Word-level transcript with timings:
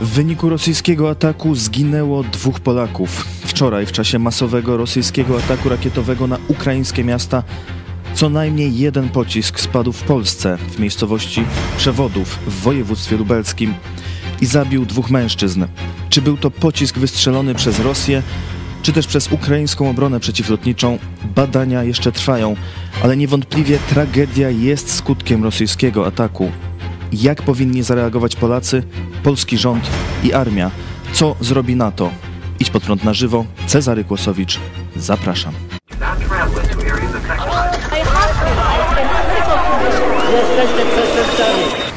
W 0.00 0.08
wyniku 0.08 0.48
rosyjskiego 0.48 1.10
ataku 1.10 1.54
zginęło 1.54 2.22
dwóch 2.22 2.60
Polaków. 2.60 3.26
Wczoraj, 3.44 3.86
w 3.86 3.92
czasie 3.92 4.18
masowego 4.18 4.76
rosyjskiego 4.76 5.38
ataku 5.38 5.68
rakietowego 5.68 6.26
na 6.26 6.38
ukraińskie 6.48 7.04
miasta, 7.04 7.42
co 8.14 8.28
najmniej 8.28 8.78
jeden 8.78 9.08
pocisk 9.08 9.60
spadł 9.60 9.92
w 9.92 10.02
Polsce, 10.02 10.58
w 10.70 10.78
miejscowości 10.78 11.44
Przewodów 11.76 12.38
w 12.46 12.62
województwie 12.62 13.16
lubelskim 13.16 13.74
i 14.40 14.46
zabił 14.46 14.86
dwóch 14.86 15.10
mężczyzn. 15.10 15.64
Czy 16.10 16.22
był 16.22 16.36
to 16.36 16.50
pocisk 16.50 16.98
wystrzelony 16.98 17.54
przez 17.54 17.80
Rosję, 17.80 18.22
czy 18.82 18.92
też 18.92 19.06
przez 19.06 19.32
ukraińską 19.32 19.90
obronę 19.90 20.20
przeciwlotniczą, 20.20 20.98
badania 21.34 21.84
jeszcze 21.84 22.12
trwają, 22.12 22.56
ale 23.02 23.16
niewątpliwie 23.16 23.78
tragedia 23.78 24.50
jest 24.50 24.94
skutkiem 24.94 25.44
rosyjskiego 25.44 26.06
ataku. 26.06 26.50
Jak 27.12 27.42
powinni 27.42 27.82
zareagować 27.82 28.36
Polacy, 28.36 28.82
polski 29.22 29.58
rząd 29.58 29.90
i 30.24 30.32
armia? 30.32 30.70
Co 31.12 31.36
zrobi 31.40 31.76
NATO? 31.76 32.10
Idź 32.60 32.70
pod 32.70 32.82
prąd 32.82 33.04
na 33.04 33.14
żywo. 33.14 33.44
Cezary 33.66 34.04
Kłosowicz. 34.04 34.60
Zapraszam. 34.96 35.54
Przestępcami. 40.94 41.87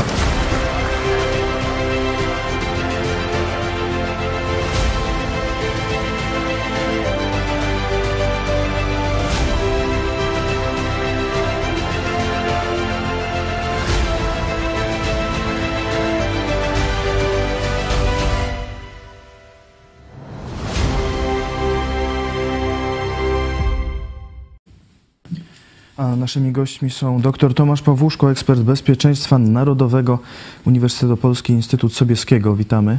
A 26.02 26.16
naszymi 26.16 26.52
gośćmi 26.52 26.90
są 26.90 27.22
dr 27.22 27.54
Tomasz 27.54 27.82
Pawłuszko, 27.82 28.32
ekspert 28.32 28.60
bezpieczeństwa 28.62 29.38
narodowego 29.38 30.20
Uniwersytetu 30.66 31.18
Polski 31.18 31.54
Instytut 31.54 31.94
Sobieskiego. 31.94 32.56
Witamy. 32.56 32.98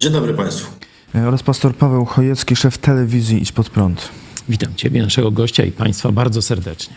Dzień 0.00 0.12
dobry 0.12 0.34
Państwu. 0.34 0.72
E, 1.14 1.28
Oraz 1.28 1.42
pastor 1.42 1.74
Paweł 1.76 2.04
Chojecki, 2.04 2.56
szef 2.56 2.78
telewizji 2.78 3.42
Idź 3.42 3.52
Pod 3.52 3.70
Prąd. 3.70 4.08
Witam 4.48 4.74
Ciebie, 4.74 5.02
naszego 5.02 5.30
gościa 5.30 5.64
i 5.64 5.72
Państwa 5.72 6.12
bardzo 6.12 6.42
serdecznie. 6.42 6.94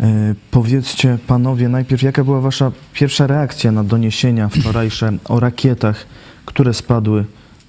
E, 0.00 0.34
Powiedzcie 0.50 1.18
panowie 1.26 1.68
najpierw, 1.68 2.02
jaka 2.02 2.24
była 2.24 2.40
wasza 2.40 2.72
pierwsza 2.92 3.26
reakcja 3.26 3.72
na 3.72 3.84
doniesienia 3.84 4.48
wczorajsze 4.48 5.12
o 5.24 5.40
rakietach, 5.40 6.06
które 6.44 6.74
spadły 6.74 7.24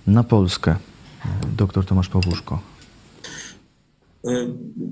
na 0.07 0.23
Polskę? 0.23 0.71
E, 0.71 0.77
Doktor 1.57 1.85
Tomasz 1.85 2.09
Pawłuszko. 2.09 2.59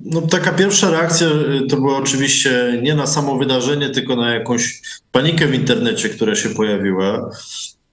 No, 0.05 0.21
taka 0.21 0.51
pierwsza 0.51 0.89
reakcja 0.89 1.27
y, 1.27 1.67
to 1.69 1.77
była 1.77 1.97
oczywiście 1.97 2.79
nie 2.83 2.95
na 2.95 3.07
samo 3.07 3.37
wydarzenie, 3.37 3.89
tylko 3.89 4.15
na 4.15 4.33
jakąś 4.33 4.81
panikę 5.11 5.47
w 5.47 5.53
internecie, 5.53 6.09
która 6.09 6.35
się 6.35 6.49
pojawiła. 6.49 7.31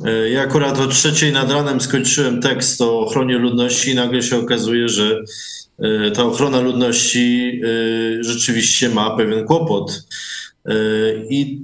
Y, 0.07 0.31
Ja 0.31 0.43
akurat 0.43 0.79
o 0.79 0.87
trzeciej 0.87 1.33
nad 1.33 1.51
ranem 1.51 1.81
skończyłem 1.81 2.41
tekst 2.43 2.81
o 2.81 3.01
ochronie 3.01 3.39
ludności 3.39 3.91
i 3.91 3.95
nagle 3.95 4.23
się 4.23 4.37
okazuje, 4.37 4.89
że 4.89 5.21
ta 6.15 6.25
ochrona 6.25 6.61
ludności 6.61 7.61
rzeczywiście 8.21 8.89
ma 8.89 9.17
pewien 9.17 9.45
kłopot. 9.45 10.07
I 11.31 11.61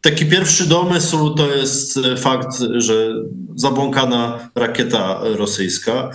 taki 0.00 0.26
pierwszy 0.26 0.66
domysł 0.66 1.30
to 1.30 1.54
jest 1.54 1.98
fakt, 2.16 2.58
że 2.76 3.14
zabłąkana 3.56 4.50
rakieta 4.54 5.20
rosyjska. 5.22 6.10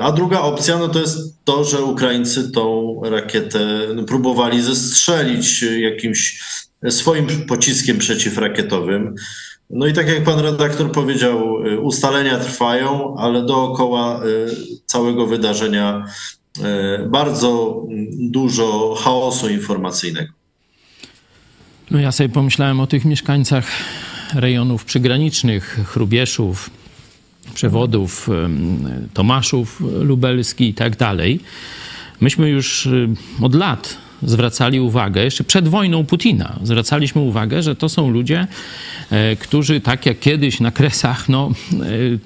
A 0.00 0.12
druga 0.12 0.40
opcja 0.40 0.78
no 0.78 0.88
to 0.88 1.00
jest 1.00 1.44
to, 1.44 1.64
że 1.64 1.82
Ukraińcy 1.82 2.50
tą 2.50 3.00
rakietę 3.04 3.58
próbowali 4.06 4.62
zestrzelić 4.62 5.62
jakimś 5.62 6.40
swoim 6.88 7.26
pociskiem 7.48 7.98
przeciwrakietowym. 7.98 9.14
No 9.70 9.86
i 9.86 9.92
tak 9.92 10.08
jak 10.08 10.24
pan 10.24 10.40
redaktor 10.40 10.92
powiedział, 10.92 11.54
ustalenia 11.82 12.38
trwają, 12.38 13.16
ale 13.18 13.46
dookoła 13.46 14.20
całego 14.86 15.26
wydarzenia 15.26 16.04
bardzo 17.08 17.82
dużo 18.18 18.94
chaosu 18.94 19.48
informacyjnego. 19.48 20.32
No 21.90 22.00
ja 22.00 22.12
sobie 22.12 22.28
pomyślałem 22.28 22.80
o 22.80 22.86
tych 22.86 23.04
mieszkańcach 23.04 23.66
rejonów 24.34 24.84
przygranicznych, 24.84 25.80
Chrubieszów, 25.86 26.70
przewodów, 27.54 28.28
Tomaszów 29.14 29.82
Lubelski 30.00 30.68
i 30.68 30.74
tak 30.74 30.96
dalej. 30.96 31.40
Myśmy 32.20 32.48
już 32.48 32.88
od 33.40 33.54
lat 33.54 34.03
zwracali 34.24 34.80
uwagę, 34.80 35.24
jeszcze 35.24 35.44
przed 35.44 35.68
wojną 35.68 36.06
Putina, 36.06 36.58
zwracaliśmy 36.62 37.20
uwagę, 37.20 37.62
że 37.62 37.76
to 37.76 37.88
są 37.88 38.10
ludzie, 38.10 38.46
e, 39.10 39.36
którzy 39.36 39.80
tak 39.80 40.06
jak 40.06 40.18
kiedyś 40.18 40.60
na 40.60 40.70
Kresach, 40.70 41.28
no, 41.28 41.50
e, 41.72 41.76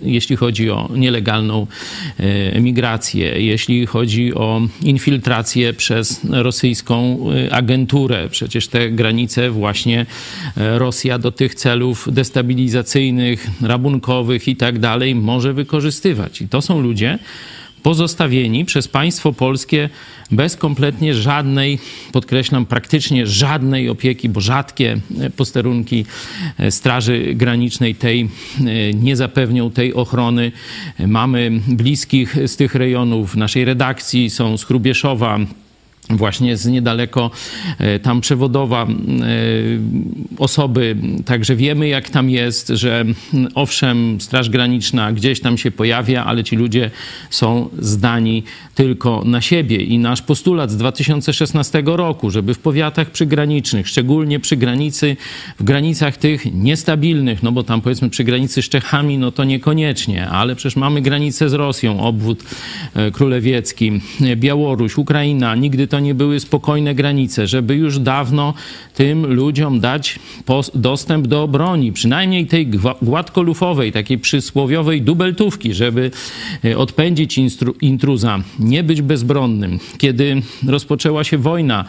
jeśli 0.03 0.37
chodzi 0.37 0.71
o 0.71 0.89
nielegalną 0.97 1.67
e, 2.21 2.23
emigrację, 2.55 3.43
jeśli 3.43 3.87
chodzi 3.87 4.35
o 4.35 4.61
infiltrację 4.83 5.73
przez 5.73 6.21
rosyjską 6.31 7.19
agenturę, 7.51 8.29
przecież 8.31 8.69
te 8.69 8.91
granice 8.91 9.51
właśnie 9.51 10.07
Rosja 10.57 11.19
do 11.19 11.33
tych 11.33 11.55
celów 11.55 12.09
destabilizacyjnych, 12.13 13.47
rabunkowych 13.63 14.49
i 14.49 14.57
tak 14.57 14.79
dalej 14.79 15.15
może 15.15 15.53
wykorzystywać. 15.53 16.41
I 16.41 16.49
to 16.49 16.63
są 16.63 16.81
ludzie, 16.81 17.19
pozostawieni 17.83 18.65
przez 18.65 18.89
państwo 18.89 19.33
polskie 19.33 19.89
bez 20.31 20.57
kompletnie 20.57 21.15
żadnej, 21.15 21.79
podkreślam, 22.13 22.67
praktycznie 22.67 23.27
żadnej 23.27 23.89
opieki, 23.89 24.29
bo 24.29 24.41
rzadkie 24.41 25.01
posterunki 25.37 26.05
Straży 26.71 27.35
Granicznej 27.35 27.95
tej 27.95 28.29
nie 28.95 29.17
zapewnią 29.17 29.71
tej 29.71 29.95
ochrony. 29.95 30.53
Mamy 31.07 31.51
bliskich 31.69 32.37
z 32.47 32.57
tych 32.57 32.75
rejonów 32.75 33.33
w 33.33 33.37
naszej 33.37 33.65
redakcji, 33.65 34.31
są 34.31 34.57
z 34.57 34.65
Chrubieszowa, 34.65 35.39
właśnie 36.11 36.57
z 36.57 36.67
niedaleko 36.67 37.31
tam 38.03 38.21
przewodowa 38.21 38.87
osoby. 40.39 40.97
Także 41.25 41.57
wiemy, 41.57 41.89
jak 41.89 42.11
tam 42.11 42.31
jest, 42.31 42.69
że 42.69 43.05
owszem, 43.55 44.21
Straż 44.21 44.51
Graniczna 44.51 45.13
gdzieś 45.13 45.41
tam 45.41 45.59
się 45.59 45.71
pojawia, 45.71 46.25
ale 46.25 46.45
ci 46.45 46.57
ludzie 46.57 46.91
są 47.31 47.69
zdani 47.79 48.43
tylko 48.75 49.23
na 49.25 49.41
siebie. 49.41 49.77
I 49.77 49.99
nasz 49.99 50.23
postulat 50.23 50.71
z 50.71 50.77
2016 50.77 51.83
roku, 51.87 52.31
żeby 52.31 52.55
w 52.55 52.59
powiatach 52.59 53.11
przygranicznych, 53.11 53.89
szczególnie 53.89 54.41
przy 54.41 54.57
granicy, 54.57 55.17
w 55.59 55.65
granicach 55.65 56.17
tych 56.17 56.55
niestabilnych, 56.55 57.43
no 57.43 57.53
bo 57.53 57.63
tam 57.63 57.81
powiedzmy 57.81 58.11
przy 58.11 58.25
granicy 58.25 58.63
z 58.63 58.69
Czechami, 58.69 59.19
no 59.19 59.33
to 59.33 59.45
niekoniecznie, 59.45 60.29
ale 60.29 60.57
przecież 60.57 60.77
mamy 60.77 61.03
granicę 61.03 61.49
z 61.49 61.53
Rosją, 61.53 62.01
obwód 62.01 62.45
królewiecki, 63.13 63.93
Białoruś, 64.37 64.99
Ukraina, 64.99 65.55
nigdy 65.55 65.87
to 65.87 65.98
nie 66.01 66.15
były 66.15 66.41
spokojne 66.41 66.95
granice, 66.95 67.47
żeby 67.47 67.75
już 67.75 67.99
dawno 67.99 68.55
tym 68.95 69.35
ludziom 69.35 69.81
dać 69.81 70.19
dostęp 70.75 71.27
do 71.27 71.49
broni, 71.49 71.93
przynajmniej 71.93 72.47
tej 72.47 72.71
gładkolufowej, 73.03 73.93
takiej 73.93 74.19
przysłowiowej 74.19 75.03
dubeltówki, 75.03 75.75
żeby 75.75 76.11
odpędzić 76.77 77.41
intruza, 77.81 78.41
nie 78.59 78.83
być 78.83 79.03
bezbronnym. 79.03 79.79
Kiedy 79.99 80.43
rozpoczęła 80.67 81.25
się 81.25 81.39
wojna 81.39 81.85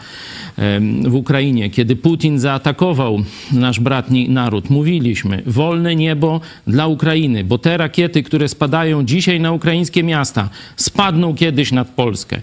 w 1.04 1.14
Ukrainie, 1.14 1.70
kiedy 1.70 1.96
Putin 1.96 2.38
zaatakował 2.38 3.22
nasz 3.52 3.80
bratni 3.80 4.28
naród, 4.28 4.70
mówiliśmy, 4.70 5.42
wolne 5.46 5.96
niebo 5.96 6.40
dla 6.66 6.86
Ukrainy, 6.86 7.44
bo 7.44 7.58
te 7.58 7.76
rakiety, 7.76 8.22
które 8.22 8.48
spadają 8.48 9.04
dzisiaj 9.04 9.40
na 9.40 9.52
ukraińskie 9.52 10.02
miasta, 10.02 10.48
spadną 10.76 11.34
kiedyś 11.34 11.72
nad 11.72 11.88
Polskę. 11.88 12.40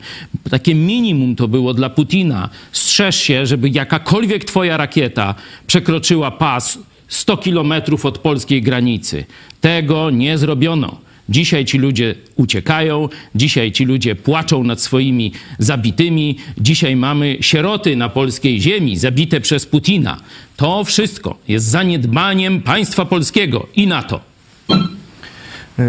Takie 0.50 0.76
minimum 0.76 1.36
to 1.36 1.48
było 1.48 1.74
dla 1.74 1.90
Putina. 1.90 2.50
Strzeż 2.72 3.16
się, 3.16 3.46
żeby 3.46 3.70
jakakolwiek 3.70 4.46
twoja 4.46 4.78
rakieta 4.78 5.36
przekroczyła 5.68 6.32
pas 6.32 6.80
100 7.08 7.38
kilometrów 7.38 8.06
od 8.06 8.18
polskiej 8.18 8.62
granicy. 8.62 9.26
Tego 9.62 10.10
nie 10.10 10.38
zrobiono. 10.38 11.07
Dzisiaj 11.30 11.66
ci 11.66 11.78
ludzie 11.78 12.16
uciekają, 12.36 13.10
dzisiaj 13.36 13.72
ci 13.72 13.86
ludzie 13.86 14.16
płaczą 14.16 14.64
nad 14.64 14.82
swoimi 14.82 15.32
zabitymi, 15.60 16.38
dzisiaj 16.58 16.96
mamy 16.96 17.38
sieroty 17.42 17.96
na 17.96 18.10
polskiej 18.10 18.62
ziemi 18.62 18.98
zabite 18.98 19.42
przez 19.42 19.66
Putina. 19.66 20.18
To 20.56 20.84
wszystko 20.84 21.38
jest 21.48 21.66
zaniedbaniem 21.66 22.62
państwa 22.62 23.06
polskiego 23.06 23.68
i 23.76 23.88
NATO. 23.88 24.20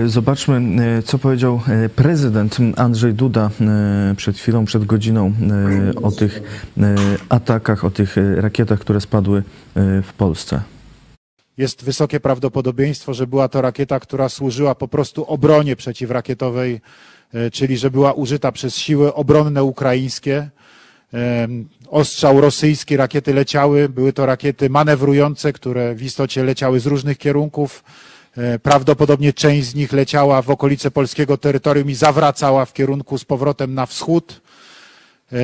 Zobaczmy, 0.06 0.60
co 1.04 1.18
powiedział 1.18 1.60
prezydent 1.96 2.56
Andrzej 2.76 3.14
Duda 3.14 3.50
przed 4.16 4.38
chwilą, 4.38 4.64
przed 4.64 4.84
godziną 4.84 5.32
o 6.02 6.10
tych 6.12 6.40
atakach, 7.28 7.84
o 7.84 7.90
tych 7.90 8.16
rakietach, 8.36 8.78
które 8.78 9.00
spadły 9.00 9.42
w 10.02 10.12
Polsce. 10.16 10.60
Jest 11.58 11.84
wysokie 11.84 12.20
prawdopodobieństwo, 12.20 13.14
że 13.14 13.26
była 13.26 13.48
to 13.48 13.62
rakieta, 13.62 14.00
która 14.00 14.28
służyła 14.28 14.74
po 14.74 14.88
prostu 14.88 15.24
obronie 15.24 15.76
przeciwrakietowej, 15.76 16.80
e, 17.34 17.50
czyli 17.50 17.78
że 17.78 17.90
była 17.90 18.12
użyta 18.12 18.52
przez 18.52 18.76
siły 18.76 19.14
obronne 19.14 19.64
ukraińskie. 19.64 20.50
Ostrzał 21.88 22.40
rosyjski, 22.40 22.96
rakiety 22.96 23.34
leciały, 23.34 23.88
były 23.88 24.12
to 24.12 24.26
rakiety 24.26 24.70
manewrujące, 24.70 25.52
które 25.52 25.94
w 25.94 26.02
istocie 26.02 26.44
leciały 26.44 26.80
z 26.80 26.86
różnych 26.86 27.18
kierunków. 27.18 27.84
E, 28.36 28.58
prawdopodobnie 28.58 29.32
część 29.32 29.68
z 29.68 29.74
nich 29.74 29.92
leciała 29.92 30.42
w 30.42 30.50
okolice 30.50 30.90
polskiego 30.90 31.36
terytorium 31.36 31.90
i 31.90 31.94
zawracała 31.94 32.64
w 32.64 32.72
kierunku 32.72 33.18
z 33.18 33.24
powrotem 33.24 33.74
na 33.74 33.86
wschód. 33.86 34.40
E, 35.32 35.36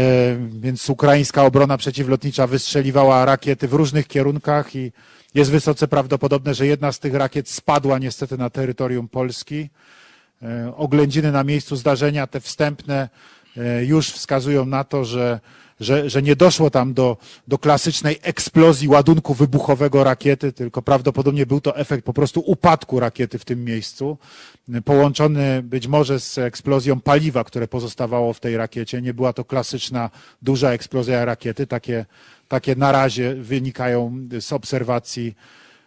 więc 0.50 0.90
ukraińska 0.90 1.44
obrona 1.44 1.76
przeciwlotnicza 1.76 2.46
wystrzeliwała 2.46 3.24
rakiety 3.24 3.68
w 3.68 3.72
różnych 3.72 4.06
kierunkach 4.06 4.76
i 4.76 4.92
jest 5.34 5.50
wysoce 5.50 5.88
prawdopodobne, 5.88 6.54
że 6.54 6.66
jedna 6.66 6.92
z 6.92 6.98
tych 6.98 7.14
rakiet 7.14 7.48
spadła 7.48 7.98
niestety 7.98 8.38
na 8.38 8.50
terytorium 8.50 9.08
Polski. 9.08 9.68
E, 10.42 10.76
oględziny 10.76 11.32
na 11.32 11.44
miejscu 11.44 11.76
zdarzenia, 11.76 12.26
te 12.26 12.40
wstępne, 12.40 13.08
już 13.86 14.10
wskazują 14.12 14.66
na 14.66 14.84
to, 14.84 15.04
że 15.04 15.40
że, 15.80 16.10
że 16.10 16.22
nie 16.22 16.36
doszło 16.36 16.70
tam 16.70 16.94
do, 16.94 17.16
do 17.48 17.58
klasycznej 17.58 18.18
eksplozji 18.22 18.88
ładunku 18.88 19.34
wybuchowego 19.34 20.04
rakiety, 20.04 20.52
tylko 20.52 20.82
prawdopodobnie 20.82 21.46
był 21.46 21.60
to 21.60 21.76
efekt 21.76 22.04
po 22.04 22.12
prostu 22.12 22.40
upadku 22.40 23.00
rakiety 23.00 23.38
w 23.38 23.44
tym 23.44 23.64
miejscu, 23.64 24.18
połączony 24.84 25.62
być 25.62 25.86
może 25.86 26.20
z 26.20 26.38
eksplozją 26.38 27.00
paliwa, 27.00 27.44
które 27.44 27.68
pozostawało 27.68 28.32
w 28.32 28.40
tej 28.40 28.56
rakiecie. 28.56 29.02
Nie 29.02 29.14
była 29.14 29.32
to 29.32 29.44
klasyczna, 29.44 30.10
duża 30.42 30.70
eksplozja 30.70 31.24
rakiety. 31.24 31.66
Takie, 31.66 32.06
takie 32.48 32.76
na 32.76 32.92
razie 32.92 33.34
wynikają 33.34 34.26
z 34.40 34.52
obserwacji 34.52 35.34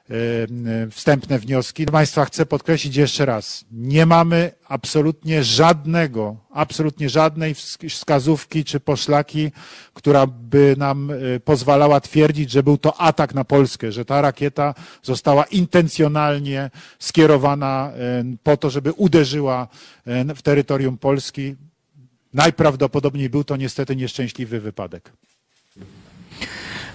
E, 0.09 0.89
wstępne 0.91 1.39
wnioski. 1.39 1.85
Państwa 1.85 2.25
chcę 2.25 2.45
podkreślić 2.45 2.95
jeszcze 2.95 3.25
raz, 3.25 3.65
nie 3.71 4.05
mamy 4.05 4.51
absolutnie 4.67 5.43
żadnego, 5.43 6.35
absolutnie 6.51 7.09
żadnej 7.09 7.55
wskazówki 7.89 8.63
czy 8.63 8.79
poszlaki, 8.79 9.51
która 9.93 10.27
by 10.27 10.75
nam 10.77 11.11
e, 11.11 11.39
pozwalała 11.39 12.01
twierdzić, 12.01 12.51
że 12.51 12.63
był 12.63 12.77
to 12.77 13.01
atak 13.01 13.33
na 13.33 13.43
Polskę, 13.43 13.91
że 13.91 14.05
ta 14.05 14.21
rakieta 14.21 14.73
została 15.03 15.43
intencjonalnie 15.43 16.69
skierowana 16.99 17.91
e, 17.93 18.23
po 18.43 18.57
to, 18.57 18.69
żeby 18.69 18.91
uderzyła 18.91 19.67
w 20.35 20.41
terytorium 20.41 20.97
Polski. 20.97 21.55
Najprawdopodobniej 22.33 23.29
był 23.29 23.43
to 23.43 23.55
niestety 23.55 23.95
nieszczęśliwy 23.95 24.59
wypadek. 24.59 25.11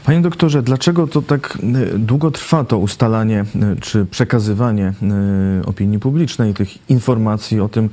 Panie 0.04 0.20
doktorze, 0.20 0.62
dlaczego 0.62 1.06
to 1.06 1.22
tak 1.22 1.58
e, 1.94 1.98
długo 1.98 2.30
trwa 2.30 2.64
to 2.64 2.78
ustalanie 2.78 3.40
e, 3.40 3.76
czy 3.80 4.06
przekazywanie 4.06 4.92
e, 5.02 5.66
opinii 5.66 5.98
publicznej 5.98 6.54
tych 6.54 6.90
informacji 6.90 7.60
o 7.60 7.68
tym, 7.68 7.90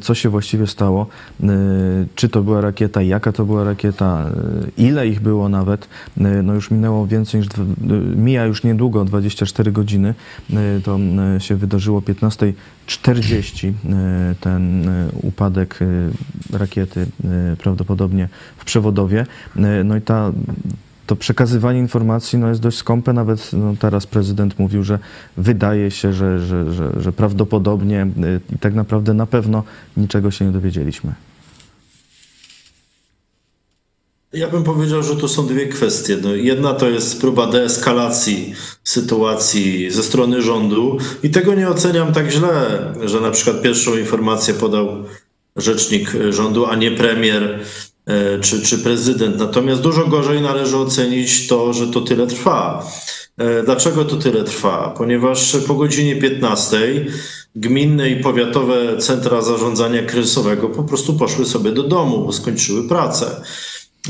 co 0.00 0.14
się 0.14 0.28
właściwie 0.28 0.66
stało? 0.66 1.06
Czy 2.14 2.28
to 2.28 2.42
była 2.42 2.60
rakieta, 2.60 3.02
jaka 3.02 3.32
to 3.32 3.44
była 3.44 3.64
rakieta, 3.64 4.30
ile 4.76 5.08
ich 5.08 5.20
było 5.20 5.48
nawet? 5.48 5.88
No 6.42 6.54
już 6.54 6.70
minęło 6.70 7.06
więcej 7.06 7.40
niż, 7.40 7.48
mija 8.16 8.44
już 8.44 8.64
niedługo, 8.64 9.04
24 9.04 9.72
godziny. 9.72 10.14
To 10.84 10.98
się 11.38 11.56
wydarzyło 11.56 12.00
15.40 12.00 13.72
ten 14.40 14.90
upadek 15.22 15.78
rakiety 16.52 17.06
prawdopodobnie 17.58 18.28
w 18.56 18.64
przewodowie. 18.64 19.26
No 19.84 19.96
i 19.96 20.00
ta 20.00 20.32
to 21.12 21.16
przekazywanie 21.16 21.78
informacji 21.78 22.38
no, 22.38 22.48
jest 22.48 22.60
dość 22.60 22.76
skąpe. 22.76 23.12
Nawet 23.12 23.50
no, 23.52 23.74
teraz 23.78 24.06
prezydent 24.06 24.58
mówił, 24.58 24.82
że 24.82 24.98
wydaje 25.36 25.90
się, 25.90 26.12
że, 26.12 26.38
że, 26.40 26.72
że, 26.72 26.92
że 26.96 27.12
prawdopodobnie 27.12 28.06
y, 28.24 28.54
i 28.54 28.58
tak 28.58 28.74
naprawdę 28.74 29.14
na 29.14 29.26
pewno 29.26 29.64
niczego 29.96 30.30
się 30.30 30.44
nie 30.44 30.52
dowiedzieliśmy. 30.52 31.12
Ja 34.32 34.48
bym 34.48 34.64
powiedział, 34.64 35.02
że 35.02 35.16
to 35.16 35.28
są 35.28 35.46
dwie 35.46 35.66
kwestie. 35.66 36.16
No, 36.22 36.34
jedna 36.34 36.74
to 36.74 36.88
jest 36.88 37.20
próba 37.20 37.46
deeskalacji 37.46 38.54
sytuacji 38.84 39.90
ze 39.90 40.02
strony 40.02 40.42
rządu 40.42 40.98
i 41.22 41.30
tego 41.30 41.54
nie 41.54 41.68
oceniam 41.68 42.12
tak 42.12 42.30
źle, 42.30 42.52
że 43.04 43.20
na 43.20 43.30
przykład 43.30 43.62
pierwszą 43.62 43.96
informację 43.96 44.54
podał 44.54 44.88
rzecznik 45.56 46.12
rządu, 46.30 46.66
a 46.66 46.76
nie 46.76 46.90
premier 46.90 47.60
czy, 48.40 48.62
czy 48.62 48.78
prezydent. 48.78 49.38
Natomiast 49.38 49.82
dużo 49.82 50.06
gorzej 50.06 50.40
należy 50.40 50.76
ocenić 50.76 51.48
to, 51.48 51.72
że 51.72 51.86
to 51.86 52.00
tyle 52.00 52.26
trwa. 52.26 52.86
E, 53.38 53.62
dlaczego 53.62 54.04
to 54.04 54.16
tyle 54.16 54.44
trwa? 54.44 54.94
Ponieważ 54.98 55.56
po 55.66 55.74
godzinie 55.74 56.16
15 56.16 56.78
gminne 57.56 58.10
i 58.10 58.16
powiatowe 58.22 58.98
centra 58.98 59.42
zarządzania 59.42 60.02
kryzysowego 60.02 60.68
po 60.68 60.82
prostu 60.82 61.14
poszły 61.14 61.44
sobie 61.44 61.72
do 61.72 61.82
domu, 61.82 62.24
bo 62.24 62.32
skończyły 62.32 62.88
pracę. 62.88 63.42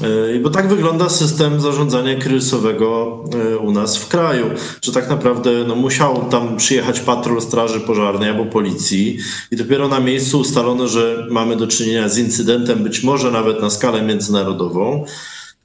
E, 0.01 0.39
bo 0.39 0.51
tak 0.51 0.69
wygląda 0.69 1.09
system 1.09 1.61
zarządzania 1.61 2.17
kryzysowego 2.17 3.19
e, 3.35 3.59
u 3.59 3.73
nas 3.73 3.97
w 3.97 4.09
kraju, 4.09 4.47
że 4.83 4.93
tak 4.93 5.09
naprawdę 5.09 5.51
no, 5.69 5.75
musiał 5.75 6.29
tam 6.31 6.57
przyjechać 6.57 7.01
patrol 7.01 7.41
Straży 7.41 7.81
Pożarnej 7.81 8.29
albo 8.29 8.45
policji 8.45 9.19
i 9.51 9.57
dopiero 9.57 9.89
na 9.89 10.01
miejscu 10.01 10.41
ustalono, 10.41 10.89
że 10.89 11.27
mamy 11.31 11.57
do 11.57 11.67
czynienia 11.67 12.09
z 12.09 12.19
incydentem, 12.19 12.83
być 12.83 13.03
może 13.03 13.31
nawet 13.31 13.61
na 13.61 13.71
skalę 13.71 14.03
międzynarodową. 14.03 15.05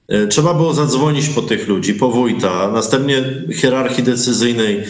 E, 0.07 0.27
trzeba 0.27 0.53
było 0.53 0.73
zadzwonić 0.73 1.29
po 1.29 1.41
tych 1.41 1.67
ludzi, 1.67 1.93
po 1.93 2.09
wójta, 2.09 2.71
następnie 2.71 3.23
hierarchii 3.53 4.03
decyzyjnej 4.03 4.83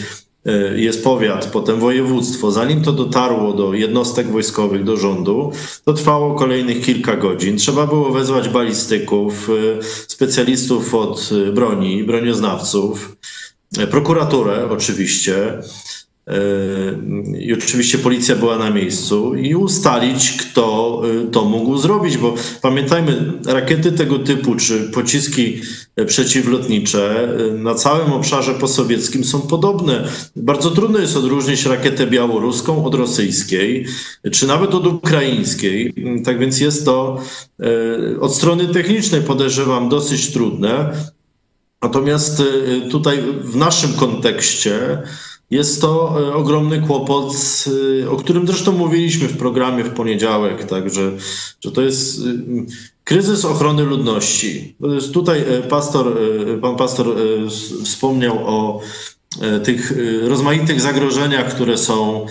Y, 0.48 0.80
jest 0.80 1.04
powiat, 1.04 1.46
potem 1.46 1.80
województwo. 1.80 2.50
Zanim 2.50 2.82
to 2.82 2.92
dotarło 2.92 3.52
do 3.52 3.74
jednostek 3.74 4.30
wojskowych, 4.30 4.84
do 4.84 4.96
rządu, 4.96 5.52
to 5.84 5.92
trwało 5.92 6.34
kolejnych 6.34 6.84
kilka 6.84 7.16
godzin. 7.16 7.56
Trzeba 7.56 7.86
było 7.86 8.10
wezwać 8.10 8.48
balistyków, 8.48 9.48
y, 9.50 9.78
specjalistów 10.08 10.94
od 10.94 11.30
y, 11.32 11.52
broni, 11.52 12.04
bronioznawców, 12.04 13.16
prokuraturę 13.90 14.70
oczywiście. 14.70 15.58
I 17.38 17.52
oczywiście 17.52 17.98
policja 17.98 18.36
była 18.36 18.58
na 18.58 18.70
miejscu 18.70 19.34
i 19.34 19.54
ustalić, 19.54 20.32
kto 20.32 21.02
y, 21.26 21.30
to 21.30 21.44
mógł 21.44 21.78
zrobić, 21.78 22.18
bo 22.18 22.34
pamiętajmy, 22.62 23.32
rakiety 23.46 23.92
tego 23.92 24.18
typu 24.18 24.54
czy 24.56 24.90
pociski 24.94 25.60
przeciwlotnicze 26.06 27.28
y, 27.40 27.58
na 27.58 27.74
całym 27.74 28.12
obszarze 28.12 28.54
posowieckim 28.54 29.24
są 29.24 29.40
podobne. 29.40 30.08
Bardzo 30.36 30.70
trudno 30.70 30.98
jest 30.98 31.16
odróżnić 31.16 31.66
rakietę 31.66 32.06
białoruską 32.06 32.84
od 32.84 32.94
rosyjskiej, 32.94 33.86
czy 34.32 34.46
nawet 34.46 34.74
od 34.74 34.86
ukraińskiej. 34.86 35.94
Tak 36.24 36.38
więc 36.38 36.60
jest 36.60 36.84
to 36.84 37.20
od 38.20 38.34
strony 38.34 38.66
technicznej 38.68 39.20
podejrzewam 39.20 39.88
dosyć 39.88 40.32
trudne. 40.32 40.92
Natomiast 41.82 42.42
tutaj 42.90 43.18
w 43.40 43.56
naszym 43.56 43.92
kontekście 43.92 44.98
jest 45.50 45.80
to 45.80 46.20
e, 46.20 46.34
ogromny 46.34 46.80
kłopot, 46.80 47.34
e, 48.02 48.10
o 48.10 48.16
którym 48.16 48.46
zresztą 48.46 48.72
mówiliśmy 48.72 49.28
w 49.28 49.36
programie 49.36 49.84
w 49.84 49.94
poniedziałek, 49.94 50.64
także 50.64 51.12
że 51.64 51.72
to 51.72 51.82
jest 51.82 52.18
e, 52.18 52.22
kryzys 53.04 53.44
ochrony 53.44 53.82
ludności. 53.82 54.76
Tutaj 55.12 55.44
pastor, 55.68 56.18
pan 56.62 56.76
pastor 56.76 57.06
wspomniał 57.84 58.38
o 58.46 58.80
tych 59.64 59.92
rozmaitych 60.22 60.80
zagrożeniach, 60.80 61.54
które 61.54 61.78
są 61.78 62.26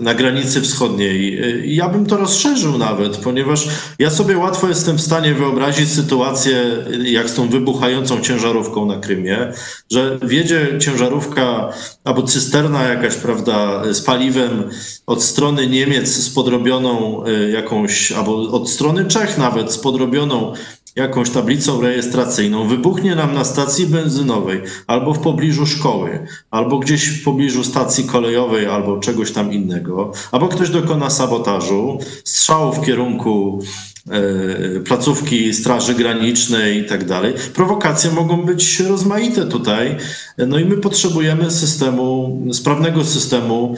na 0.00 0.14
granicy 0.14 0.60
wschodniej. 0.60 1.38
E, 1.38 1.66
ja 1.66 1.88
bym 1.88 2.06
to 2.06 2.16
rozszerzył 2.16 2.78
nawet, 2.78 3.16
ponieważ 3.16 3.68
ja 3.98 4.10
sobie 4.10 4.38
łatwo 4.38 4.68
jestem 4.68 4.96
w 4.96 5.00
stanie 5.00 5.34
wyobrazić 5.34 5.92
sytuację 5.92 6.62
jak 7.04 7.30
z 7.30 7.34
tą 7.34 7.48
wybuchającą 7.48 8.20
ciężarówką 8.20 8.86
na 8.86 8.96
Krymie, 8.96 9.52
że 9.90 10.18
wiedzie 10.22 10.78
ciężarówka 10.80 11.72
albo 12.04 12.22
cysterna 12.22 12.82
jakaś, 12.82 13.14
prawda, 13.14 13.82
z 13.92 14.00
paliwem 14.00 14.64
od 15.06 15.22
strony 15.22 15.66
Niemiec 15.66 16.08
z 16.08 16.30
podrobioną 16.30 17.24
e, 17.24 17.50
jakąś, 17.50 18.12
albo 18.12 18.36
od 18.36 18.70
strony 18.70 19.04
Czech 19.04 19.38
nawet 19.38 19.72
z 19.72 19.78
podrobioną 19.78 20.52
jakąś 20.96 21.30
tablicą 21.30 21.80
rejestracyjną, 21.80 22.68
wybuchnie 22.68 23.14
nam 23.14 23.34
na 23.34 23.44
stacji 23.44 23.86
benzynowej, 23.86 24.60
albo 24.86 25.14
w 25.14 25.18
pobliżu 25.18 25.66
szkoły, 25.66 26.26
albo 26.50 26.78
gdzieś 26.78 27.08
w 27.08 27.24
pobliżu 27.24 27.64
stacji 27.64 28.04
kolejowej, 28.04 28.66
albo 28.66 28.98
czegoś 28.98 29.32
tam 29.32 29.52
innego, 29.52 30.12
albo 30.32 30.48
ktoś 30.48 30.70
dokona 30.70 31.10
sabotażu, 31.10 31.98
strzału 32.24 32.72
w 32.72 32.86
kierunku 32.86 33.62
e, 34.10 34.80
placówki 34.80 35.54
Straży 35.54 35.94
Granicznej 35.94 36.78
i 36.78 36.84
tak 36.84 37.04
dalej. 37.04 37.34
Prowokacje 37.54 38.10
mogą 38.10 38.42
być 38.42 38.80
rozmaite 38.80 39.46
tutaj, 39.46 39.96
no 40.38 40.58
i 40.58 40.64
my 40.64 40.76
potrzebujemy 40.76 41.50
systemu, 41.50 42.40
sprawnego 42.52 43.04
systemu 43.04 43.74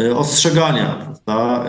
e, 0.00 0.16
ostrzegania. 0.16 1.14
E, 1.28 1.68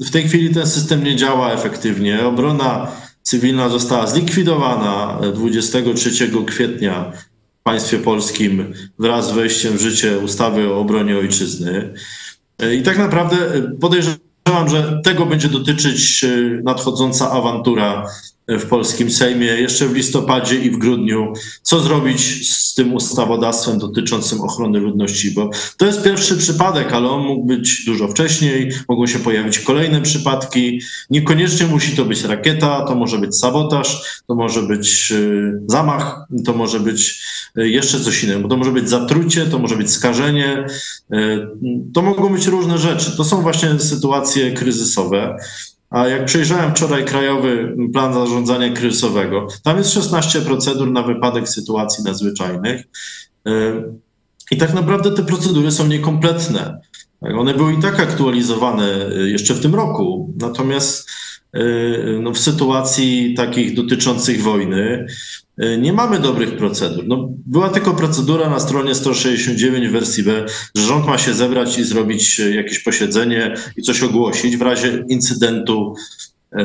w 0.00 0.10
tej 0.10 0.28
chwili 0.28 0.54
ten 0.54 0.66
system 0.66 1.04
nie 1.04 1.16
działa 1.16 1.52
efektywnie. 1.52 2.26
Obrona 2.26 2.88
cywilna 3.26 3.68
została 3.68 4.06
zlikwidowana 4.06 5.20
23 5.34 6.10
kwietnia 6.46 7.12
państwie 7.62 7.98
polskim 7.98 8.74
wraz 8.98 9.28
z 9.28 9.32
wejściem 9.32 9.76
w 9.76 9.80
życie 9.80 10.18
ustawy 10.18 10.68
o 10.68 10.80
obronie 10.80 11.18
ojczyzny. 11.18 11.94
I 12.78 12.82
tak 12.82 12.98
naprawdę 12.98 13.36
podejrzewam, 13.80 14.68
że 14.68 15.00
tego 15.04 15.26
będzie 15.26 15.48
dotyczyć 15.48 16.24
nadchodząca 16.62 17.30
awantura 17.30 18.06
w 18.48 18.66
polskim 18.66 19.10
Sejmie 19.10 19.46
jeszcze 19.46 19.88
w 19.88 19.94
listopadzie 19.94 20.56
i 20.56 20.70
w 20.70 20.78
grudniu, 20.78 21.32
co 21.62 21.80
zrobić 21.80 22.50
z 22.52 22.74
tym 22.74 22.94
ustawodawstwem 22.94 23.78
dotyczącym 23.78 24.40
ochrony 24.40 24.78
ludności, 24.78 25.30
bo 25.30 25.50
to 25.76 25.86
jest 25.86 26.02
pierwszy 26.02 26.36
przypadek, 26.36 26.92
ale 26.92 27.08
on 27.08 27.22
mógł 27.22 27.46
być 27.46 27.84
dużo 27.84 28.08
wcześniej, 28.08 28.72
mogą 28.88 29.06
się 29.06 29.18
pojawić 29.18 29.58
kolejne 29.58 30.02
przypadki. 30.02 30.80
Niekoniecznie 31.10 31.66
musi 31.66 31.96
to 31.96 32.04
być 32.04 32.24
rakieta, 32.24 32.84
to 32.84 32.94
może 32.94 33.18
być 33.18 33.36
sabotaż, 33.36 34.20
to 34.26 34.34
może 34.34 34.62
być 34.62 35.12
y, 35.12 35.52
zamach, 35.66 36.26
to 36.44 36.52
może 36.52 36.80
być 36.80 37.22
y, 37.58 37.68
jeszcze 37.68 38.00
coś 38.00 38.24
innego, 38.24 38.48
to 38.48 38.56
może 38.56 38.72
być 38.72 38.88
zatrucie, 38.88 39.46
to 39.46 39.58
może 39.58 39.76
być 39.76 39.90
skażenie, 39.90 40.66
y, 41.12 41.16
to 41.94 42.02
mogą 42.02 42.28
być 42.28 42.46
różne 42.46 42.78
rzeczy. 42.78 43.16
To 43.16 43.24
są 43.24 43.42
właśnie 43.42 43.78
sytuacje 43.78 44.52
kryzysowe. 44.52 45.36
A 45.96 46.08
jak 46.08 46.24
przejrzałem 46.24 46.70
wczoraj 46.70 47.04
krajowy 47.04 47.76
plan 47.92 48.14
zarządzania 48.14 48.72
kryzysowego, 48.72 49.48
tam 49.62 49.78
jest 49.78 49.92
16 49.92 50.40
procedur 50.40 50.90
na 50.90 51.02
wypadek 51.02 51.48
sytuacji 51.48 52.04
nadzwyczajnych. 52.04 52.84
Y, 53.48 53.52
I 54.50 54.56
tak 54.56 54.74
naprawdę 54.74 55.10
te 55.10 55.22
procedury 55.22 55.70
są 55.70 55.86
niekompletne. 55.86 56.80
One 57.20 57.54
były 57.54 57.74
i 57.74 57.82
tak 57.82 58.00
aktualizowane 58.00 59.10
y, 59.12 59.30
jeszcze 59.30 59.54
w 59.54 59.60
tym 59.60 59.74
roku. 59.74 60.34
Natomiast 60.40 61.10
y, 61.56 62.18
no, 62.22 62.32
w 62.32 62.38
sytuacji 62.38 63.34
takich 63.34 63.74
dotyczących 63.74 64.42
wojny 64.42 65.06
nie 65.58 65.92
mamy 65.92 66.18
dobrych 66.18 66.56
procedur. 66.56 67.04
No, 67.06 67.28
była 67.46 67.68
tylko 67.68 67.94
procedura 67.94 68.50
na 68.50 68.60
stronie 68.60 68.94
169 68.94 69.88
w 69.88 69.92
wersji 69.92 70.22
B, 70.22 70.44
że 70.74 70.82
rząd 70.82 71.06
ma 71.06 71.18
się 71.18 71.34
zebrać 71.34 71.78
i 71.78 71.84
zrobić 71.84 72.40
e, 72.40 72.50
jakieś 72.50 72.78
posiedzenie 72.78 73.54
i 73.76 73.82
coś 73.82 74.02
ogłosić 74.02 74.56
w 74.56 74.62
razie 74.62 75.04
incydentu 75.08 75.94
e, 76.52 76.64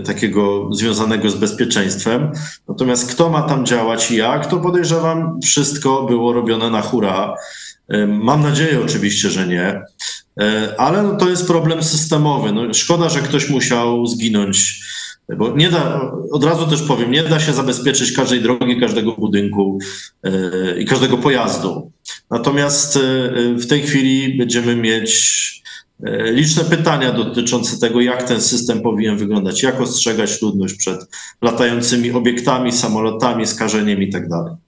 takiego 0.00 0.68
związanego 0.72 1.30
z 1.30 1.34
bezpieczeństwem. 1.34 2.32
Natomiast 2.68 3.14
kto 3.14 3.30
ma 3.30 3.42
tam 3.42 3.66
działać 3.66 4.10
i 4.10 4.16
jak, 4.16 4.46
to 4.46 4.56
podejrzewam, 4.56 5.40
wszystko 5.44 6.02
było 6.02 6.32
robione 6.32 6.70
na 6.70 6.82
hura. 6.82 7.34
Mam 8.08 8.42
nadzieję 8.42 8.80
oczywiście, 8.84 9.30
że 9.30 9.46
nie. 9.46 9.82
Ale 10.78 11.02
no, 11.02 11.16
to 11.16 11.28
jest 11.28 11.46
problem 11.46 11.82
systemowy. 11.82 12.52
No, 12.52 12.74
szkoda, 12.74 13.08
że 13.08 13.20
ktoś 13.20 13.50
musiał 13.50 14.06
zginąć 14.06 14.80
bo 15.28 15.56
nie 15.56 15.70
da, 15.70 16.10
od 16.32 16.44
razu 16.44 16.66
też 16.66 16.82
powiem, 16.82 17.10
nie 17.10 17.22
da 17.22 17.40
się 17.40 17.52
zabezpieczyć 17.52 18.12
każdej 18.12 18.42
drogi, 18.42 18.80
każdego 18.80 19.12
budynku 19.12 19.78
yy, 20.22 20.76
i 20.78 20.84
każdego 20.84 21.18
pojazdu. 21.18 21.92
Natomiast 22.30 22.96
yy, 22.96 23.54
w 23.54 23.66
tej 23.66 23.82
chwili 23.82 24.38
będziemy 24.38 24.76
mieć 24.76 25.62
yy, 26.00 26.32
liczne 26.32 26.64
pytania 26.64 27.12
dotyczące 27.12 27.78
tego, 27.78 28.00
jak 28.00 28.22
ten 28.22 28.40
system 28.40 28.82
powinien 28.82 29.16
wyglądać, 29.16 29.62
jak 29.62 29.80
ostrzegać 29.80 30.42
ludność 30.42 30.74
przed 30.74 31.00
latającymi 31.42 32.12
obiektami, 32.12 32.72
samolotami, 32.72 33.46
skażeniem 33.46 34.02
itd. 34.02 34.28
Tak 34.30 34.66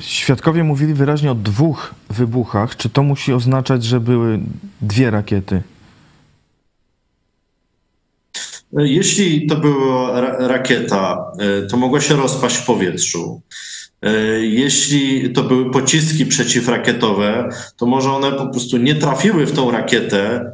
Świadkowie 0.00 0.64
mówili 0.64 0.94
wyraźnie 0.94 1.32
o 1.32 1.34
dwóch 1.34 1.94
wybuchach. 2.10 2.76
Czy 2.76 2.88
to 2.88 3.02
musi 3.02 3.32
oznaczać, 3.32 3.84
że 3.84 4.00
były 4.00 4.40
dwie 4.80 5.10
rakiety? 5.10 5.62
Jeśli 8.72 9.46
to 9.46 9.56
była 9.56 10.20
rakieta, 10.38 11.32
e, 11.38 11.66
to 11.66 11.76
mogła 11.76 12.00
się 12.00 12.16
rozpaść 12.16 12.56
w 12.56 12.66
powietrzu. 12.66 13.42
E, 14.02 14.12
jeśli 14.40 15.32
to 15.32 15.42
były 15.42 15.70
pociski 15.70 16.26
przeciwrakietowe, 16.26 17.48
to 17.76 17.86
może 17.86 18.12
one 18.12 18.32
po 18.32 18.46
prostu 18.46 18.76
nie 18.76 18.94
trafiły 18.94 19.46
w 19.46 19.52
tą 19.52 19.70
rakietę, 19.70 20.52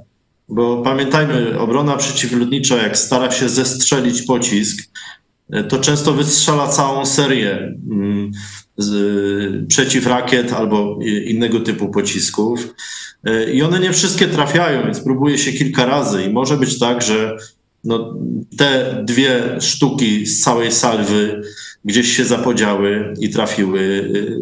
bo 0.48 0.82
pamiętajmy, 0.82 1.58
obrona 1.58 1.96
przeciwlotnicza, 1.96 2.76
jak 2.76 2.98
stara 2.98 3.30
się 3.30 3.48
zestrzelić 3.48 4.22
pocisk, 4.22 4.90
e, 5.50 5.64
to 5.64 5.78
często 5.78 6.12
wystrzela 6.12 6.68
całą 6.68 7.06
serię 7.06 7.74
mm, 7.90 8.30
przeciwrakiet 9.68 10.52
albo 10.52 10.98
innego 11.26 11.60
typu 11.60 11.88
pocisków. 11.88 12.74
I 13.54 13.62
one 13.62 13.80
nie 13.80 13.92
wszystkie 13.92 14.26
trafiają, 14.26 14.84
więc 14.84 15.00
próbuje 15.00 15.38
się 15.38 15.52
kilka 15.52 15.86
razy. 15.86 16.22
I 16.22 16.30
może 16.30 16.56
być 16.56 16.78
tak, 16.78 17.02
że 17.02 17.36
no, 17.84 18.14
te 18.56 19.02
dwie 19.04 19.56
sztuki 19.60 20.26
z 20.26 20.40
całej 20.40 20.72
salwy 20.72 21.42
gdzieś 21.84 22.16
się 22.16 22.24
zapodziały 22.24 23.14
i 23.20 23.30
trafiły 23.30 23.80
y, 23.80 24.40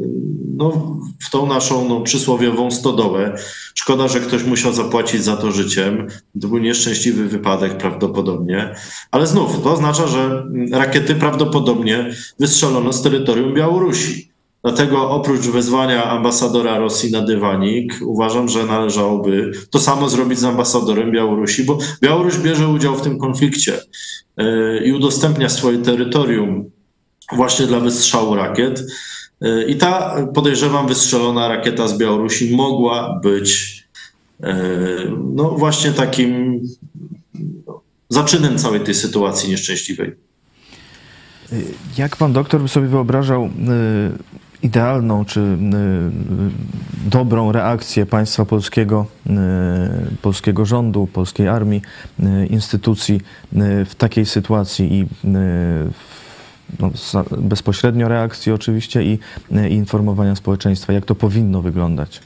no, 0.56 0.96
w 1.18 1.30
tą 1.30 1.46
naszą 1.46 1.88
no, 1.88 2.00
przysłowiową 2.00 2.70
stodołę. 2.70 3.34
Szkoda, 3.74 4.08
że 4.08 4.20
ktoś 4.20 4.44
musiał 4.44 4.72
zapłacić 4.72 5.24
za 5.24 5.36
to 5.36 5.52
życiem. 5.52 6.06
To 6.40 6.48
był 6.48 6.58
nieszczęśliwy 6.58 7.28
wypadek 7.28 7.76
prawdopodobnie. 7.76 8.74
Ale 9.10 9.26
znów, 9.26 9.62
to 9.62 9.72
oznacza, 9.72 10.06
że 10.06 10.46
rakiety 10.72 11.14
prawdopodobnie 11.14 12.10
wystrzelono 12.38 12.92
z 12.92 13.02
terytorium 13.02 13.54
Białorusi. 13.54 14.31
Dlatego 14.64 15.10
oprócz 15.10 15.40
wezwania 15.40 16.04
ambasadora 16.04 16.78
Rosji 16.78 17.10
na 17.10 17.22
dywanik, 17.22 17.94
uważam, 18.02 18.48
że 18.48 18.66
należałoby 18.66 19.52
to 19.70 19.78
samo 19.78 20.08
zrobić 20.08 20.38
z 20.38 20.44
ambasadorem 20.44 21.12
Białorusi, 21.12 21.64
bo 21.64 21.78
Białoruś 22.02 22.38
bierze 22.38 22.68
udział 22.68 22.96
w 22.96 23.02
tym 23.02 23.18
konflikcie 23.18 23.80
e, 24.36 24.84
i 24.84 24.92
udostępnia 24.92 25.48
swoje 25.48 25.78
terytorium 25.78 26.70
właśnie 27.32 27.66
dla 27.66 27.80
wystrzału 27.80 28.34
rakiet. 28.34 28.84
E, 29.40 29.64
I 29.64 29.76
ta, 29.76 30.16
podejrzewam, 30.34 30.86
wystrzelona 30.86 31.48
rakieta 31.48 31.88
z 31.88 31.98
Białorusi 31.98 32.56
mogła 32.56 33.20
być 33.22 33.82
e, 34.42 34.56
no 35.34 35.50
właśnie 35.50 35.92
takim 35.92 36.60
no, 37.66 37.80
zaczynem 38.08 38.58
całej 38.58 38.80
tej 38.80 38.94
sytuacji 38.94 39.50
nieszczęśliwej. 39.50 40.12
Jak 41.98 42.16
pan 42.16 42.32
doktor 42.32 42.60
by 42.60 42.68
sobie 42.68 42.86
wyobrażał 42.86 43.50
idealną 44.62 45.24
czy 45.24 45.40
y, 45.40 45.56
dobrą 47.10 47.52
reakcję 47.52 48.06
państwa 48.06 48.44
polskiego, 48.44 49.06
y, 49.26 49.30
polskiego 50.22 50.64
rządu, 50.64 51.06
polskiej 51.06 51.48
armii, 51.48 51.82
y, 52.20 52.46
instytucji 52.46 53.20
w 53.86 53.94
takiej 53.98 54.26
sytuacji 54.26 55.00
i 55.00 55.06
no, 56.80 56.90
bezpośrednio 57.38 58.08
reakcji 58.08 58.52
oczywiście 58.52 59.02
i, 59.02 59.18
i 59.70 59.72
informowania 59.72 60.36
społeczeństwa, 60.36 60.92
jak 60.92 61.04
to 61.04 61.14
powinno 61.14 61.62
wyglądać. 61.62 62.20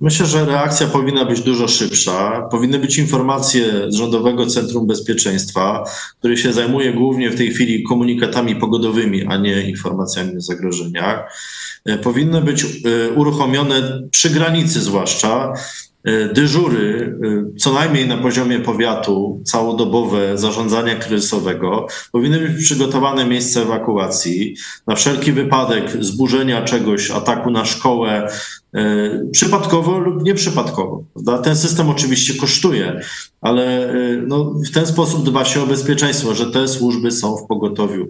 Myślę, 0.00 0.26
że 0.26 0.44
reakcja 0.44 0.86
powinna 0.86 1.24
być 1.24 1.40
dużo 1.40 1.68
szybsza. 1.68 2.48
Powinny 2.50 2.78
być 2.78 2.98
informacje 2.98 3.64
z 3.88 3.94
Rządowego 3.94 4.46
Centrum 4.46 4.86
Bezpieczeństwa, 4.86 5.84
które 6.18 6.36
się 6.36 6.52
zajmuje 6.52 6.92
głównie 6.92 7.30
w 7.30 7.36
tej 7.36 7.50
chwili 7.50 7.82
komunikatami 7.82 8.56
pogodowymi, 8.56 9.26
a 9.26 9.36
nie 9.36 9.70
informacjami 9.70 10.36
o 10.36 10.40
zagrożeniach. 10.40 11.32
E, 11.84 11.98
powinny 11.98 12.40
być 12.40 12.64
e, 12.64 12.66
uruchomione 13.10 14.02
przy 14.10 14.30
granicy, 14.30 14.80
zwłaszcza 14.80 15.52
E, 16.06 16.28
dyżury, 16.28 17.18
co 17.58 17.72
najmniej 17.72 18.08
na 18.08 18.16
poziomie 18.16 18.60
powiatu, 18.60 19.42
całodobowe 19.44 20.38
zarządzania 20.38 20.94
kryzysowego, 20.96 21.86
powinny 22.12 22.40
być 22.40 22.64
przygotowane 22.64 23.24
miejsca 23.24 23.60
ewakuacji 23.60 24.56
na 24.86 24.94
wszelki 24.94 25.32
wypadek 25.32 26.04
zburzenia 26.04 26.62
czegoś, 26.62 27.10
ataku 27.10 27.50
na 27.50 27.64
szkołę, 27.64 28.28
przypadkowo 29.32 29.98
lub 29.98 30.22
nieprzypadkowo. 30.22 31.04
Ten 31.44 31.56
system 31.56 31.90
oczywiście 31.90 32.34
kosztuje, 32.34 33.00
ale 33.40 33.94
no, 34.26 34.44
w 34.44 34.70
ten 34.70 34.86
sposób 34.86 35.24
dba 35.24 35.44
się 35.44 35.62
o 35.62 35.66
bezpieczeństwo, 35.66 36.34
że 36.34 36.50
te 36.50 36.68
służby 36.68 37.10
są 37.10 37.36
w 37.36 37.46
pogotowiu. 37.46 38.06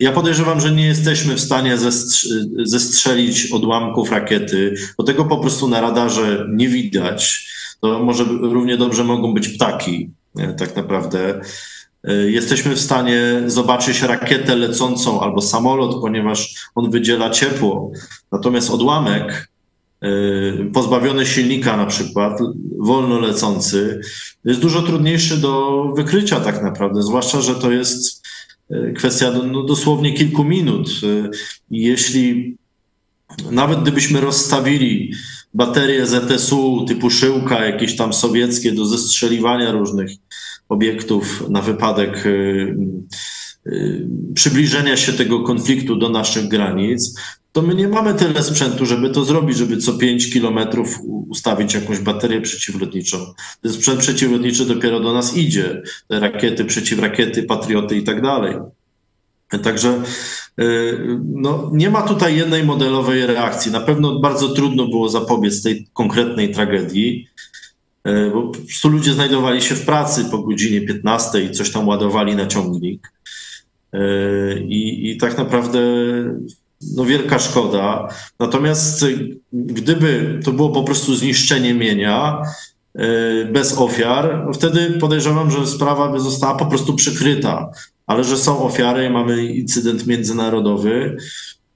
Ja 0.00 0.12
podejrzewam, 0.12 0.60
że 0.60 0.72
nie 0.72 0.86
jesteśmy 0.86 1.34
w 1.34 1.40
stanie 1.40 1.76
zestrzelić 2.64 3.52
odłamków 3.52 4.10
rakiety, 4.10 4.74
bo 4.98 5.04
tego 5.04 5.24
po 5.24 5.38
prostu 5.38 5.68
na 5.68 5.80
radarze 5.80 6.46
nie 6.54 6.68
widać 6.68 7.48
to 7.80 8.04
może 8.04 8.24
równie 8.24 8.76
dobrze 8.76 9.04
mogą 9.04 9.34
być 9.34 9.48
ptaki, 9.48 10.10
tak 10.58 10.76
naprawdę. 10.76 11.40
E, 12.04 12.14
jesteśmy 12.14 12.74
w 12.74 12.80
stanie 12.80 13.42
zobaczyć 13.46 14.02
rakietę 14.02 14.56
lecącą 14.56 15.20
albo 15.20 15.42
samolot, 15.42 16.00
ponieważ 16.00 16.54
on 16.74 16.90
wydziela 16.90 17.30
ciepło. 17.30 17.92
Natomiast 18.32 18.70
odłamek 18.70 19.32
e, 19.32 19.46
pozbawiony 20.72 21.26
silnika 21.26 21.76
na 21.76 21.86
przykład, 21.86 22.38
wolno 22.78 23.20
lecący, 23.20 24.00
jest 24.44 24.60
dużo 24.60 24.82
trudniejszy 24.82 25.36
do 25.36 25.84
wykrycia 25.96 26.40
tak 26.40 26.62
naprawdę, 26.62 27.02
zwłaszcza, 27.02 27.40
że 27.40 27.54
to 27.54 27.72
jest 27.72 28.26
e, 28.70 28.92
kwestia 28.92 29.30
no, 29.52 29.62
dosłownie 29.62 30.14
kilku 30.14 30.44
minut. 30.44 30.90
Jeśli 31.70 32.56
nawet 33.50 33.82
gdybyśmy 33.82 34.20
rozstawili 34.20 35.12
baterie 35.54 36.06
ZSU 36.06 36.84
typu 36.88 37.10
szyłka, 37.10 37.64
jakieś 37.64 37.96
tam 37.96 38.12
sowieckie 38.12 38.72
do 38.72 38.86
zestrzeliwania 38.86 39.72
różnych 39.72 40.10
obiektów 40.68 41.48
na 41.48 41.62
wypadek 41.62 42.26
y, 42.26 42.76
przybliżenia 44.34 44.96
się 44.96 45.12
tego 45.12 45.42
konfliktu 45.42 45.96
do 45.96 46.08
naszych 46.08 46.48
granic, 46.48 47.20
to 47.58 47.62
my 47.62 47.74
nie 47.74 47.88
mamy 47.88 48.14
tyle 48.14 48.42
sprzętu, 48.42 48.86
żeby 48.86 49.10
to 49.10 49.24
zrobić, 49.24 49.56
żeby 49.56 49.76
co 49.76 49.92
5 49.92 50.32
kilometrów 50.32 50.98
ustawić 51.28 51.74
jakąś 51.74 51.98
baterię 51.98 52.40
przeciwlotniczą. 52.40 53.18
Ten 53.62 53.72
sprzęt 53.72 54.00
przeciwlotniczy 54.00 54.64
dopiero 54.66 55.00
do 55.00 55.12
nas 55.12 55.36
idzie. 55.36 55.82
Te 56.08 56.20
rakiety, 56.20 56.64
przeciwrakiety, 56.64 57.42
patrioty 57.42 57.96
i 57.96 58.02
tak 58.02 58.22
dalej. 58.22 58.54
Także 59.62 60.02
no, 61.24 61.70
nie 61.72 61.90
ma 61.90 62.02
tutaj 62.02 62.36
jednej 62.36 62.64
modelowej 62.64 63.26
reakcji. 63.26 63.72
Na 63.72 63.80
pewno 63.80 64.20
bardzo 64.20 64.48
trudno 64.48 64.86
było 64.86 65.08
zapobiec 65.08 65.62
tej 65.62 65.88
konkretnej 65.92 66.54
tragedii. 66.54 67.28
E, 68.04 68.30
bo 68.30 68.42
po 68.42 68.58
prostu 68.58 68.88
ludzie 68.88 69.12
znajdowali 69.12 69.62
się 69.62 69.74
w 69.74 69.84
pracy 69.86 70.24
po 70.30 70.38
godzinie 70.38 70.80
15 70.80 71.42
i 71.42 71.50
coś 71.50 71.70
tam 71.70 71.88
ładowali 71.88 72.36
na 72.36 72.46
ciągnik. 72.46 73.12
E, 73.92 74.00
I, 74.60 75.10
i 75.10 75.16
tak 75.16 75.38
naprawdę 75.38 75.80
no 76.96 77.04
wielka 77.04 77.38
szkoda. 77.38 78.08
Natomiast 78.38 79.04
gdyby 79.52 80.40
to 80.44 80.52
było 80.52 80.70
po 80.70 80.82
prostu 80.82 81.14
zniszczenie 81.14 81.74
mienia 81.74 82.42
e, 82.94 83.44
bez 83.44 83.78
ofiar, 83.78 84.42
no 84.46 84.52
wtedy 84.52 84.90
podejrzewam, 84.90 85.50
że 85.50 85.66
sprawa 85.66 86.12
by 86.12 86.20
została 86.20 86.54
po 86.54 86.66
prostu 86.66 86.94
przykryta. 86.94 87.70
Ale 88.06 88.24
że 88.24 88.36
są 88.36 88.62
ofiary, 88.62 89.10
mamy 89.10 89.44
incydent 89.44 90.06
międzynarodowy, 90.06 91.16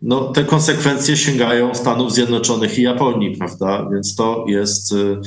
no 0.03 0.21
te 0.21 0.45
konsekwencje 0.45 1.17
sięgają 1.17 1.75
Stanów 1.75 2.13
Zjednoczonych 2.13 2.79
i 2.79 2.83
Japonii, 2.83 3.37
prawda? 3.37 3.89
Więc 3.93 4.17
to 4.17 4.45
jest 4.49 4.95
E, 4.95 5.21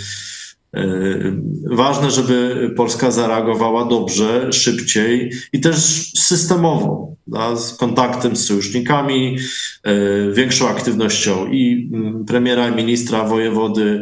ważne, 1.71 2.11
żeby 2.11 2.69
Polska 2.75 3.11
zareagowała 3.11 3.85
dobrze, 3.85 4.53
szybciej 4.53 5.31
i 5.53 5.59
też 5.59 5.75
systemowo, 6.15 7.15
da, 7.27 7.55
z 7.55 7.77
kontaktem 7.77 8.35
z 8.35 8.45
sojusznikami, 8.45 9.37
e, 9.83 9.93
większą 10.31 10.67
aktywnością 10.67 11.47
i 11.47 11.89
mm, 11.93 12.25
premiera, 12.25 12.69
i 12.69 12.75
ministra, 12.75 13.23
wojewody, 13.23 14.01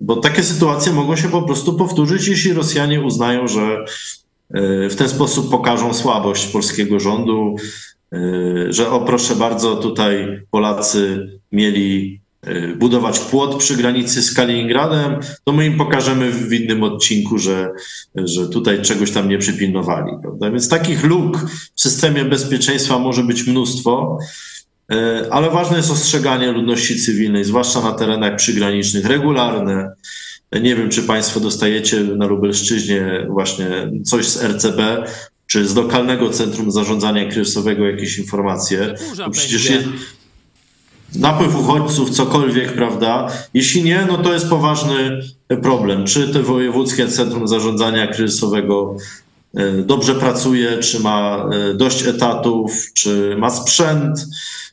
bo 0.00 0.16
takie 0.16 0.42
sytuacje 0.42 0.92
mogą 0.92 1.16
się 1.16 1.28
po 1.28 1.42
prostu 1.42 1.74
powtórzyć, 1.74 2.28
jeśli 2.28 2.52
Rosjanie 2.52 3.00
uznają, 3.00 3.48
że 3.48 3.84
e, 4.54 4.88
w 4.88 4.96
ten 4.96 5.08
sposób 5.08 5.50
pokażą 5.50 5.94
słabość 5.94 6.46
polskiego 6.46 7.00
rządu, 7.00 7.56
że 8.68 8.90
o 8.90 9.00
proszę 9.00 9.36
bardzo, 9.36 9.76
tutaj 9.76 10.40
Polacy 10.50 11.28
mieli 11.52 12.21
budować 12.76 13.18
płot 13.18 13.56
przy 13.56 13.76
granicy 13.76 14.22
z 14.22 14.34
Kaliningradem, 14.34 15.16
to 15.44 15.52
my 15.52 15.66
im 15.66 15.78
pokażemy 15.78 16.30
w 16.30 16.52
innym 16.52 16.82
odcinku, 16.82 17.38
że, 17.38 17.70
że 18.14 18.48
tutaj 18.48 18.82
czegoś 18.82 19.10
tam 19.10 19.28
nie 19.28 19.38
przypilnowali. 19.38 20.12
Prawda? 20.22 20.50
Więc 20.50 20.68
takich 20.68 21.04
luk 21.04 21.38
w 21.74 21.80
systemie 21.80 22.24
bezpieczeństwa 22.24 22.98
może 22.98 23.22
być 23.22 23.46
mnóstwo, 23.46 24.18
y, 24.92 24.96
ale 25.30 25.50
ważne 25.50 25.76
jest 25.76 25.90
ostrzeganie 25.90 26.52
ludności 26.52 27.00
cywilnej, 27.00 27.44
zwłaszcza 27.44 27.80
na 27.80 27.92
terenach 27.92 28.36
przygranicznych, 28.36 29.06
regularne. 29.06 29.92
Nie 30.62 30.76
wiem, 30.76 30.90
czy 30.90 31.02
Państwo 31.02 31.40
dostajecie 31.40 32.00
na 32.00 32.26
Lubelszczyźnie 32.26 33.26
właśnie 33.28 33.90
coś 34.04 34.28
z 34.28 34.42
RCB, 34.42 35.04
czy 35.46 35.68
z 35.68 35.76
lokalnego 35.76 36.30
Centrum 36.30 36.70
Zarządzania 36.70 37.30
Kryzysowego 37.30 37.86
jakieś 37.86 38.18
informacje. 38.18 38.94
No 39.18 39.30
przecież 39.30 39.70
je, 39.70 39.82
napływ 41.14 41.56
uchodźców, 41.56 42.10
cokolwiek, 42.10 42.72
prawda? 42.72 43.28
Jeśli 43.54 43.82
nie, 43.82 44.06
no 44.08 44.18
to 44.18 44.32
jest 44.32 44.48
poważny 44.48 45.22
problem. 45.62 46.06
Czy 46.06 46.28
te 46.28 46.42
wojewódzkie 46.42 47.08
centrum 47.08 47.48
zarządzania 47.48 48.06
kryzysowego 48.06 48.96
e, 49.56 49.72
dobrze 49.72 50.14
pracuje, 50.14 50.78
czy 50.78 51.00
ma 51.00 51.48
e, 51.70 51.74
dość 51.74 52.06
etatów, 52.06 52.72
czy 52.94 53.36
ma 53.38 53.50
sprzęt? 53.50 54.26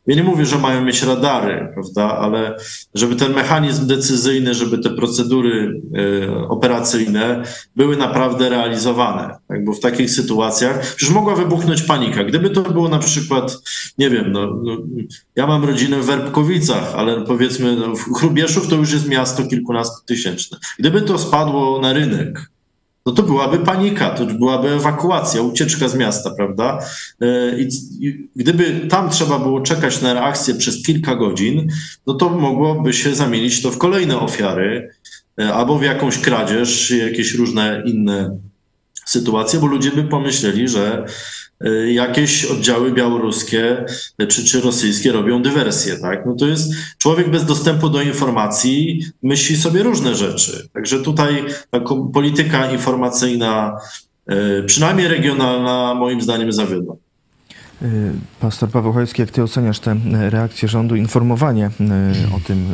Ja 0.10 0.16
nie 0.16 0.24
mówię, 0.24 0.46
że 0.46 0.58
mają 0.58 0.86
mieć 0.86 1.04
radary, 1.04 1.68
prawda, 1.74 2.18
ale 2.18 2.58
żeby 2.94 3.16
ten 3.16 3.34
mechanizm 3.34 3.88
decyzyjny, 3.88 4.54
żeby 4.54 4.78
te 4.78 4.90
procedury 4.90 5.82
y, 5.98 6.48
operacyjne 6.48 7.44
były 7.76 7.98
naprawdę 7.98 8.50
realizowane. 8.50 9.36
Tak? 9.48 9.66
Bo 9.66 9.74
w 9.74 9.80
takich 9.80 10.12
sytuacjach 10.12 10.96
przecież 10.96 11.16
mogła 11.16 11.36
wybuchnąć 11.36 11.82
panika. 11.82 12.24
Gdyby 12.24 12.50
to 12.50 12.62
było 12.62 12.90
na 12.90 13.00
przykład, 13.00 13.58
nie 13.98 14.10
wiem, 14.10 14.32
no, 14.32 14.62
no 14.64 14.78
ja 15.36 15.48
mam 15.48 15.66
rodzinę 15.66 16.00
w 16.00 16.06
Werbkowicach, 16.06 16.96
ale 16.96 17.22
powiedzmy 17.22 17.76
no, 17.76 17.94
Chrubieszów 18.16 18.68
to 18.68 18.76
już 18.76 18.92
jest 18.92 19.10
miasto 19.10 19.44
kilkunastotysięczne. 19.44 20.58
Gdyby 20.80 21.02
to 21.02 21.18
spadło 21.18 21.82
na 21.82 21.94
rynek, 21.94 22.50
no 23.06 23.12
to 23.12 23.24
byłaby 23.24 23.58
panika, 23.60 24.10
to 24.10 24.26
byłaby 24.26 24.70
ewakuacja, 24.70 25.42
ucieczka 25.42 25.88
z 25.88 25.96
miasta, 25.96 26.30
prawda? 26.38 26.80
E, 27.22 27.60
I, 27.60 27.70
gdyby 28.36 28.88
tam 28.90 29.10
trzeba 29.10 29.40
było 29.40 29.62
czekać 29.62 30.02
na 30.02 30.14
reakcję 30.14 30.56
przez 30.56 30.84
kilka 30.84 31.16
godzin, 31.16 31.68
no 32.08 32.14
to 32.14 32.30
mogłoby 32.30 32.94
się 32.94 33.16
zamienić 33.16 33.62
to 33.62 33.72
w 33.72 33.78
kolejne 33.78 34.20
ofiary 34.20 34.90
e, 35.40 35.54
albo 35.54 35.80
w 35.80 35.84
jakąś 35.84 36.18
kradzież, 36.18 36.92
jakieś 36.92 37.34
różne 37.34 37.84
inne 37.86 38.38
sytuacje, 39.10 39.60
bo 39.60 39.68
ludzie 39.68 39.92
by 39.92 40.04
pomyśleli, 40.04 40.68
że 40.68 41.06
Y, 41.66 41.94
jakieś 41.94 42.46
oddziały 42.46 42.92
białoruskie 42.92 43.86
czy, 44.30 44.46
czy 44.46 44.62
rosyjskie 44.62 45.12
robią 45.12 45.42
dywersję, 45.42 45.98
tak? 45.98 46.26
No 46.26 46.36
to 46.36 46.48
jest 46.48 46.74
człowiek 46.98 47.30
bez 47.30 47.46
dostępu 47.46 47.90
do 47.90 48.02
informacji 48.02 49.06
myśli 49.24 49.58
sobie 49.58 49.84
różne 49.84 50.16
rzeczy. 50.16 50.70
Także 50.74 51.00
tutaj 51.00 51.46
taką 51.70 52.12
polityka 52.12 52.72
informacyjna, 52.72 53.80
y, 54.32 54.64
przynajmniej 54.64 55.08
regionalna, 55.08 55.94
moim 55.94 56.22
zdaniem 56.22 56.54
zawiodła. 56.54 56.96
Y, 57.82 58.12
pastor 58.40 58.70
Paweł 58.70 58.94
Chojecki, 58.94 59.22
jak 59.22 59.32
ty 59.32 59.44
oceniasz 59.44 59.80
tę 59.80 59.96
reakcję 60.30 60.68
rządu, 60.68 60.96
informowanie 60.96 61.70
o 62.36 62.40
tym 62.40 62.66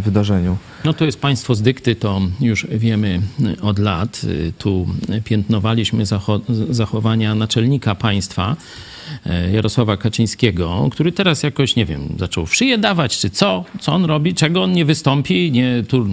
wydarzeniu? 0.00 0.56
No 0.84 0.92
to 0.92 1.04
jest 1.04 1.20
państwo 1.20 1.54
z 1.54 1.62
dykty, 1.62 1.96
to 1.96 2.20
już 2.40 2.66
wiemy 2.70 3.20
od 3.62 3.78
lat. 3.78 4.20
Tu 4.58 4.86
piętnowaliśmy 5.24 6.04
zachowania 6.70 7.34
naczelnika 7.34 7.94
państwa, 7.94 8.56
E, 8.56 8.89
Jarosława 9.52 9.96
Kaczyńskiego, 9.96 10.88
który 10.92 11.12
teraz 11.12 11.42
jakoś, 11.42 11.76
nie 11.76 11.86
wiem, 11.86 12.00
zaczął 12.18 12.46
w 12.46 12.54
szyję 12.54 12.78
dawać, 12.78 13.18
czy 13.18 13.30
co? 13.30 13.64
Co 13.80 13.92
on 13.92 14.04
robi? 14.04 14.34
Czego 14.34 14.62
on 14.62 14.72
nie 14.72 14.84
wystąpi? 14.84 15.52
Nie, 15.52 15.82
tu 15.88 16.06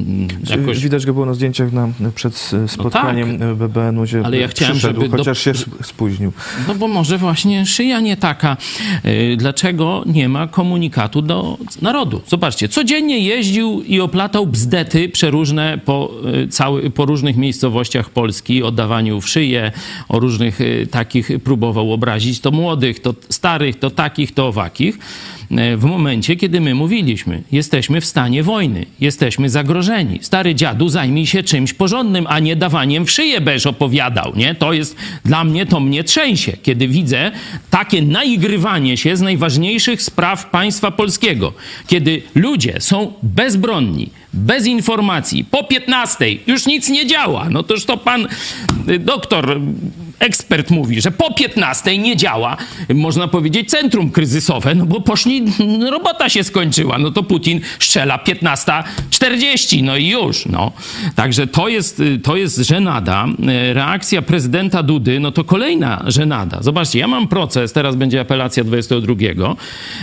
jakoś... 0.49 0.79
Widać 0.79 1.05
go 1.05 1.13
było 1.13 1.25
na 1.25 1.33
zdjęciach 1.33 1.71
na, 1.71 1.89
przed 2.15 2.51
spotkaniem 2.67 3.37
no 3.37 3.39
tak, 3.39 3.55
BBN-u, 3.55 4.03
gdzie 4.03 4.21
ale 4.25 4.37
ja 4.37 4.47
chciałem, 4.47 4.77
żeby 4.77 5.09
chociaż 5.09 5.25
do... 5.25 5.53
się 5.53 5.53
spóźnił. 5.83 6.33
No 6.67 6.75
bo 6.75 6.87
może 6.87 7.17
właśnie 7.17 7.65
szyja 7.65 7.99
nie 7.99 8.17
taka. 8.17 8.57
E, 9.03 9.35
dlaczego 9.35 10.03
nie 10.05 10.29
ma 10.29 10.47
komunikatu 10.47 11.21
do 11.21 11.57
narodu? 11.81 12.21
Zobaczcie, 12.27 12.69
codziennie 12.69 13.19
jeździł 13.19 13.81
i 13.81 13.99
oplatał 13.99 14.47
bzdety 14.47 15.09
przeróżne 15.09 15.79
po, 15.85 16.11
e, 16.43 16.47
cały, 16.47 16.89
po 16.89 17.05
różnych 17.05 17.37
miejscowościach 17.37 18.09
Polski, 18.09 18.63
oddawaniu 18.63 19.21
w 19.21 19.29
szyję, 19.29 19.71
o 20.09 20.19
różnych 20.19 20.59
takich 20.91 21.29
próbował 21.43 21.93
obrazić 21.93 22.39
to 22.39 22.51
młody 22.51 22.93
to 22.99 23.13
starych, 23.29 23.79
to 23.79 23.89
takich, 23.89 24.33
to 24.33 24.47
owakich, 24.47 24.99
e, 25.51 25.77
w 25.77 25.83
momencie, 25.83 26.35
kiedy 26.35 26.61
my 26.61 26.75
mówiliśmy, 26.75 27.43
jesteśmy 27.51 28.01
w 28.01 28.05
stanie 28.05 28.43
wojny, 28.43 28.85
jesteśmy 28.99 29.49
zagrożeni. 29.49 30.19
Stary 30.21 30.55
dziadu, 30.55 30.89
zajmij 30.89 31.27
się 31.27 31.43
czymś 31.43 31.73
porządnym, 31.73 32.25
a 32.29 32.39
nie 32.39 32.55
dawaniem 32.55 33.05
w 33.05 33.11
szyję, 33.11 33.41
będziesz 33.41 33.65
opowiadał, 33.65 34.33
nie? 34.35 34.55
To 34.55 34.73
jest, 34.73 34.95
dla 35.25 35.43
mnie 35.43 35.65
to 35.65 35.79
mnie 35.79 36.03
trzęsie, 36.03 36.57
kiedy 36.63 36.87
widzę 36.87 37.31
takie 37.69 38.01
naigrywanie 38.01 38.97
się 38.97 39.17
z 39.17 39.21
najważniejszych 39.21 40.01
spraw 40.01 40.49
państwa 40.49 40.91
polskiego, 40.91 41.53
kiedy 41.87 42.21
ludzie 42.35 42.75
są 42.79 43.13
bezbronni, 43.23 44.09
bez 44.33 44.65
informacji, 44.65 45.45
po 45.45 45.63
15 45.63 46.25
już 46.47 46.65
nic 46.65 46.89
nie 46.89 47.05
działa. 47.05 47.49
No 47.49 47.63
toż 47.63 47.85
to 47.85 47.97
pan 47.97 48.27
y, 48.89 48.99
doktor 48.99 49.59
ekspert 50.19 50.71
mówi, 50.71 51.01
że 51.01 51.11
po 51.11 51.33
15 51.33 51.97
nie 51.97 52.15
działa, 52.15 52.57
można 52.93 53.27
powiedzieć, 53.27 53.69
centrum 53.69 54.11
kryzysowe, 54.11 54.75
no 54.75 54.85
bo 54.85 55.01
poszli, 55.01 55.45
robota 55.89 56.29
się 56.29 56.43
skończyła, 56.43 56.97
no 56.97 57.11
to 57.11 57.23
Putin 57.23 57.61
strzela 57.79 58.17
15.40, 58.17 59.83
no 59.83 59.97
i 59.97 60.07
już, 60.07 60.45
no. 60.45 60.71
Także 61.15 61.47
to 61.47 61.67
jest, 61.67 62.01
to 62.23 62.35
jest 62.35 62.57
żenada. 62.57 63.25
Reakcja 63.73 64.21
prezydenta 64.21 64.83
Dudy, 64.83 65.19
no 65.19 65.31
to 65.31 65.43
kolejna 65.43 66.03
żenada. 66.07 66.57
Zobaczcie, 66.61 66.99
ja 66.99 67.07
mam 67.07 67.27
proces, 67.27 67.73
teraz 67.73 67.95
będzie 67.95 68.21
apelacja 68.21 68.63
22, 68.63 69.55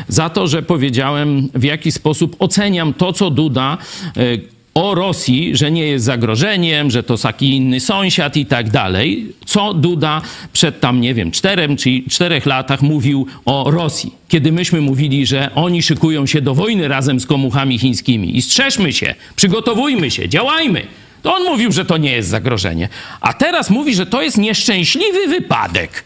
za 0.09 0.31
to, 0.31 0.46
że 0.46 0.62
powiedziałem, 0.62 1.48
w 1.55 1.64
jaki 1.64 1.92
sposób 1.92 2.37
oceniam 2.38 2.94
to, 2.94 3.12
co 3.12 3.31
Duda 3.31 3.79
e, 4.16 4.54
o 4.75 4.95
Rosji, 4.95 5.57
że 5.57 5.71
nie 5.71 5.87
jest 5.87 6.05
zagrożeniem, 6.05 6.91
że 6.91 7.03
to 7.03 7.19
taki 7.19 7.57
inny 7.57 7.81
sąsiad 7.81 8.37
i 8.37 8.47
tak 8.47 8.71
dalej, 8.71 9.33
co 9.47 9.75
Duda 9.75 10.23
przed 10.53 10.81
tam, 10.81 11.01
nie 11.01 11.15
wiem, 11.15 11.31
czterem 11.31 11.77
czy 11.77 11.91
czterech 12.11 12.47
latach 12.47 12.83
mówił 12.83 13.27
o 13.45 13.71
Rosji. 13.71 14.15
Kiedy 14.29 14.53
myśmy 14.53 14.81
mówili, 14.81 15.27
że 15.27 15.51
oni 15.55 15.83
szykują 15.83 16.27
się 16.27 16.41
do 16.41 16.55
wojny 16.55 16.89
razem 16.89 17.21
z 17.21 17.27
komuchami 17.27 17.79
chińskimi 17.79 18.37
i 18.37 18.43
strzeżmy 18.43 18.93
się, 18.93 19.15
przygotowujmy 19.37 20.11
się, 20.11 20.29
działajmy. 20.29 20.87
To 21.23 21.35
on 21.35 21.45
mówił, 21.45 21.73
że 21.73 21.85
to 21.85 21.97
nie 21.97 22.13
jest 22.13 22.29
zagrożenie. 22.29 22.89
A 23.21 23.33
teraz 23.33 23.71
mówi, 23.71 23.95
że 23.95 24.07
to 24.07 24.23
jest 24.23 24.39
nieszczęśliwy 24.39 25.27
wypadek. 25.29 26.05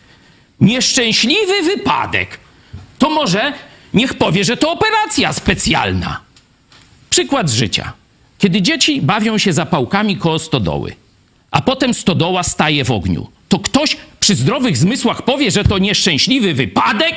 Nieszczęśliwy 0.60 1.62
wypadek. 1.62 2.38
To 2.98 3.10
może 3.10 3.52
niech 3.94 4.14
powie, 4.14 4.44
że 4.44 4.56
to 4.56 4.72
operacja 4.72 5.32
specjalna. 5.32 6.20
Przykład 7.10 7.50
z 7.50 7.54
życia. 7.54 7.92
Kiedy 8.38 8.62
dzieci 8.62 9.02
bawią 9.02 9.38
się 9.38 9.52
zapałkami 9.52 10.16
koło 10.16 10.38
stodoły, 10.38 10.92
a 11.50 11.60
potem 11.62 11.94
stodoła 11.94 12.42
staje 12.42 12.84
w 12.84 12.90
ogniu, 12.90 13.26
to 13.48 13.58
ktoś 13.58 13.96
przy 14.20 14.34
zdrowych 14.34 14.76
zmysłach 14.76 15.22
powie, 15.22 15.50
że 15.50 15.64
to 15.64 15.78
nieszczęśliwy 15.78 16.54
wypadek? 16.54 17.14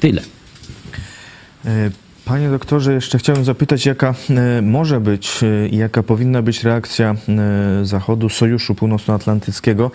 Tyle. 0.00 0.22
E, 1.64 1.90
Panie 2.24 2.50
doktorze, 2.50 2.92
jeszcze 2.92 3.18
chciałem 3.18 3.44
zapytać, 3.44 3.86
jaka 3.86 4.14
e, 4.30 4.62
może 4.62 5.00
być 5.00 5.30
e, 5.42 5.68
i 5.68 5.76
jaka 5.76 6.02
powinna 6.02 6.42
być 6.42 6.64
reakcja 6.64 7.14
Zachodu, 7.82 8.28
Sojuszu 8.28 8.74
Północnoatlantyckiego. 8.74 9.90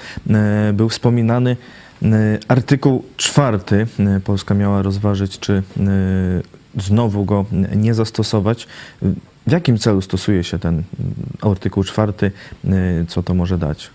Był 0.74 0.90
wspominany 0.90 1.58
artykuł 2.48 3.04
czwarty. 3.18 3.88
Polska 4.24 4.54
miała 4.54 4.82
rozważyć, 4.82 5.40
czy 5.40 5.64
znowu 6.78 7.26
go 7.26 7.46
nie 7.76 7.94
zastosować. 7.94 8.68
W 9.48 9.52
jakim 9.52 9.78
celu 9.78 10.02
stosuje 10.02 10.44
się 10.44 10.60
ten 10.60 10.84
artykuł 11.42 11.84
czwarty? 11.84 12.32
E, 12.66 13.06
Co 13.10 13.24
to 13.24 13.34
może 13.34 13.58
dać? 13.58 13.90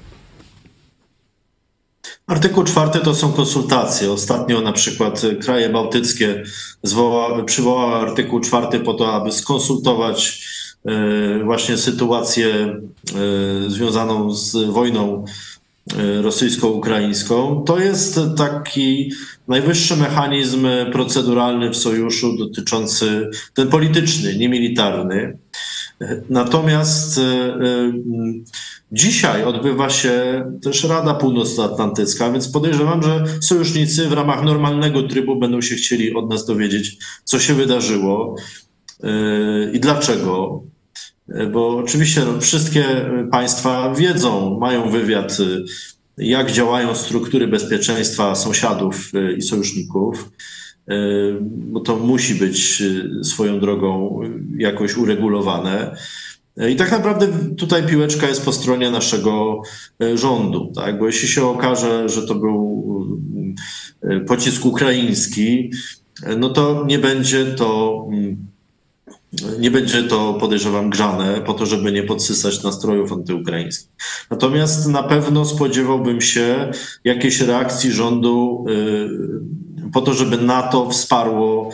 Artykuł 2.26 2.64
czwarty 2.64 2.98
to 2.98 3.14
są 3.14 3.32
konsultacje. 3.32 4.12
Ostatnio 4.12 4.60
na 4.60 4.72
przykład 4.72 5.22
kraje 5.42 5.68
bałtyckie 5.68 6.42
zwoła, 6.82 7.44
przywołały 7.44 7.94
artykuł 7.94 8.40
czwarty 8.40 8.80
po 8.80 8.94
to, 8.94 9.12
aby 9.14 9.32
skonsultować 9.32 10.44
e, 10.84 11.44
właśnie 11.44 11.76
sytuację 11.76 12.76
związaną 13.68 14.34
z 14.34 14.56
wojną 14.56 15.24
rosyjsko-ukraińską. 16.22 17.64
To 17.66 17.78
jest 17.78 18.20
taki 18.36 19.12
najwyższy 19.48 19.96
mechanizm 19.96 20.66
proceduralny 20.92 21.70
w 21.70 21.76
sojuszu 21.76 22.36
dotyczący 22.38 23.30
ten 23.54 23.68
polityczny, 23.68 24.36
nie 24.36 24.48
militarny. 24.48 25.38
Natomiast 26.30 27.18
e, 27.18 27.22
e, 27.22 27.92
dzisiaj 28.92 29.44
odbywa 29.44 29.90
się 29.90 30.44
też 30.62 30.84
Rada 30.84 31.14
Północnoatlantycka, 31.14 32.32
więc 32.32 32.48
podejrzewam, 32.48 33.02
że 33.02 33.24
sojusznicy 33.40 34.08
w 34.08 34.12
ramach 34.12 34.44
normalnego 34.44 35.02
trybu 35.02 35.36
będą 35.36 35.60
się 35.60 35.74
chcieli 35.74 36.14
od 36.14 36.30
nas 36.30 36.46
dowiedzieć, 36.46 36.98
co 37.24 37.38
się 37.38 37.54
wydarzyło 37.54 38.36
e, 39.02 39.08
i 39.72 39.80
dlaczego. 39.80 40.62
Bo 41.52 41.76
oczywiście 41.76 42.22
no, 42.24 42.40
wszystkie 42.40 42.84
państwa 43.30 43.94
wiedzą, 43.94 44.58
mają 44.58 44.90
wywiad, 44.90 45.38
jak 46.18 46.52
działają 46.52 46.94
struktury 46.94 47.46
bezpieczeństwa 47.46 48.34
sąsiadów 48.34 49.12
i 49.36 49.42
sojuszników 49.42 50.30
bo 51.46 51.80
to 51.80 51.96
musi 51.96 52.34
być 52.34 52.82
swoją 53.22 53.60
drogą 53.60 54.20
jakoś 54.56 54.96
uregulowane. 54.96 55.96
I 56.70 56.76
tak 56.76 56.92
naprawdę 56.92 57.28
tutaj 57.56 57.86
piłeczka 57.86 58.28
jest 58.28 58.44
po 58.44 58.52
stronie 58.52 58.90
naszego 58.90 59.62
rządu, 60.14 60.72
tak? 60.74 60.98
bo 60.98 61.06
jeśli 61.06 61.28
się 61.28 61.44
okaże, 61.44 62.08
że 62.08 62.26
to 62.26 62.34
był 62.34 62.80
pocisk 64.26 64.66
ukraiński, 64.66 65.70
no 66.38 66.48
to 66.48 66.84
nie 66.88 66.98
będzie 66.98 67.44
to 67.44 68.00
nie 69.58 69.70
będzie 69.70 70.02
to, 70.02 70.34
podejrzewam, 70.34 70.90
grzane 70.90 71.40
po 71.40 71.54
to, 71.54 71.66
żeby 71.66 71.92
nie 71.92 72.02
podsysać 72.02 72.62
nastrojów 72.62 73.12
antyukraińskich. 73.12 73.88
Natomiast 74.30 74.88
na 74.88 75.02
pewno 75.02 75.44
spodziewałbym 75.44 76.20
się 76.20 76.70
jakiejś 77.04 77.40
reakcji 77.40 77.92
rządu 77.92 78.64
po 79.92 80.00
to, 80.00 80.14
żeby 80.14 80.38
NATO 80.38 80.90
wsparło 80.90 81.70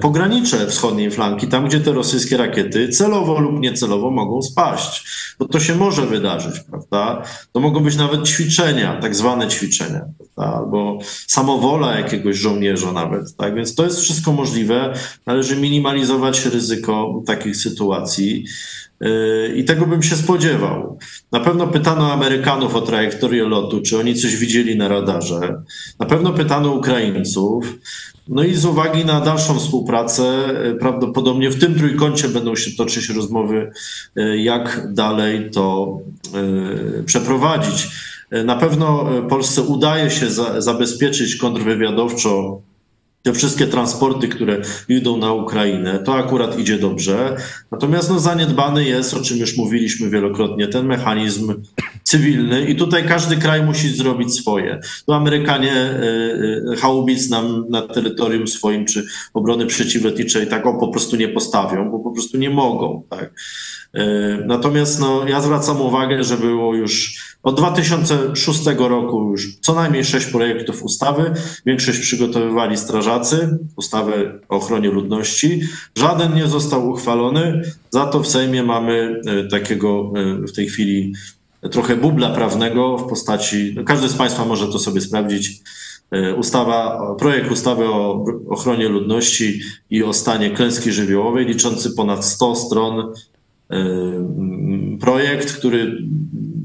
pogranicze 0.00 0.66
wschodniej 0.66 1.10
flanki, 1.10 1.48
tam 1.48 1.66
gdzie 1.68 1.80
te 1.80 1.92
rosyjskie 1.92 2.36
rakiety 2.36 2.88
celowo 2.88 3.40
lub 3.40 3.60
niecelowo 3.60 4.10
mogą 4.10 4.42
spaść. 4.42 5.06
Bo 5.38 5.44
to 5.48 5.60
się 5.60 5.74
może 5.74 6.06
wydarzyć, 6.06 6.60
prawda? 6.60 7.22
To 7.52 7.60
mogą 7.60 7.80
być 7.80 7.96
nawet 7.96 8.28
ćwiczenia, 8.28 9.00
tak 9.00 9.16
zwane 9.16 9.48
ćwiczenia, 9.48 10.00
prawda? 10.16 10.56
albo 10.56 10.98
samowola 11.26 11.98
jakiegoś 11.98 12.36
żołnierza 12.36 12.92
nawet. 12.92 13.36
Tak? 13.36 13.54
Więc 13.54 13.74
to 13.74 13.84
jest 13.84 14.00
wszystko 14.00 14.32
możliwe. 14.32 14.94
Należy 15.26 15.56
minimalizować 15.56 16.46
ryzyko 16.46 17.22
takich 17.26 17.56
sytuacji. 17.56 18.44
I 19.56 19.64
tego 19.64 19.86
bym 19.86 20.02
się 20.02 20.16
spodziewał. 20.16 20.98
Na 21.32 21.40
pewno 21.40 21.66
pytano 21.66 22.12
Amerykanów 22.12 22.74
o 22.74 22.80
trajektorię 22.80 23.44
lotu, 23.44 23.82
czy 23.82 23.98
oni 23.98 24.14
coś 24.14 24.36
widzieli 24.36 24.76
na 24.76 24.88
radarze. 24.88 25.62
Na 25.98 26.06
pewno 26.06 26.32
pytano 26.32 26.72
Ukraińców. 26.72 27.78
No 28.30 28.44
i 28.44 28.54
z 28.54 28.64
uwagi 28.64 29.04
na 29.04 29.20
dalszą 29.20 29.58
współpracę, 29.58 30.48
prawdopodobnie 30.80 31.50
w 31.50 31.60
tym 31.60 31.74
trójkącie 31.74 32.28
będą 32.28 32.56
się 32.56 32.70
toczyć 32.70 33.08
rozmowy, 33.08 33.70
jak 34.36 34.92
dalej 34.92 35.50
to 35.50 35.98
przeprowadzić. 37.06 37.88
Na 38.44 38.56
pewno 38.56 39.08
Polsce 39.28 39.62
udaje 39.62 40.10
się 40.10 40.30
za, 40.30 40.60
zabezpieczyć 40.60 41.36
kontrwywiadowczo 41.36 42.60
te 43.22 43.32
wszystkie 43.32 43.66
transporty, 43.66 44.28
które 44.28 44.62
idą 44.88 45.16
na 45.16 45.32
Ukrainę, 45.32 45.98
to 45.98 46.14
akurat 46.14 46.58
idzie 46.58 46.78
dobrze. 46.78 47.36
Natomiast 47.70 48.10
no, 48.10 48.20
zaniedbany 48.20 48.84
jest, 48.84 49.14
o 49.14 49.20
czym 49.20 49.38
już 49.38 49.56
mówiliśmy 49.56 50.10
wielokrotnie, 50.10 50.68
ten 50.68 50.86
mechanizm 50.86 51.54
cywilny 52.02 52.64
i 52.64 52.76
tutaj 52.76 53.08
każdy 53.08 53.36
kraj 53.36 53.62
musi 53.62 53.88
zrobić 53.88 54.34
swoje. 54.34 54.80
Tu 55.06 55.12
Amerykanie 55.12 55.74
y, 56.72 56.76
haubic 56.76 57.30
nam 57.30 57.64
na 57.68 57.82
terytorium 57.82 58.48
swoim 58.48 58.86
czy 58.86 59.06
obrony 59.34 59.66
przeciwlotniczej 59.66 60.46
tak 60.46 60.66
o 60.66 60.74
po 60.74 60.88
prostu 60.88 61.16
nie 61.16 61.28
postawią, 61.28 61.90
bo 61.90 61.98
po 61.98 62.10
prostu 62.10 62.38
nie 62.38 62.50
mogą. 62.50 63.02
Tak? 63.10 63.32
Natomiast 64.46 65.00
no, 65.00 65.28
ja 65.28 65.40
zwracam 65.40 65.80
uwagę, 65.80 66.24
że 66.24 66.36
było 66.36 66.74
już 66.74 67.20
od 67.42 67.56
2006 67.56 68.60
roku 68.78 69.30
już 69.30 69.56
co 69.60 69.74
najmniej 69.74 70.04
sześć 70.04 70.26
projektów 70.26 70.82
ustawy. 70.82 71.32
Większość 71.66 71.98
przygotowywali 71.98 72.76
strażacy, 72.76 73.58
ustawy 73.76 74.40
o 74.48 74.56
ochronie 74.56 74.90
ludności. 74.90 75.60
Żaden 75.98 76.34
nie 76.34 76.46
został 76.46 76.88
uchwalony. 76.88 77.62
Za 77.90 78.06
to 78.06 78.20
w 78.20 78.26
Sejmie 78.26 78.62
mamy 78.62 79.20
takiego 79.50 80.12
w 80.48 80.52
tej 80.52 80.66
chwili 80.66 81.14
trochę 81.70 81.96
bubla 81.96 82.30
prawnego 82.30 82.98
w 82.98 83.08
postaci, 83.08 83.72
no 83.76 83.84
każdy 83.84 84.08
z 84.08 84.14
Państwa 84.14 84.44
może 84.44 84.66
to 84.68 84.78
sobie 84.78 85.00
sprawdzić, 85.00 85.60
ustawa, 86.36 87.00
projekt 87.18 87.50
ustawy 87.50 87.84
o 87.84 88.24
ochronie 88.48 88.88
ludności 88.88 89.60
i 89.90 90.02
o 90.02 90.12
stanie 90.12 90.50
klęski 90.50 90.92
żywiołowej, 90.92 91.46
liczący 91.46 91.90
ponad 91.90 92.24
100 92.24 92.56
stron 92.56 93.12
projekt, 95.00 95.52
który 95.52 96.02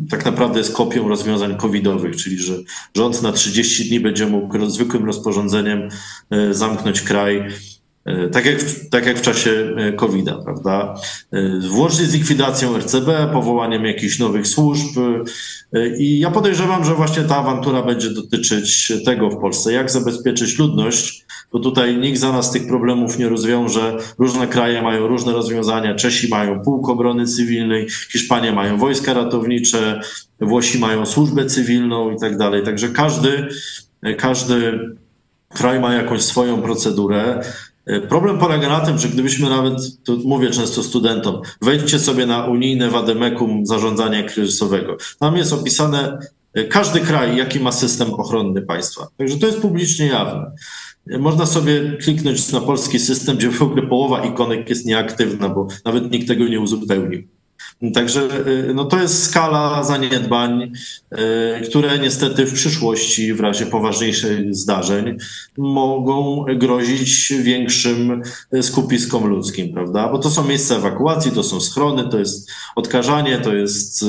tak 0.09 0.25
naprawdę 0.25 0.59
jest 0.59 0.73
kopią 0.73 1.07
rozwiązań 1.07 1.57
covidowych, 1.57 2.15
czyli 2.15 2.37
że 2.37 2.53
rząd 2.95 3.21
na 3.21 3.31
30 3.31 3.89
dni 3.89 3.99
będzie 3.99 4.25
mógł 4.25 4.69
zwykłym 4.69 5.05
rozporządzeniem 5.05 5.89
zamknąć 6.51 7.01
kraj, 7.01 7.47
tak 8.31 8.45
jak, 8.45 8.55
tak 8.91 9.05
jak 9.05 9.17
w 9.17 9.21
czasie 9.21 9.75
COVID-a, 9.95 10.35
prawda? 10.35 10.95
Włącznie 11.69 12.05
z 12.05 12.13
likwidacją 12.13 12.77
RCB, 12.77 13.29
powołaniem 13.33 13.85
jakichś 13.85 14.19
nowych 14.19 14.47
służb. 14.47 14.99
I 15.97 16.19
ja 16.19 16.31
podejrzewam, 16.31 16.85
że 16.85 16.95
właśnie 16.95 17.23
ta 17.23 17.37
awantura 17.37 17.83
będzie 17.83 18.09
dotyczyć 18.09 18.93
tego 19.05 19.29
w 19.29 19.37
Polsce, 19.37 19.73
jak 19.73 19.91
zabezpieczyć 19.91 20.59
ludność, 20.59 21.25
bo 21.51 21.59
tutaj 21.59 21.97
nikt 21.97 22.19
za 22.19 22.31
nas 22.31 22.51
tych 22.51 22.67
problemów 22.67 23.19
nie 23.19 23.29
rozwiąże. 23.29 23.97
Różne 24.19 24.47
kraje 24.47 24.81
mają 24.81 25.07
różne 25.07 25.31
rozwiązania. 25.31 25.95
Czesi 25.95 26.29
mają 26.29 26.59
pułk 26.59 26.89
obrony 26.89 27.25
cywilnej, 27.25 27.87
Hiszpanie 28.11 28.51
mają 28.51 28.77
wojska 28.77 29.13
ratownicze, 29.13 30.01
Włosi 30.41 30.79
mają 30.79 31.05
służbę 31.05 31.45
cywilną 31.45 32.11
i 32.11 32.19
tak 32.19 32.37
dalej. 32.37 32.63
Także 32.63 32.89
każdy, 32.89 33.47
każdy 34.17 34.79
kraj 35.49 35.79
ma 35.79 35.93
jakąś 35.93 36.21
swoją 36.21 36.61
procedurę. 36.61 37.41
Problem 38.09 38.37
polega 38.37 38.69
na 38.69 38.79
tym, 38.79 38.97
że 38.97 39.07
gdybyśmy 39.07 39.49
nawet, 39.49 39.73
to 40.03 40.17
mówię 40.25 40.49
często 40.49 40.83
studentom, 40.83 41.41
wejdźcie 41.61 41.99
sobie 41.99 42.25
na 42.25 42.45
unijne 42.45 42.89
wademekum 42.89 43.65
zarządzania 43.65 44.23
kryzysowego. 44.23 44.97
Tam 45.19 45.37
jest 45.37 45.53
opisane 45.53 46.19
każdy 46.69 46.99
kraj, 46.99 47.37
jaki 47.37 47.59
ma 47.59 47.71
system 47.71 48.13
ochronny 48.13 48.61
państwa. 48.61 49.07
Także 49.17 49.37
to 49.37 49.47
jest 49.47 49.59
publicznie 49.59 50.05
jawne. 50.05 50.51
Można 51.19 51.45
sobie 51.45 51.97
kliknąć 52.01 52.51
na 52.51 52.61
polski 52.61 52.99
system, 52.99 53.37
gdzie 53.37 53.49
w 53.49 53.61
ogóle 53.61 53.87
połowa 53.87 54.25
ikonek 54.25 54.69
jest 54.69 54.85
nieaktywna, 54.85 55.49
bo 55.49 55.67
nawet 55.85 56.11
nikt 56.11 56.27
tego 56.27 56.47
nie 56.47 56.59
uzupełnił. 56.59 57.23
Także 57.93 58.27
no 58.73 58.85
to 58.85 59.01
jest 59.01 59.23
skala 59.23 59.83
zaniedbań, 59.83 60.71
które 61.69 61.99
niestety 61.99 62.45
w 62.45 62.53
przyszłości, 62.53 63.33
w 63.33 63.39
razie 63.39 63.65
poważniejszych 63.65 64.55
zdarzeń, 64.55 65.17
mogą 65.57 66.45
grozić 66.55 67.33
większym 67.41 68.21
skupiskom 68.61 69.25
ludzkim, 69.25 69.73
prawda? 69.73 70.09
Bo 70.11 70.19
to 70.19 70.29
są 70.29 70.47
miejsca 70.47 70.75
ewakuacji, 70.75 71.31
to 71.31 71.43
są 71.43 71.59
schrony, 71.59 72.09
to 72.09 72.19
jest 72.19 72.51
odkażanie, 72.75 73.37
to 73.37 73.53
jest 73.55 74.05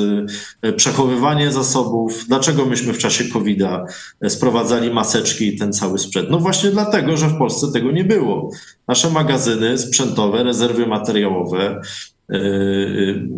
przechowywanie 0.76 1.52
zasobów. 1.52 2.24
Dlaczego 2.28 2.66
myśmy 2.66 2.92
w 2.92 2.98
czasie 2.98 3.24
COVID-a 3.24 3.84
sprowadzali 4.28 4.90
maseczki 4.90 5.46
i 5.46 5.58
ten 5.58 5.72
cały 5.72 5.98
sprzęt? 5.98 6.30
No 6.30 6.38
właśnie 6.38 6.70
dlatego, 6.70 7.16
że 7.16 7.28
w 7.28 7.38
Polsce 7.38 7.72
tego 7.72 7.90
nie 7.90 8.04
było. 8.04 8.50
Nasze 8.88 9.10
magazyny 9.10 9.78
sprzętowe, 9.78 10.42
rezerwy 10.42 10.86
materiałowe, 10.86 11.80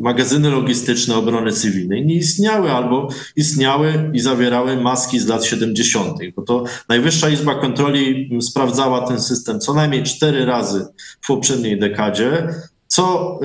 magazyny 0.00 0.50
logistyczne 0.50 1.16
obrony 1.16 1.52
cywilnej 1.52 2.06
nie 2.06 2.14
istniały 2.14 2.72
albo 2.72 3.08
istniały 3.36 4.10
i 4.12 4.20
zawierały 4.20 4.80
maski 4.80 5.20
z 5.20 5.26
lat 5.26 5.44
70., 5.44 6.18
bo 6.36 6.42
to 6.42 6.64
Najwyższa 6.88 7.28
Izba 7.28 7.54
Kontroli 7.54 8.30
sprawdzała 8.42 9.08
ten 9.08 9.20
system 9.20 9.60
co 9.60 9.74
najmniej 9.74 10.02
cztery 10.02 10.44
razy 10.44 10.86
w 11.20 11.26
poprzedniej 11.26 11.78
dekadzie. 11.78 12.48
Co 12.86 13.38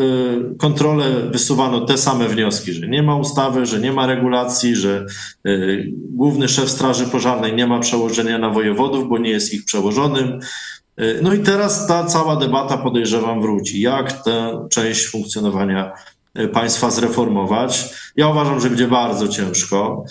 y, 0.54 0.56
kontrolę 0.58 1.06
wysuwano 1.32 1.86
te 1.86 1.98
same 1.98 2.28
wnioski, 2.28 2.74
że 2.74 2.88
nie 2.88 3.04
ma 3.04 3.16
ustawy, 3.16 3.66
że 3.66 3.80
nie 3.80 3.92
ma 3.92 4.08
regulacji, 4.08 4.76
że 4.76 5.06
y, 5.48 5.92
główny 5.96 6.48
szef 6.48 6.70
Straży 6.70 7.06
Pożarnej 7.06 7.56
nie 7.56 7.68
ma 7.68 7.80
przełożenia 7.80 8.38
na 8.38 8.50
wojewodów, 8.50 9.10
bo 9.10 9.18
nie 9.18 9.30
jest 9.30 9.54
ich 9.54 9.66
przełożonym, 9.66 10.40
no 11.22 11.34
i 11.34 11.40
teraz 11.40 11.88
ta 11.88 12.04
cała 12.04 12.36
debata 12.36 12.78
podejrzewam 12.78 13.42
wróci. 13.42 13.82
Jak 13.82 14.24
tę 14.24 14.68
część 14.70 15.08
funkcjonowania 15.08 15.94
e, 16.34 16.48
państwa 16.48 16.92
zreformować? 16.92 17.90
Ja 18.16 18.28
uważam, 18.28 18.62
że 18.62 18.70
będzie 18.70 18.88
bardzo 18.88 19.28
ciężko. 19.28 20.06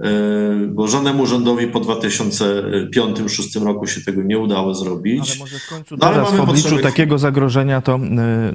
E, 0.00 0.66
bo 0.68 0.88
żadnemu 0.88 1.26
rządowi 1.26 1.66
po 1.66 1.80
2005-2006 1.80 3.64
roku 3.64 3.86
się 3.86 4.00
tego 4.00 4.22
nie 4.22 4.38
udało 4.38 4.74
zrobić. 4.74 5.30
Ale 5.30 5.38
może 5.38 5.58
w 5.58 5.68
końcu 5.68 5.96
no, 5.96 6.08
teraz 6.08 6.32
w 6.32 6.40
obliczu 6.40 6.78
takiego 6.78 7.18
zagrożenia 7.18 7.80
to, 7.80 7.96
y, 7.96 8.00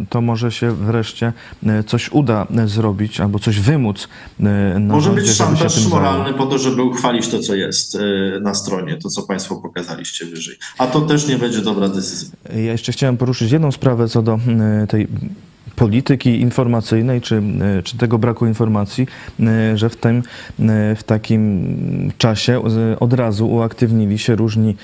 to 0.10 0.22
może 0.22 0.52
się 0.52 0.72
wreszcie 0.72 1.34
y, 1.64 1.84
coś 1.84 2.12
uda 2.12 2.48
zrobić 2.66 3.20
albo 3.20 3.40
coś 3.40 3.60
wymóc 3.60 4.08
na 4.40 4.80
Może 4.80 5.06
rządzie, 5.06 5.22
być 5.22 5.32
szantaż 5.32 5.88
moralny 5.88 6.34
po 6.34 6.46
to, 6.46 6.58
żeby 6.58 6.84
uchwalić 6.84 7.28
to, 7.28 7.40
co 7.40 7.56
jest 7.56 7.98
na 8.42 8.54
stronie, 8.54 8.98
to, 8.98 9.10
co 9.10 9.24
państwo 9.24 9.56
pokazaliście 9.56 10.26
wyżej. 10.26 10.56
A 10.78 10.88
to 10.88 11.02
też 11.02 11.28
nie 11.28 11.38
będzie 11.38 11.62
dobra 11.62 11.90
decyzja. 11.90 12.30
Ja 12.56 12.72
jeszcze 12.72 12.92
chciałem 12.92 13.18
poruszyć 13.18 13.52
jedną 13.52 13.72
sprawę 13.72 14.08
co 14.08 14.22
do 14.22 14.40
tej 14.90 15.08
polityki 15.82 16.42
informacyjnej, 16.42 17.22
czy, 17.22 17.42
e, 17.78 17.84
czy 17.84 17.98
tego 17.98 18.18
braku 18.18 18.46
informacji, 18.46 19.08
e, 19.40 19.78
że 19.78 19.90
w 19.90 19.96
tym, 19.96 20.18
e, 20.18 20.24
w 20.96 21.04
takim 21.04 22.12
czasie 22.18 22.62
od 23.00 23.14
razu 23.14 23.48
uaktywnili 23.48 24.18
się 24.18 24.36
różni 24.36 24.76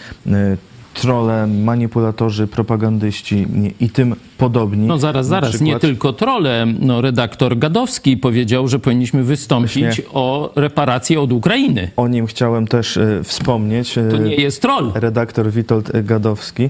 trole, 1.01 1.47
manipulatorzy, 1.47 2.47
propagandyści 2.47 3.47
i 3.79 3.89
tym 3.89 4.15
podobni. 4.37 4.87
No 4.87 4.97
zaraz, 4.97 5.27
zaraz, 5.27 5.61
nie 5.61 5.79
tylko 5.79 6.13
trole. 6.13 6.65
No, 6.79 7.01
redaktor 7.01 7.57
Gadowski 7.57 8.17
powiedział, 8.17 8.67
że 8.67 8.79
powinniśmy 8.79 9.23
wystąpić 9.23 9.83
Właśnie 9.83 10.03
o 10.13 10.51
reparację 10.55 11.21
od 11.21 11.31
Ukrainy. 11.31 11.91
O 11.97 12.07
nim 12.07 12.27
chciałem 12.27 12.67
też 12.67 12.97
e, 12.97 13.23
wspomnieć. 13.23 13.95
To 14.11 14.17
nie 14.17 14.35
jest 14.35 14.61
troll. 14.61 14.91
Redaktor 14.95 15.51
Witold 15.51 16.05
Gadowski. 16.05 16.69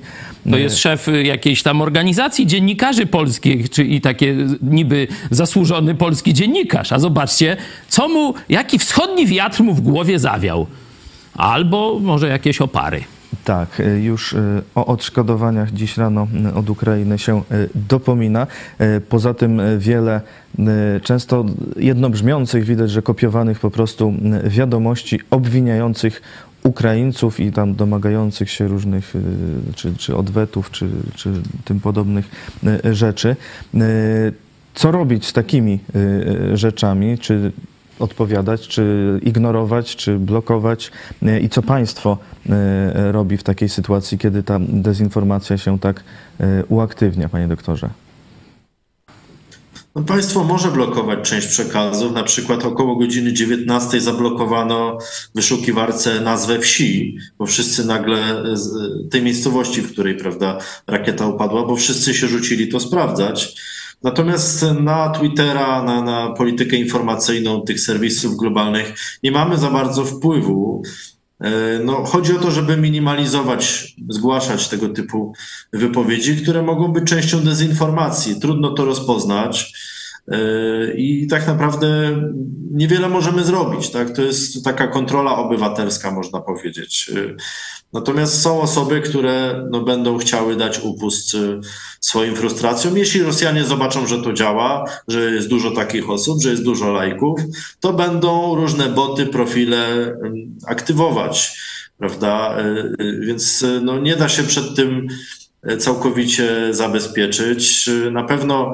To 0.52 0.58
jest 0.58 0.78
szef 0.78 1.08
jakiejś 1.24 1.64
tam 1.64 1.82
organizacji 1.82 2.48
dziennikarzy 2.48 3.06
polskich, 3.06 3.70
czy 3.70 3.84
i 3.84 4.02
takie 4.02 4.36
niby 4.62 5.08
zasłużony 5.32 5.96
polski 5.96 6.34
dziennikarz. 6.34 6.92
A 6.92 7.00
zobaczcie, 7.00 7.58
co 7.90 8.10
mu, 8.10 8.34
jaki 8.50 8.80
wschodni 8.80 9.28
wiatr 9.28 9.64
mu 9.64 9.74
w 9.74 9.82
głowie 9.82 10.20
zawiał. 10.20 10.68
Albo 11.36 12.00
może 12.00 12.28
jakieś 12.28 12.62
opary. 12.62 13.04
Tak, 13.44 13.80
e, 13.80 14.00
już 14.00 14.34
e, 14.34 14.62
o 14.76 14.86
odszkodowaniach 14.86 15.72
dziś 15.72 15.98
rano 15.98 16.28
e, 16.46 16.54
od 16.54 16.70
Ukrainy 16.70 17.20
się 17.20 17.42
dopomina. 17.76 18.48
Poza 19.10 19.34
tym 19.34 19.62
wiele 19.78 20.22
często 21.04 21.46
jednobrzmiących, 21.78 22.66
widać, 22.66 22.92
że 22.92 23.02
kopiowanych 23.02 23.60
po 23.60 23.72
prostu 23.72 24.14
wiadomości 24.44 25.20
obwiniających 25.32 26.22
Ukraińców 26.64 27.40
i 27.40 27.52
tam 27.52 27.76
domagających 27.76 28.52
się 28.52 28.68
różnych 28.68 29.14
czy, 29.76 29.96
czy 29.96 30.16
odwetów, 30.16 30.72
czy, 30.72 30.90
czy 31.16 31.30
tym 31.66 31.80
podobnych 31.80 32.30
rzeczy. 32.92 33.36
Co 34.74 34.92
robić 34.92 35.26
z 35.26 35.34
takimi 35.34 35.80
rzeczami? 36.54 37.18
Czy 37.18 37.52
odpowiadać, 38.00 38.68
czy 38.68 39.20
ignorować, 39.24 39.96
czy 39.96 40.20
blokować 40.20 40.92
e, 41.24 41.40
i 41.40 41.50
co 41.50 41.62
państwo 41.62 42.18
e, 42.50 43.12
robi 43.12 43.38
w 43.38 43.44
takiej 43.44 43.70
sytuacji, 43.70 44.18
kiedy 44.18 44.44
ta 44.44 44.60
dezinformacja 44.60 45.58
się 45.58 45.80
tak 45.80 46.04
e, 46.40 46.66
uaktywnia, 46.66 47.30
panie 47.30 47.48
doktorze? 47.48 47.90
No 49.98 50.04
państwo 50.04 50.44
może 50.44 50.72
blokować 50.72 51.30
część 51.30 51.48
przekazów. 51.48 52.14
Na 52.14 52.24
przykład 52.24 52.66
około 52.66 52.96
godziny 52.96 53.34
19 53.34 54.02
zablokowano 54.02 54.98
w 55.00 55.36
wyszukiwarce 55.36 56.22
nazwę 56.22 56.60
wsi, 56.60 57.18
bo 57.38 57.46
wszyscy 57.46 57.86
nagle 57.86 58.44
z 58.54 58.70
tej 59.12 59.22
miejscowości, 59.22 59.82
w 59.82 59.92
której 59.92 60.16
prawda, 60.16 60.58
rakieta 60.88 61.28
upadła, 61.28 61.66
bo 61.66 61.76
wszyscy 61.76 62.14
się 62.14 62.28
rzucili 62.28 62.68
to 62.68 62.80
sprawdzać. 62.80 63.56
Natomiast 64.04 64.66
na 64.80 65.10
Twittera, 65.10 65.84
na, 65.84 66.02
na 66.02 66.34
politykę 66.34 66.76
informacyjną 66.76 67.62
tych 67.62 67.80
serwisów 67.80 68.38
globalnych 68.38 68.94
nie 69.24 69.32
mamy 69.32 69.58
za 69.58 69.70
bardzo 69.70 70.06
wpływu. 70.06 70.84
E, 71.40 71.52
no, 71.84 72.04
chodzi 72.04 72.36
o 72.36 72.40
to, 72.40 72.52
żeby 72.52 72.78
minimalizować, 72.78 73.96
zgłaszać 74.10 74.68
tego 74.68 74.90
typu 74.90 75.34
wypowiedzi, 75.74 76.38
które 76.38 76.62
mogą 76.62 76.88
być 76.88 77.04
częścią 77.04 77.40
dezinformacji. 77.40 78.40
Trudno 78.40 78.72
to 78.72 78.86
rozpoznać. 78.86 79.74
E, 80.32 80.94
I 80.96 81.28
tak 81.28 81.48
naprawdę 81.48 81.88
niewiele 82.72 83.10
możemy 83.10 83.44
zrobić. 83.44 83.90
Tak? 83.90 84.10
To 84.16 84.22
jest 84.22 84.64
taka 84.64 84.88
kontrola 84.88 85.38
obywatelska, 85.38 86.12
można 86.12 86.42
powiedzieć. 86.42 87.12
E, 87.16 87.36
natomiast 87.94 88.42
są 88.42 88.62
osoby, 88.62 89.02
które 89.02 89.68
no, 89.72 89.82
będą 89.82 90.18
chciały 90.18 90.56
dać 90.56 90.80
upust 90.80 91.36
e, 91.36 91.38
swoim 92.02 92.36
frustracjom. 92.36 92.98
Jeśli 92.98 93.24
Rosjanie 93.24 93.64
zobaczą, 93.64 94.08
że 94.08 94.22
to 94.22 94.34
działa, 94.34 94.86
że 95.08 95.32
jest 95.32 95.48
dużo 95.48 95.72
takich 95.72 96.10
osób, 96.10 96.42
że 96.42 96.50
jest 96.50 96.64
dużo 96.64 96.92
lajków, 96.92 97.40
to 97.80 97.94
będą 97.94 98.56
różne 98.56 98.90
boty, 98.90 99.26
profile 99.26 100.14
aktywować. 100.68 101.60
Prawda? 101.98 102.58
Więc 103.20 103.66
no, 103.82 104.00
nie 104.00 104.16
da 104.16 104.30
się 104.30 104.44
przed 104.44 104.76
tym 104.76 105.08
całkowicie 105.80 106.74
zabezpieczyć. 106.74 107.90
Na 108.12 108.24
pewno 108.24 108.72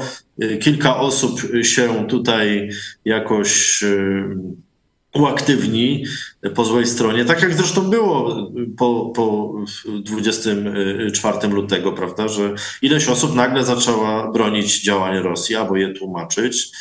kilka 0.61 0.97
osób 0.97 1.41
się 1.63 2.07
tutaj 2.07 2.69
jakoś 3.05 3.83
y, 3.83 4.23
uaktywni 5.13 6.05
po 6.55 6.65
złej 6.65 6.87
stronie, 6.87 7.25
tak 7.25 7.41
jak 7.41 7.53
zresztą 7.53 7.81
było 7.81 8.51
po, 8.77 9.11
po 9.15 9.55
24 10.03 11.47
lutego, 11.47 11.91
prawda, 11.91 12.27
że 12.27 12.55
ileś 12.81 13.07
osób 13.07 13.35
nagle 13.35 13.65
zaczęła 13.65 14.31
bronić 14.31 14.81
działań 14.81 15.23
Rosji 15.23 15.55
albo 15.55 15.75
je 15.77 15.93
tłumaczyć. 15.93 16.71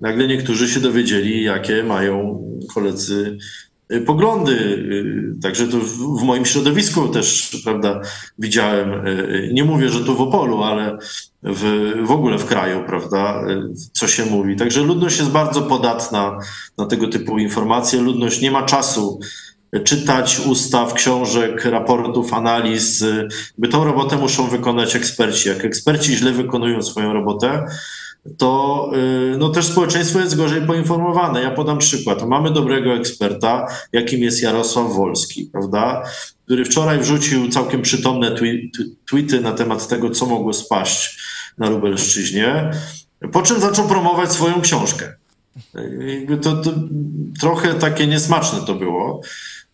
Nagle 0.00 0.28
niektórzy 0.28 0.68
się 0.68 0.80
dowiedzieli, 0.80 1.42
jakie 1.42 1.82
mają 1.82 2.42
koledzy 2.74 3.38
Y, 3.38 3.71
poglądy. 4.06 4.52
Y, 4.52 5.40
także 5.42 5.68
to 5.68 5.76
w 6.18 6.22
moim 6.22 6.44
środowisku 6.44 7.08
też, 7.08 7.56
prawda, 7.64 8.00
widziałem, 8.38 9.06
y, 9.06 9.50
nie 9.52 9.64
mówię, 9.64 9.88
że 9.88 10.04
tu 10.04 10.14
w 10.16 10.20
Opolu, 10.20 10.62
ale 10.62 10.98
w, 11.42 11.92
w 12.04 12.10
ogóle 12.10 12.38
w 12.38 12.46
kraju, 12.46 12.84
prawda, 12.86 13.44
co 13.92 14.08
się 14.08 14.26
mówi. 14.26 14.56
Także 14.56 14.80
ludność 14.80 15.18
jest 15.18 15.30
bardzo 15.30 15.62
podatna 15.62 16.38
na 16.78 16.86
tego 16.86 17.08
typu 17.08 17.38
informacje. 17.38 18.00
Ludność 18.00 18.40
nie 18.40 18.50
ma 18.50 18.62
czasu 18.62 19.20
czytać 19.84 20.40
ustaw, 20.46 20.94
książek, 20.94 21.64
raportów, 21.64 22.32
analiz, 22.32 23.04
by 23.58 23.68
tą 23.68 23.84
robotę 23.84 24.16
muszą 24.16 24.48
wykonać 24.48 24.96
eksperci. 24.96 25.48
Jak 25.48 25.64
eksperci 25.64 26.16
źle 26.16 26.32
wykonują 26.32 26.82
swoją 26.82 27.12
robotę, 27.12 27.66
to 28.38 28.90
y, 29.34 29.38
no 29.38 29.48
też 29.48 29.66
społeczeństwo 29.66 30.20
jest 30.20 30.36
gorzej 30.36 30.62
poinformowane. 30.62 31.42
Ja 31.42 31.50
podam 31.50 31.78
przykład. 31.78 32.28
Mamy 32.28 32.50
dobrego 32.50 32.94
eksperta, 32.94 33.66
jakim 33.92 34.20
jest 34.20 34.42
Jarosław 34.42 34.92
Wolski, 34.92 35.44
prawda? 35.52 36.04
który 36.44 36.64
wczoraj 36.64 36.98
wrzucił 36.98 37.48
całkiem 37.48 37.82
przytomne 37.82 38.36
tweety 39.06 39.40
na 39.40 39.52
temat 39.52 39.88
tego, 39.88 40.10
co 40.10 40.26
mogło 40.26 40.52
spaść 40.52 41.18
na 41.58 41.70
Lubelszczyźnie, 41.70 42.70
po 43.32 43.42
czym 43.42 43.60
zaczął 43.60 43.88
promować 43.88 44.32
swoją 44.32 44.60
książkę. 44.60 45.14
To, 46.42 46.56
to 46.56 46.72
trochę 47.40 47.74
takie 47.74 48.06
niesmaczne 48.06 48.60
to 48.66 48.74
było. 48.74 49.20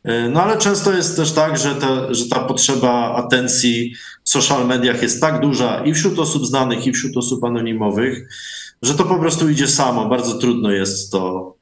E, 0.04 0.28
no 0.28 0.42
ale 0.42 0.58
często 0.58 0.92
jest 0.92 1.16
też 1.16 1.32
tak, 1.32 1.58
że 1.58 1.74
ta, 1.74 2.14
że 2.14 2.28
ta 2.28 2.40
potrzeba 2.40 3.14
atencji 3.14 3.94
social 4.28 4.66
mediach 4.66 5.02
jest 5.02 5.20
tak 5.20 5.40
duża 5.40 5.84
i 5.84 5.94
wśród 5.94 6.18
osób 6.18 6.46
znanych, 6.46 6.86
i 6.86 6.92
wśród 6.92 7.16
osób 7.16 7.44
anonimowych, 7.44 8.28
że 8.82 8.94
to 8.94 9.04
po 9.04 9.18
prostu 9.18 9.48
idzie 9.48 9.68
samo. 9.68 10.08
Bardzo 10.08 10.38
trudno 10.38 10.70
jest 10.70 11.12
to 11.12 11.54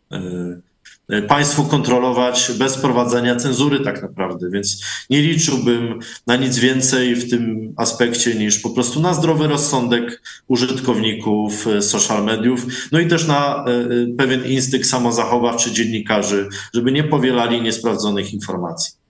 y, 1.13 1.23
państwu 1.23 1.65
kontrolować 1.65 2.53
bez 2.59 2.77
prowadzenia 2.77 3.37
cenzury 3.37 3.81
tak 3.81 4.03
naprawdę, 4.03 4.51
więc 4.51 4.85
nie 5.11 5.23
liczyłbym 5.23 5.99
na 6.27 6.37
nic 6.37 6.59
więcej 6.59 7.15
w 7.15 7.31
tym 7.31 7.75
aspekcie 7.77 8.35
niż 8.35 8.59
po 8.59 8.71
prostu 8.71 9.01
na 9.01 9.15
zdrowy 9.15 9.49
rozsądek 9.49 10.23
użytkowników 10.49 11.67
y, 11.67 11.83
social 11.83 12.25
mediów, 12.25 12.67
no 12.93 13.01
i 13.01 13.09
też 13.09 13.27
na 13.27 13.65
pewien 14.19 14.45
instynkt 14.45 14.87
samozachowawczy 14.87 15.73
dziennikarzy, 15.73 16.49
żeby 16.75 16.93
nie 16.93 17.05
powielali 17.05 17.63
niesprawdzonych 17.63 18.35
informacji. 18.35 19.06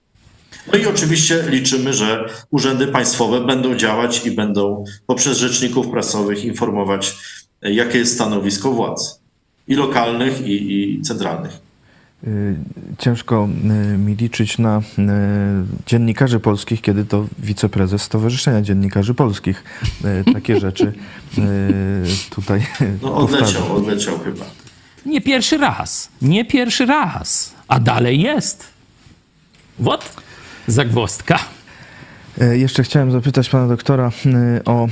No 0.73 0.79
i 0.79 0.87
oczywiście 0.87 1.45
liczymy, 1.49 1.95
że 1.95 2.29
urzędy 2.51 2.87
państwowe 2.87 3.41
będą 3.47 3.75
działać 3.77 4.27
i 4.27 4.31
będą 4.31 4.85
poprzez 5.07 5.39
rzeczników 5.39 5.89
prasowych 5.89 6.45
informować, 6.45 7.17
jakie 7.63 7.99
jest 7.99 8.15
stanowisko 8.15 8.71
władz 8.73 9.21
i 9.69 9.75
lokalnych, 9.75 10.41
i, 10.47 10.73
i 10.73 11.03
centralnych. 11.03 11.59
Y, 12.27 12.57
Ciężko 12.99 13.49
y, 13.95 13.99
mi 13.99 14.15
liczyć 14.17 14.59
na 14.59 14.79
y, 14.79 14.83
dziennikarzy 15.87 16.41
polskich, 16.41 16.81
kiedy 16.81 17.05
to 17.05 17.27
wiceprezes 17.39 18.03
Stowarzyszenia 18.03 18.63
Dziennikarzy 18.63 19.15
Polskich 19.15 19.65
takie 20.33 20.61
rzeczy 20.61 20.93
tutaj 22.31 22.67
No 23.03 23.09
powtarza. 23.11 23.43
odleciał, 23.45 23.77
odleciał 23.77 24.19
chyba. 24.19 24.45
Nie 25.07 25.21
pierwszy 25.21 25.57
raz. 25.59 26.09
Nie 26.23 26.45
pierwszy 26.45 26.87
raz. 26.87 27.55
A 27.69 27.81
dalej 27.81 28.21
jest. 28.21 28.65
Wot. 29.79 30.17
Zagwozdka. 30.67 31.39
E, 32.41 32.59
Jeszcze 32.59 32.83
chciałem 32.83 33.11
zapytać 33.13 33.49
pana 33.49 33.69
doktora 33.69 34.11
y, 34.59 34.65
o 34.65 34.87
y, 34.87 34.89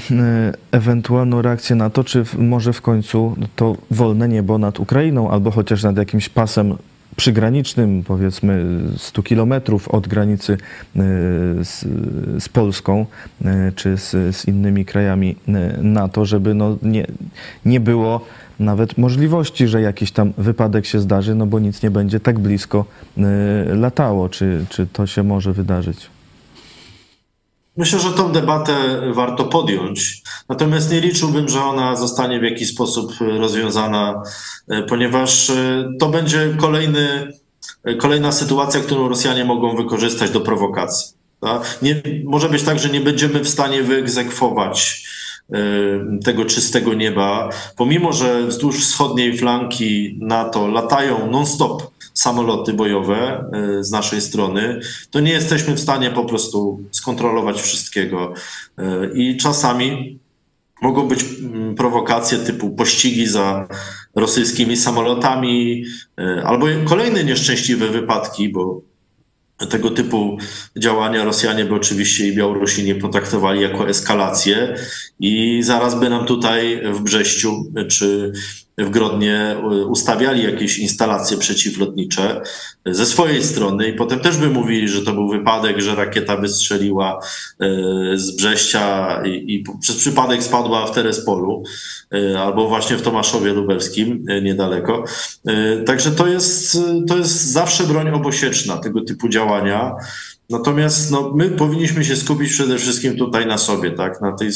ewentualną 0.73 1.43
reakcję 1.43 1.77
na 1.77 1.91
to, 1.91 2.05
czy 2.05 2.25
może 2.39 2.73
w 2.73 2.81
końcu 2.81 3.37
to 3.57 3.77
wolne 3.91 4.29
niebo 4.29 4.59
nad 4.59 4.81
Ukrainą, 4.81 5.31
albo 5.31 5.51
chociaż 5.51 5.83
nad 5.83 5.97
jakimś 5.97 6.29
pasem 6.29 6.77
przygranicznym, 7.17 8.03
powiedzmy 8.07 8.65
100 8.97 9.23
kilometrów 9.23 9.89
od 9.89 10.09
granicy 10.09 10.59
z, 11.63 11.81
z 12.39 12.49
Polską, 12.49 13.07
czy 13.77 13.97
z, 13.97 14.37
z 14.37 14.49
innymi 14.49 14.85
krajami 14.85 15.37
NATO, 15.83 16.25
żeby 16.25 16.55
no 16.55 16.77
nie, 16.83 17.07
nie 17.65 17.81
było 17.81 18.27
nawet 18.59 18.99
możliwości, 18.99 19.69
że 19.69 19.81
jakiś 19.81 20.13
tam 20.13 20.33
wypadek 20.39 20.87
się 20.87 21.01
zdarzy, 21.01 21.35
no 21.35 21.47
bo 21.47 21.59
nic 21.59 21.83
nie 21.83 21.91
będzie 21.91 22.21
tak 22.21 22.39
blisko 22.39 22.85
y, 23.19 23.23
latało. 23.75 24.29
Czy, 24.29 24.67
czy 24.69 24.87
to 24.87 25.07
się 25.07 25.23
może 25.23 25.53
wydarzyć? 25.53 26.11
Myślę, 27.77 28.01
że 28.01 28.13
tą 28.13 28.33
debatę 28.33 28.75
warto 29.13 29.45
podjąć, 29.45 30.23
natomiast 30.49 30.93
nie 30.93 31.01
liczyłbym, 31.01 31.49
że 31.49 31.61
ona 31.61 31.97
zostanie 31.97 32.41
w 32.41 32.43
jakiś 32.43 32.69
sposób 32.69 33.13
rozwiązana, 33.21 34.23
e, 34.69 34.83
ponieważ 34.83 35.53
to 36.01 36.09
będzie 36.09 36.55
kolejny, 36.61 37.33
kolejna 37.99 38.33
sytuacja, 38.33 38.81
którą 38.81 39.09
Rosjanie 39.09 39.45
mogą 39.45 39.77
wykorzystać 39.77 40.31
do 40.31 40.41
prowokacji. 40.41 41.15
tak? 41.41 41.79
Nie, 41.83 42.03
może 42.25 42.49
być 42.49 42.63
tak, 42.63 42.79
że 42.79 42.89
nie 42.89 43.01
będziemy 43.01 43.41
w 43.41 43.49
stanie 43.49 43.83
wyegzekwować 43.83 45.05
tego 46.25 46.45
czystego 46.45 46.95
nieba, 46.95 47.51
pomimo 47.77 48.13
że 48.13 48.47
wzdłuż 48.47 48.81
wschodniej 48.81 49.39
flanki 49.39 50.19
NATO 50.21 50.69
latają 50.69 51.31
non-stop 51.31 51.91
samoloty 52.15 52.73
bojowe 52.73 53.45
e, 53.53 53.85
z 53.85 53.91
naszej 53.91 54.21
strony, 54.21 54.81
to 55.11 55.21
nie 55.21 55.33
jesteśmy 55.33 55.75
w 55.75 55.81
stanie 55.81 56.11
po 56.11 56.25
prostu 56.25 56.81
skontrolować 56.91 57.63
wszystkiego. 57.63 58.35
E, 58.79 58.85
I 59.15 59.37
czasami 59.37 60.19
mogą 60.83 61.09
być 61.09 61.25
mm, 61.25 61.75
prowokacje 61.75 62.39
typu 62.39 62.71
pościgi 62.71 63.27
za 63.27 63.69
rosyjskimi 64.15 64.77
samolotami, 64.77 65.85
albo 66.45 66.67
kolejne 66.85 67.25
nieszczęśliwe 67.25 67.89
wypadki, 67.89 68.49
bo 68.49 68.81
tego 69.71 69.91
typu 69.91 70.39
działania 70.77 71.25
Rosjanie 71.25 71.65
by 71.65 71.75
oczywiście 71.75 72.29
i 72.29 72.37
Białorusini 72.37 72.95
potraktowali 72.95 73.63
jako 73.63 73.89
eskalację 73.89 74.77
i 75.21 75.63
zaraz 75.63 76.01
by 76.01 76.11
nam 76.11 76.27
tutaj 76.27 76.83
w 76.93 77.01
Brześciu 77.01 77.73
czy 77.89 78.33
w 78.79 78.91
Grodnie 78.91 79.57
ustawiali 79.89 80.43
jakieś 80.43 80.79
instalacje 80.79 81.37
przeciwlotnicze 81.37 82.43
ze 82.87 83.07
swojej 83.07 83.43
strony 83.43 83.89
i 83.89 83.93
potem 83.93 84.21
też 84.21 84.37
by 84.37 84.51
mówili, 84.51 84.89
że 84.89 85.03
to 85.03 85.13
był 85.13 85.29
wypadek, 85.29 85.81
że 85.81 85.95
rakieta 85.95 86.37
wystrzeliła 86.37 87.21
e, 87.61 87.67
z 88.15 88.37
Brześcia 88.37 89.23
i, 89.25 89.55
i 89.55 89.65
przez 89.81 89.97
przypadek 89.97 90.43
spadła 90.43 90.87
w 90.87 90.95
Terespolu 90.95 91.63
e, 92.13 92.41
albo 92.41 92.69
właśnie 92.69 92.97
w 92.97 93.03
Tomaszowie 93.03 93.53
Lubelskim 93.53 94.25
e, 94.29 94.43
niedaleko. 94.43 95.05
E, 95.47 95.77
Także 95.77 96.11
to 96.11 96.27
jest, 96.27 96.79
to 97.09 97.17
jest 97.17 97.53
zawsze 97.53 97.85
broń 97.85 98.11
obosieczna 98.11 98.77
tego 98.77 99.01
typu 99.01 99.29
działania. 99.29 99.97
Natomiast 100.51 101.11
no, 101.11 101.33
my 101.35 101.51
powinniśmy 101.51 102.05
się 102.05 102.17
skupić 102.17 102.53
przede 102.53 102.79
wszystkim 102.79 103.17
tutaj 103.17 103.47
na 103.47 103.59
sobie, 103.59 103.91
tak? 103.91 104.21
na 104.21 104.33
tej 104.33 104.49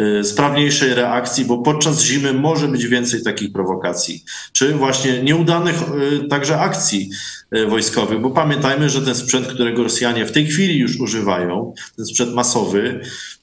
y, 0.00 0.24
sprawniejszej 0.24 0.94
reakcji, 0.94 1.44
bo 1.44 1.58
podczas 1.58 2.02
zimy 2.02 2.32
może 2.32 2.68
być 2.68 2.86
więcej 2.86 3.22
takich 3.22 3.52
prowokacji, 3.52 4.24
czy 4.52 4.74
właśnie 4.74 5.22
nieudanych 5.22 5.82
y, 6.22 6.28
także 6.28 6.60
akcji 6.60 7.10
y, 7.56 7.66
wojskowych, 7.66 8.20
bo 8.20 8.30
pamiętajmy, 8.30 8.90
że 8.90 9.02
ten 9.02 9.14
sprzęt, 9.14 9.46
którego 9.46 9.82
Rosjanie 9.82 10.26
w 10.26 10.32
tej 10.32 10.46
chwili 10.46 10.78
już 10.78 11.00
używają, 11.00 11.74
ten 11.96 12.06
sprzęt 12.06 12.34
masowy, 12.34 13.00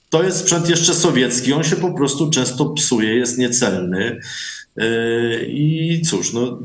to 0.09 0.23
jest 0.23 0.37
sprzęt 0.37 0.69
jeszcze 0.69 0.93
sowiecki, 0.93 1.53
on 1.53 1.63
się 1.63 1.75
po 1.75 1.93
prostu 1.93 2.29
często 2.29 2.65
psuje, 2.65 3.15
jest 3.15 3.37
niecelny. 3.37 4.19
I 5.47 6.01
cóż, 6.05 6.33
no, 6.33 6.59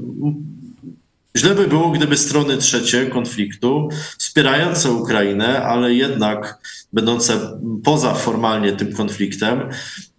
Źle 1.37 1.55
by 1.55 1.69
było, 1.69 1.91
gdyby 1.91 2.17
strony 2.17 2.57
trzecie 2.59 3.07
konfliktu, 3.07 3.89
wspierające 4.19 4.93
Ukrainę, 4.93 5.63
ale 5.63 5.95
jednak 5.95 6.59
będące 6.93 7.59
poza 7.85 8.15
formalnie 8.15 8.73
tym 8.73 8.93
konfliktem, 8.93 9.61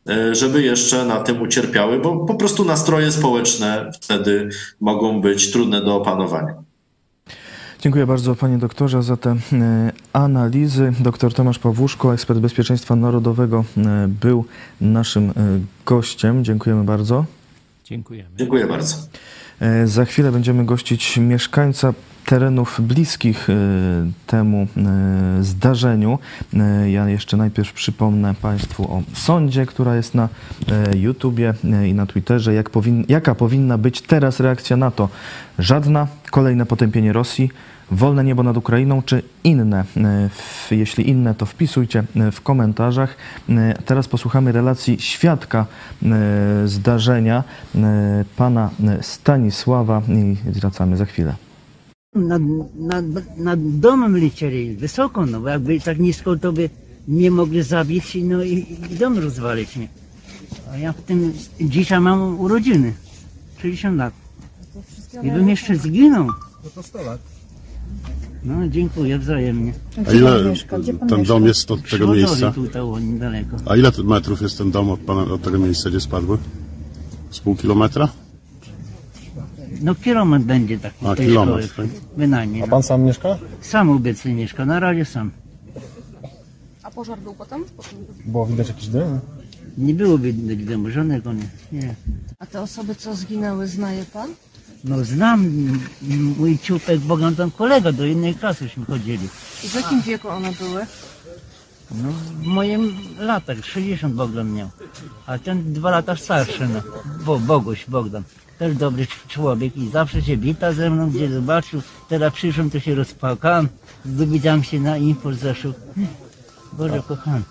e, 0.09 0.35
żeby 0.35 0.61
jeszcze 0.61 1.05
na 1.05 1.19
tym 1.19 1.41
ucierpiały, 1.41 1.99
bo 1.99 2.25
po 2.25 2.35
prostu 2.35 2.65
nastroje 2.65 3.11
społeczne 3.11 3.91
wtedy 4.01 4.49
mogą 4.79 5.21
być 5.21 5.51
trudne 5.51 5.81
do 5.81 5.95
opanowania. 5.95 6.53
Dziękuję 7.79 8.07
bardzo 8.07 8.35
panie 8.35 8.57
doktorze 8.57 9.03
za 9.03 9.17
te 9.17 9.29
e, 9.29 9.91
analizy. 10.13 10.93
Doktor 10.99 11.33
Tomasz 11.33 11.59
Pawłuszko, 11.59 12.13
ekspert 12.13 12.39
bezpieczeństwa 12.39 12.95
narodowego, 12.95 13.65
e, 13.77 14.07
był 14.21 14.45
naszym 14.81 15.33
gościem. 15.85 16.43
Dziękujemy 16.45 16.83
bardzo. 16.83 17.25
Dziękujemy. 17.85 18.29
Dziękuję 18.37 18.67
bardzo. 18.67 18.95
E, 19.59 19.87
Za 19.87 20.05
chwilę 20.05 20.31
będziemy 20.31 20.65
gościć 20.65 21.17
mieszkańca 21.17 21.93
terenów 22.25 22.81
bliskich 22.81 23.49
e, 23.49 23.53
temu 24.27 24.67
e, 24.77 25.43
zdarzeniu. 25.43 26.19
Ja 26.85 27.09
jeszcze 27.09 27.37
najpierw 27.37 27.73
przypomnę 27.73 28.33
Państwu 28.41 28.83
o 28.83 29.03
sądzie, 29.13 29.65
która 29.65 29.95
jest 29.95 30.15
na 30.15 30.29
YouTubie 30.95 31.53
i 31.87 31.93
na 31.93 32.05
Twitterze. 32.05 32.53
Jak 32.53 32.69
powin, 32.69 33.05
jaka 33.09 33.35
powinna 33.35 33.77
być 33.77 34.01
teraz 34.01 34.39
reakcja 34.39 34.77
na 34.77 34.91
to? 34.91 35.09
Żadna, 35.59 36.07
kolejne 36.31 36.65
potępienie 36.65 37.13
Rosji, 37.13 37.49
wolne 37.91 38.23
niebo 38.23 38.43
nad 38.43 38.57
Ukrainą, 38.57 39.01
czy 39.01 39.23
inne? 39.43 39.85
E, 39.97 40.29
Jeśli 40.71 41.09
inne, 41.09 41.35
to 41.35 41.45
wpisujcie 41.45 42.03
e, 42.15 42.31
w 42.31 42.41
komentarzach. 42.41 43.15
E, 43.49 43.73
Teraz 43.85 44.07
posłuchamy 44.07 44.51
relacji 44.51 44.99
świadka 44.99 45.65
e, 46.03 46.67
zdarzenia, 46.67 47.43
e, 47.75 48.25
pana 48.35 48.69
e, 48.87 49.03
Stanisława 49.03 50.01
i 50.09 50.35
wracamy 50.51 50.97
za 50.97 51.05
chwilę. 51.05 51.35
Nad, 52.15 52.41
nad, 52.75 53.05
nad 53.37 53.59
domem 53.79 54.17
lecieli, 54.17 54.75
wysoko, 54.75 55.25
no 55.25 55.39
bo 55.39 55.49
jakby 55.49 55.79
tak 55.79 55.99
nisko, 55.99 56.35
to 56.35 56.53
by 56.53 56.69
mnie 57.07 57.31
mogli 57.31 57.63
zabić 57.63 58.17
no 58.23 58.43
i, 58.43 58.77
i 58.91 58.95
dom 58.95 59.17
rozwalić. 59.17 59.75
Nie? 59.75 59.87
A 60.71 60.77
ja 60.77 60.93
w 60.93 61.01
tym 61.01 61.33
dzisiaj 61.61 61.99
mam 61.99 62.39
urodziny, 62.39 62.93
60 63.61 63.97
lat. 63.97 64.13
I 65.23 65.31
bym 65.31 65.49
jeszcze 65.49 65.75
zginął. 65.75 66.27
No 68.43 68.67
dziękuję 68.67 69.19
wzajemnie. 69.19 69.73
A 70.07 70.11
ile 70.11 70.53
ten 71.09 71.23
dom 71.23 71.45
jest 71.45 71.71
od 71.71 71.89
tego 71.89 72.07
miejsca? 72.13 72.51
tutaj 72.51 72.81
o, 72.81 72.99
niedaleko. 72.99 73.57
A 73.65 73.75
ile 73.75 73.91
metrów 74.03 74.41
jest 74.41 74.57
ten 74.57 74.71
dom 74.71 74.89
od, 74.89 74.99
pana, 74.99 75.21
od 75.21 75.41
tego 75.41 75.59
miejsca, 75.59 75.89
gdzie 75.89 75.99
spadły? 75.99 76.37
Z 77.31 77.39
pół 77.39 77.55
kilometra? 77.55 78.09
No 79.81 79.95
kilometr 79.95 80.45
będzie 80.45 80.79
tak 80.79 80.93
A, 81.05 81.13
w 81.13 81.17
tej 81.17 81.27
kilometr, 81.27 81.75
tak? 81.75 81.85
Bynajmniej. 82.17 82.61
A 82.61 82.65
No. 82.65 82.69
pan 82.71 82.83
sam 82.83 83.01
mieszka? 83.03 83.37
Sam 83.61 83.89
obecnie 83.89 84.33
mieszka, 84.33 84.65
na 84.65 84.79
razie 84.79 85.05
sam. 85.05 85.31
A 86.83 86.91
pożar 86.91 87.19
był 87.19 87.33
potem? 87.33 87.63
potem? 87.77 87.99
Było 88.25 88.45
widać 88.45 88.67
jakiś 88.67 88.87
dym? 88.87 89.19
Nie 89.77 89.93
było 89.93 90.17
widać 90.17 90.57
dymu, 90.57 90.89
żadnego 90.89 91.33
nie. 91.33 91.47
nie. 91.71 91.95
A 92.39 92.45
te 92.45 92.61
osoby, 92.61 92.95
co 92.95 93.15
zginęły, 93.15 93.67
znaje 93.67 94.03
pan? 94.13 94.29
No 94.83 95.03
znam 95.03 95.47
mój 96.37 96.59
ciupek 96.59 96.99
Bogan 96.99 97.35
tam 97.35 97.51
kolega 97.51 97.91
do 97.91 98.05
innej 98.05 98.35
klasy 98.35 98.69
chodzili. 98.87 99.27
I 99.63 99.67
w 99.67 99.75
jakim 99.75 100.01
wieku 100.01 100.29
one 100.29 100.51
były? 100.51 100.85
No 101.91 102.09
w 102.11 102.45
moim 102.45 102.97
latach 103.19 103.65
60 103.65 104.13
Bogdan 104.13 104.53
miał. 104.53 104.69
A 105.25 105.37
ten 105.37 105.73
dwa 105.73 105.91
lata 105.91 106.15
starszy 106.15 106.67
no. 106.67 106.81
Bo, 107.25 107.39
Boguś, 107.39 107.85
Bogdan. 107.87 108.23
Też 108.59 108.75
dobry 108.75 109.07
człowiek 109.27 109.77
i 109.77 109.89
zawsze 109.89 110.21
się 110.21 110.37
wita 110.37 110.73
ze 110.73 110.89
mną, 110.89 111.09
gdzie 111.09 111.29
zobaczył. 111.29 111.81
Teraz 112.09 112.33
przyszłem, 112.33 112.69
to 112.69 112.79
się 112.79 112.95
rozpłakałem. 112.95 113.67
Dowiedziałem 114.05 114.63
się 114.63 114.79
na 114.79 114.97
info 114.97 115.33
zeszł. 115.33 115.73
Boże 116.73 117.03
kochany, 117.07 117.41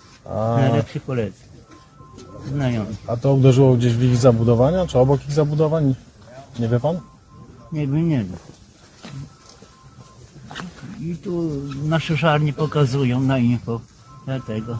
najlepszy 0.57 0.99
koledzy. 0.99 1.43
Znajomy. 2.47 2.95
A 3.07 3.17
to 3.17 3.33
uderzyło 3.33 3.75
gdzieś 3.75 3.93
w 3.93 4.03
ich 4.03 4.17
zabudowania, 4.17 4.87
czy 4.87 4.99
obok 4.99 5.25
ich 5.25 5.31
zabudowań? 5.31 5.95
Nie 6.59 6.67
wie 6.67 6.79
pan? 6.79 7.12
Nie 7.73 7.87
wiem, 7.87 8.09
nie 8.09 8.17
wiem. 8.17 8.37
I 11.01 11.15
tu 11.15 11.49
nasze 11.83 12.15
żarnie 12.15 12.53
pokazują 12.53 13.21
na 13.21 13.37
info. 13.37 13.81
Dlatego 14.25 14.79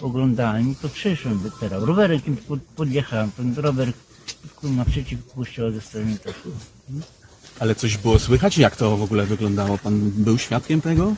oglądałem 0.00 0.72
i 0.72 0.76
to 0.76 0.88
przyszłem 0.88 1.38
by 1.38 1.50
teraz. 1.60 1.82
Rowerem 1.82 2.20
kim 2.20 2.36
pod, 2.36 2.60
podjechałem. 2.60 3.30
Ten 3.30 3.54
rower 3.56 3.92
naprzeciw 4.62 5.34
kościoła 5.34 5.70
ze 5.70 5.80
strony 5.80 6.18
też. 6.18 6.34
Ale 7.60 7.74
coś 7.74 7.96
było 7.96 8.18
słychać? 8.18 8.58
Jak 8.58 8.76
to 8.76 8.96
w 8.96 9.02
ogóle 9.02 9.26
wyglądało? 9.26 9.78
Pan 9.78 10.10
był 10.10 10.38
świadkiem 10.38 10.80
tego? 10.80 11.14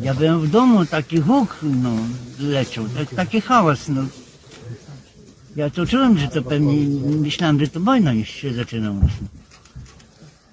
Ja 0.00 0.14
byłem 0.14 0.40
w 0.40 0.50
domu, 0.50 0.86
taki 0.86 1.20
huk 1.20 1.56
no, 1.62 1.96
leciał, 2.40 2.84
tak, 2.88 3.14
taki 3.14 3.40
hałas. 3.40 3.88
No. 3.88 4.02
Ja 5.56 5.70
to 5.70 5.86
czułem, 5.86 6.18
że 6.18 6.28
to 6.28 6.42
pewnie, 6.42 6.72
myślałem, 7.18 7.60
że 7.60 7.68
to 7.68 7.80
wojna 7.80 8.12
już 8.12 8.28
się 8.28 8.54
zaczyna. 8.54 8.92
właśnie. 8.92 9.26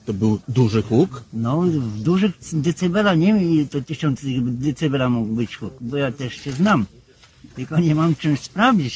To 0.06 0.14
był 0.14 0.40
duży 0.48 0.82
huk. 0.82 1.24
No, 1.34 1.62
w 1.62 2.00
dużych 2.02 2.32
decybela, 2.54 3.16
nie 3.16 3.34
wiem 3.34 3.68
to 3.68 3.82
tysiąc 3.82 4.22
decybela 4.44 5.10
mógł 5.10 5.34
być 5.34 5.58
huk, 5.58 5.74
bo 5.82 5.98
ja 5.98 6.12
też 6.12 6.34
się 6.34 6.52
znam. 6.52 6.86
Tylko 7.56 7.80
nie 7.80 7.96
mam 7.96 8.16
czym 8.16 8.38
sprawdzić. 8.38 8.96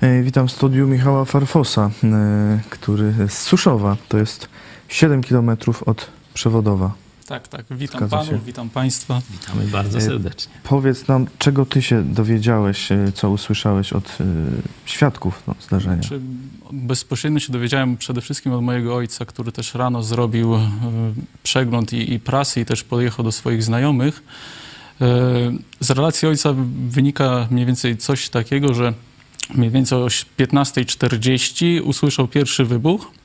E, 0.00 0.22
Witam 0.22 0.48
w 0.48 0.52
studiu 0.52 0.86
Michała 0.86 1.24
Farfosa, 1.24 1.90
e, 2.04 2.60
który 2.70 3.14
z 3.28 3.38
Suszowa, 3.38 3.96
to 4.08 4.18
jest 4.18 4.48
7 4.88 5.22
km 5.22 5.50
od 5.86 6.10
Przewodowa. 6.34 6.94
Tak, 7.30 7.48
tak. 7.48 7.64
Witam 7.70 7.98
Zgadza 7.98 8.16
panów, 8.16 8.30
się. 8.30 8.46
witam 8.46 8.70
państwa. 8.70 9.22
Witamy 9.30 9.66
bardzo 9.66 9.98
E, 9.98 10.00
serdecznie. 10.00 10.52
Powiedz 10.62 11.08
nam, 11.08 11.26
czego 11.38 11.66
ty 11.66 11.82
się 11.82 12.02
dowiedziałeś, 12.02 12.92
e, 12.92 13.12
co 13.14 13.30
usłyszałeś 13.30 13.92
od 13.92 14.04
e, 14.20 14.24
świadków 14.84 15.42
no, 15.46 15.54
zdarzenia? 15.60 16.02
Czy 16.02 16.20
bezpośrednio 16.72 17.40
się 17.40 17.52
dowiedziałem 17.52 17.96
przede 17.96 18.20
wszystkim 18.20 18.52
od 18.52 18.62
mojego 18.62 18.96
ojca, 18.96 19.24
który 19.24 19.52
też 19.52 19.74
rano 19.74 20.02
zrobił 20.02 20.54
e, 20.54 20.70
przegląd 21.42 21.92
i, 21.92 22.12
i 22.12 22.20
prasy 22.20 22.60
i 22.60 22.64
też 22.64 22.84
podjechał 22.84 23.24
do 23.24 23.32
swoich 23.32 23.62
znajomych. 23.62 24.22
E, 25.00 25.06
Z 25.80 25.90
relacji 25.90 26.28
ojca 26.28 26.54
wynika 26.88 27.48
mniej 27.50 27.66
więcej 27.66 27.96
coś 27.96 28.28
takiego, 28.28 28.74
że 28.74 28.92
mniej 29.54 29.70
więcej 29.70 29.98
o 29.98 30.06
15.40 30.06 31.80
usłyszał 31.84 32.28
pierwszy 32.28 32.64
wybuch. 32.64 33.19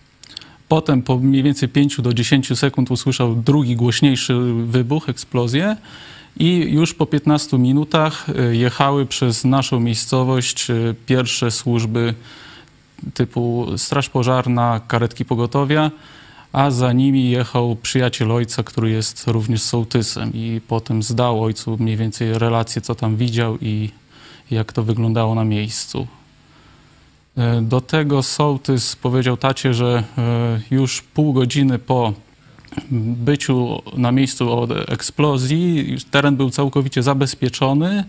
Potem 0.67 1.01
po 1.01 1.17
mniej 1.17 1.43
więcej 1.43 1.69
5 1.69 2.01
do 2.01 2.13
10 2.13 2.59
sekund 2.59 2.91
usłyszał 2.91 3.35
drugi 3.35 3.75
głośniejszy 3.75 4.33
wybuch, 4.65 5.09
eksplozję. 5.09 5.77
I 6.37 6.57
już 6.57 6.93
po 6.93 7.05
15 7.05 7.57
minutach 7.57 8.27
e, 8.29 8.55
jechały 8.55 9.05
przez 9.05 9.45
naszą 9.45 9.79
miejscowość 9.79 10.69
e, 10.69 10.75
pierwsze 11.05 11.51
służby 11.51 12.13
typu 13.13 13.67
Straż 13.77 14.09
Pożarna, 14.09 14.81
karetki 14.87 15.25
pogotowia, 15.25 15.91
a 16.51 16.71
za 16.71 16.93
nimi 16.93 17.29
jechał 17.29 17.75
przyjaciel 17.75 18.31
ojca, 18.31 18.63
który 18.63 18.89
jest 18.89 19.27
również 19.27 19.61
sołtysem 19.61 20.31
i 20.33 20.61
potem 20.67 21.03
zdał 21.03 21.43
ojcu 21.43 21.77
mniej 21.77 21.97
więcej 21.97 22.39
relację, 22.39 22.81
co 22.81 22.95
tam 22.95 23.15
widział 23.15 23.57
i 23.61 23.89
jak 24.51 24.73
to 24.73 24.83
wyglądało 24.83 25.35
na 25.35 25.43
miejscu. 25.43 26.07
E, 27.37 27.61
Do 27.61 27.81
tego 27.81 28.23
sołtys 28.23 28.95
powiedział 28.95 29.37
tacie, 29.37 29.73
że 29.73 30.03
e, 30.17 30.61
już 30.71 31.01
pół 31.01 31.33
godziny 31.33 31.79
po 31.79 32.13
byciu 32.91 33.81
na 33.97 34.11
miejscu 34.11 34.59
od 34.59 34.71
eksplozji 34.89 35.95
teren 36.11 36.35
był 36.35 36.49
całkowicie 36.49 37.03
zabezpieczony 37.03 38.03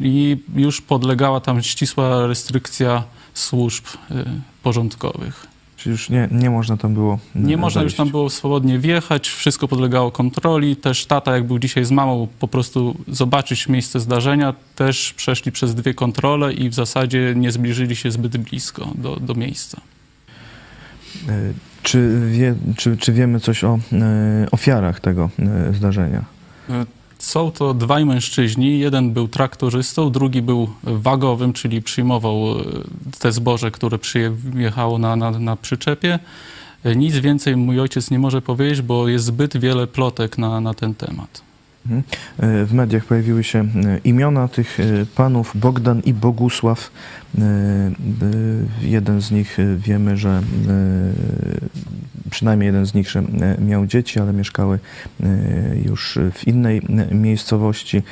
i 0.00 0.36
już 0.56 0.80
podlegała 0.80 1.40
tam 1.40 1.62
ścisła 1.62 2.26
restrykcja 2.26 3.04
służb 3.34 3.84
e, 4.10 4.24
porządkowych. 4.62 5.53
Czy 5.84 5.90
już 5.90 6.10
nie, 6.10 6.28
nie 6.30 6.50
można 6.50 6.76
tam 6.76 6.94
było 6.94 7.18
e, 7.36 7.38
Nie 7.38 7.56
można 7.56 7.82
już 7.82 7.94
tam 7.94 8.10
było 8.10 8.30
swobodnie 8.30 8.78
wjechać, 8.78 9.28
wszystko 9.28 9.68
podlegało 9.68 10.10
kontroli. 10.10 10.76
Też 10.76 11.06
tata, 11.06 11.34
jak 11.34 11.46
był 11.46 11.58
dzisiaj 11.58 11.84
z 11.84 11.90
mamą, 11.90 12.28
po 12.38 12.48
prostu 12.48 12.96
zobaczyć 13.08 13.68
miejsce 13.68 14.00
zdarzenia, 14.00 14.54
też 14.76 15.12
przeszli 15.12 15.52
przez 15.52 15.74
dwie 15.74 15.94
kontrole 15.94 16.52
i 16.52 16.68
w 16.68 16.74
zasadzie 16.74 17.34
nie 17.36 17.52
zbliżyli 17.52 17.96
się 17.96 18.10
zbyt 18.10 18.36
blisko 18.36 18.88
do, 18.94 19.16
do 19.16 19.34
miejsca. 19.34 19.80
E, 21.28 21.52
Czy, 21.82 22.20
wie, 22.30 22.54
czy, 22.76 22.96
czy 22.96 23.12
wiemy 23.12 23.40
coś 23.40 23.64
o 23.64 23.78
e, 23.92 24.46
ofiarach 24.50 25.00
tego 25.00 25.30
e, 25.38 25.72
zdarzenia? 25.74 26.24
Są 27.24 27.50
to 27.50 27.74
dwaj 27.74 28.04
mężczyźni. 28.04 28.78
Jeden 28.78 29.12
był 29.12 29.28
traktorzystą, 29.28 30.10
drugi 30.10 30.42
był 30.42 30.68
wagowym, 30.82 31.52
czyli 31.52 31.82
przyjmował 31.82 32.60
e, 32.60 32.64
te 33.18 33.32
zboże, 33.32 33.70
które 33.70 33.98
przyjechało 33.98 34.98
na, 34.98 35.16
na, 35.16 35.30
na 35.30 35.56
przyczepie. 35.56 36.18
E, 36.84 36.96
Nic 36.96 37.16
więcej 37.16 37.56
mój 37.56 37.80
ojciec 37.80 38.10
nie 38.10 38.18
może 38.18 38.42
powiedzieć, 38.42 38.82
bo 38.82 39.08
jest 39.08 39.24
zbyt 39.24 39.56
wiele 39.56 39.86
plotek 39.86 40.38
na, 40.38 40.60
na 40.60 40.74
ten 40.74 40.94
temat. 40.94 41.42
Mhm. 41.86 42.02
E, 42.38 42.64
W 42.66 42.72
mediach 42.72 43.04
pojawiły 43.04 43.44
się 43.44 43.58
e, 43.58 43.98
imiona 44.04 44.48
tych 44.48 44.80
e, 44.80 44.84
panów 45.16 45.52
Bogdan 45.54 46.00
i 46.00 46.14
Bogusław. 46.14 46.90
Jeden 48.82 49.22
z 49.22 49.30
nich 49.30 49.58
wiemy, 49.76 50.16
że 50.16 50.42
przynajmniej 52.30 52.66
jeden 52.66 52.86
z 52.86 52.94
nich 52.94 53.08
że 53.08 53.22
miał 53.58 53.86
dzieci, 53.86 54.20
ale 54.20 54.32
mieszkały 54.32 54.78
już 55.84 56.18
w 56.32 56.48
innej 56.48 56.82
miejscowości. 57.10 58.02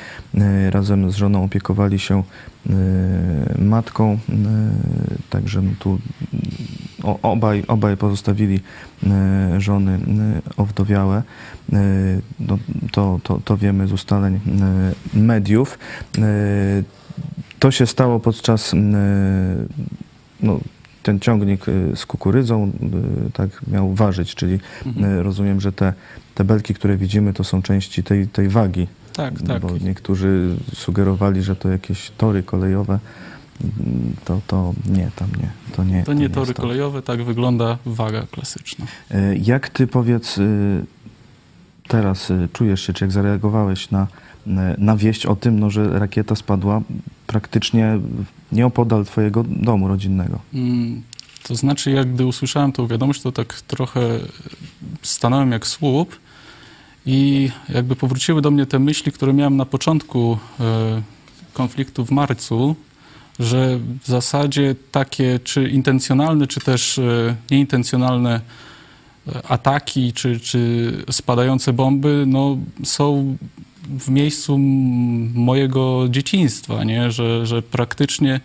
Razem 0.71 1.11
z 1.11 1.15
żoną 1.15 1.45
opiekowali 1.45 1.99
się 1.99 2.23
matką, 3.59 4.19
także 5.31 5.63
no 5.63 5.71
tu 5.79 5.99
obaj, 7.23 7.65
obaj 7.69 7.97
pozostawili 7.97 8.61
żony 9.59 9.99
owdowiałe. 10.57 11.23
E, 11.73 11.77
No, 12.41 12.59
to, 12.93 13.21
to, 13.23 13.41
to 13.45 13.57
wiemy 13.57 13.87
z 13.89 13.93
ustaleń 13.93 14.35
e, 14.35 15.19
mediów. 15.19 15.79
E, 16.19 16.23
To 17.59 17.71
się 17.71 17.87
stało 17.87 18.21
podczas 18.21 18.73
no, 20.43 20.61
ten 21.03 21.21
ciągnik 21.21 21.65
z 21.95 22.07
kukurydzą 22.07 22.73
tak 23.33 23.51
miał 23.67 23.95
ważyć, 23.95 24.35
czyli 24.35 24.59
e, 25.03 25.23
rozumiem, 25.23 25.61
że 25.61 25.73
te, 25.73 25.93
te 26.35 26.45
belki, 26.45 26.75
które 26.75 26.97
widzimy, 26.97 27.33
to 27.33 27.45
są 27.45 27.63
części 27.63 28.03
tej, 28.03 28.29
tej 28.29 28.49
wagi. 28.49 28.87
Tak, 29.13 29.43
tak. 29.43 29.63
Bo 29.63 29.79
niektórzy 29.79 30.57
sugerowali, 30.75 31.43
że 31.43 31.57
to 31.57 31.69
jakieś 31.69 32.11
tory 32.11 32.43
kolejowe. 32.43 32.99
To, 34.25 34.41
to 34.47 34.75
nie, 34.91 35.11
tam 35.17 35.29
nie. 35.41 35.49
To 35.77 35.85
nie, 35.85 36.03
To 36.05 36.13
nie 36.13 36.23
jest 36.23 36.35
tory 36.35 36.55
to. 36.55 36.63
kolejowe, 36.63 37.03
tak 37.03 37.23
wygląda 37.25 37.79
waga 37.87 38.27
klasyczna. 38.31 38.87
Jak 39.43 39.69
ty 39.69 39.87
powiedz 39.87 40.39
teraz 41.93 42.31
y, 42.31 42.49
czujesz 42.53 42.87
się, 42.87 42.93
czy 42.93 43.05
jak 43.05 43.13
zareagowałeś 43.13 43.91
na, 43.91 44.07
na 44.79 44.97
wieść 44.97 45.27
o 45.27 45.37
tym, 45.37 45.61
no, 45.61 45.71
że 45.71 45.99
rakieta 45.99 46.35
spadła 46.35 46.83
praktycznie 47.27 47.99
nieopodal 48.53 49.05
twojego 49.05 49.45
domu 49.49 49.89
rodzinnego? 49.89 50.39
Mm, 50.55 51.03
To 51.43 51.55
znaczy, 51.55 51.91
jak 51.91 52.13
gdy 52.15 52.27
usłyszałem 52.27 52.73
tą 52.73 52.87
wiadomość, 52.87 53.23
to 53.23 53.33
tak 53.33 53.61
trochę 53.61 54.01
stanąłem 55.03 55.53
jak 55.53 55.67
słup 55.67 56.17
i 57.07 57.51
jakby 57.69 57.97
powróciły 57.97 58.43
do 58.43 58.51
mnie 58.51 58.67
te 58.67 58.79
myśli, 58.79 59.13
które 59.13 59.33
miałem 59.33 59.57
na 59.57 59.67
początku 59.67 60.39
e, 60.61 61.03
konfliktu 61.55 62.05
w 62.05 62.11
marcu, 62.11 62.77
że 63.39 63.79
w 64.03 64.07
zasadzie 64.07 64.75
takie 64.93 65.41
czy 65.45 65.69
intencjonalne, 65.69 66.47
czy 66.47 66.61
też 66.61 67.01
nieintencjonalne 67.51 68.41
ataki, 69.49 70.13
czy, 70.13 70.41
czy 70.41 70.93
spadające 71.11 71.73
bomby, 71.73 72.25
no, 72.27 72.57
są 72.85 73.37
w 73.99 74.09
miejscu 74.09 74.59
mojego 75.35 76.07
dzieciństwa, 76.11 76.85
nie? 76.85 77.11
Że, 77.11 77.47
że 77.47 77.63
praktycznie 77.63 78.41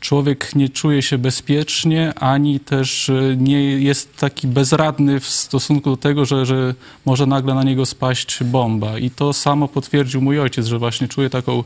człowiek 0.00 0.54
nie 0.54 0.68
czuje 0.68 1.02
się 1.02 1.18
bezpiecznie, 1.18 2.14
ani 2.14 2.60
też 2.60 3.10
e, 3.10 3.36
nie 3.36 3.62
jest 3.62 4.16
taki 4.16 4.46
bezradny 4.46 5.20
w 5.20 5.26
stosunku 5.26 5.90
do 5.90 5.96
tego, 5.96 6.24
że, 6.24 6.46
że 6.46 6.74
może 7.04 7.26
nagle 7.26 7.54
na 7.54 7.62
niego 7.62 7.86
spaść 7.86 8.44
bomba. 8.44 8.98
I 8.98 9.10
to 9.10 9.32
samo 9.32 9.68
potwierdził 9.68 10.20
mój 10.20 10.40
ojciec, 10.40 10.66
że 10.66 10.78
właśnie 10.78 11.08
czuje 11.08 11.30
taką 11.30 11.64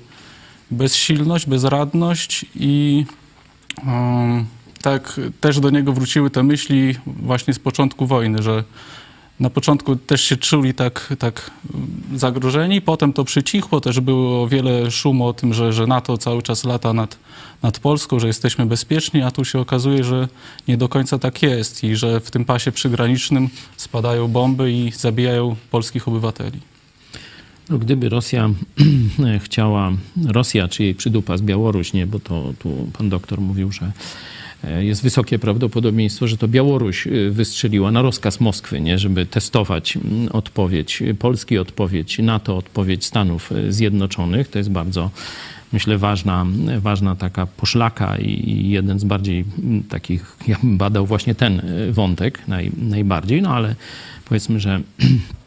bezsilność, 0.71 1.47
bezradność 1.47 2.47
i 2.55 3.05
um, 3.87 4.47
tak 4.87 5.21
też 5.41 5.61
do 5.61 5.71
niego 5.71 5.93
wróciły 5.93 6.31
te 6.31 6.43
myśli 6.43 6.95
właśnie 7.07 7.55
z 7.55 7.59
początku 7.59 8.07
wojny, 8.07 8.43
że 8.43 8.65
Na 9.41 9.51
początku 9.51 9.97
też 9.97 10.21
się 10.25 10.37
czuli 10.37 10.75
tak, 10.75 11.15
tak 11.19 11.51
zagrożeni, 12.15 12.81
potem 12.81 13.13
to 13.13 13.25
przycichło, 13.25 13.81
też 13.81 14.01
było 14.01 14.49
wiele 14.49 14.91
szumu 14.91 15.27
o 15.27 15.33
tym, 15.33 15.55
że, 15.55 15.73
że 15.73 15.87
NATO 15.87 16.19
cały 16.19 16.43
czas 16.43 16.65
lata 16.65 16.93
nad, 16.93 17.19
nad 17.63 17.79
Polską, 17.79 18.21
że 18.21 18.27
jesteśmy 18.27 18.67
bezpieczni, 18.67 19.23
a 19.23 19.31
tu 19.31 19.45
się 19.45 19.59
okazuje, 19.61 20.05
że 20.05 20.29
nie 20.69 20.77
do 20.77 20.89
końca 20.89 21.19
tak 21.19 21.43
jest 21.43 21.85
i 21.85 21.97
że 21.97 22.21
w 22.21 22.31
tym 22.31 22.45
pasie 22.45 22.73
przygranicznym 22.73 23.49
spadają 23.77 24.29
bomby 24.29 24.73
i 24.73 24.93
zabijają 24.93 25.57
polskich 25.71 26.09
obywateli. 26.09 26.61
No, 27.71 27.79
gdyby 27.79 28.09
Rosja 28.09 28.51
chciała, 29.45 29.93
Rosja 30.27 30.69
czy 30.69 30.83
jej 30.83 30.95
przydupa 30.95 31.37
z 31.37 31.43
Białoruś, 31.43 31.93
nie, 31.93 32.07
bo 32.07 32.19
to 32.19 32.53
tu 32.59 32.91
pan 32.99 33.09
doktor 33.09 33.41
mówił, 33.41 33.73
że 33.73 33.93
jest 34.79 35.03
wysokie 35.03 35.39
prawdopodobieństwo, 35.39 36.29
że 36.29 36.37
to 36.37 36.49
Białoruś 36.49 37.07
e, 37.07 37.11
wystrzeliła 37.31 37.91
na 37.91 38.03
rozkaz 38.03 38.41
Moskwy, 38.41 38.81
nie, 38.81 38.99
żeby 38.99 39.27
testować 39.27 39.99
odpowiedź 40.33 41.03
Polski, 41.19 41.59
odpowiedź 41.59 42.19
NATO, 42.19 42.57
odpowiedź 42.57 43.05
Stanów 43.05 43.53
e, 43.53 43.73
Zjednoczonych. 43.73 44.49
To 44.49 44.59
jest 44.59 44.71
bardzo, 44.71 45.11
myślę, 45.73 45.99
ważna, 45.99 46.47
ważna 46.79 47.17
taka 47.17 47.47
poszlaka 47.47 48.19
i 48.19 48.69
jeden 48.69 48.99
z 48.99 49.05
bardziej 49.05 49.45
takich, 49.89 50.37
ja 50.49 50.57
bym 50.63 50.79
badał 50.79 51.07
właśnie 51.07 51.35
ten 51.35 51.63
wątek 51.91 52.49
naj, 52.49 52.71
najbardziej, 52.79 53.43
no 53.43 53.55
ale 53.55 53.75
powiedzmy, 54.29 54.61
że 54.61 54.81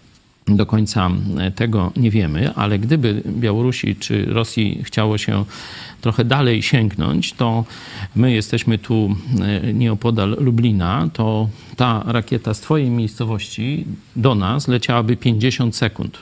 do 0.56 0.66
końca 0.66 1.10
tego 1.56 1.92
nie 1.96 2.12
wiemy, 2.12 2.54
ale 2.54 2.80
gdyby 2.80 3.24
Białorusi 3.26 3.96
czy 3.96 4.26
Rosji 4.26 4.82
chciało 4.84 5.18
się 5.18 5.46
trochę 6.02 6.26
dalej 6.26 6.64
sięgnąć, 6.64 7.34
to 7.34 7.66
my 8.16 8.32
jesteśmy 8.32 8.78
tu 8.78 9.16
e, 9.42 9.74
nieopodal 9.74 10.38
Lublina, 10.40 11.10
to 11.14 11.50
ta 11.76 12.04
rakieta 12.06 12.54
z 12.54 12.60
twojej 12.60 12.90
miejscowości 12.90 13.86
do 14.16 14.36
nas 14.36 14.68
leciałaby 14.68 15.18
50 15.18 15.76
sekund. 15.76 16.18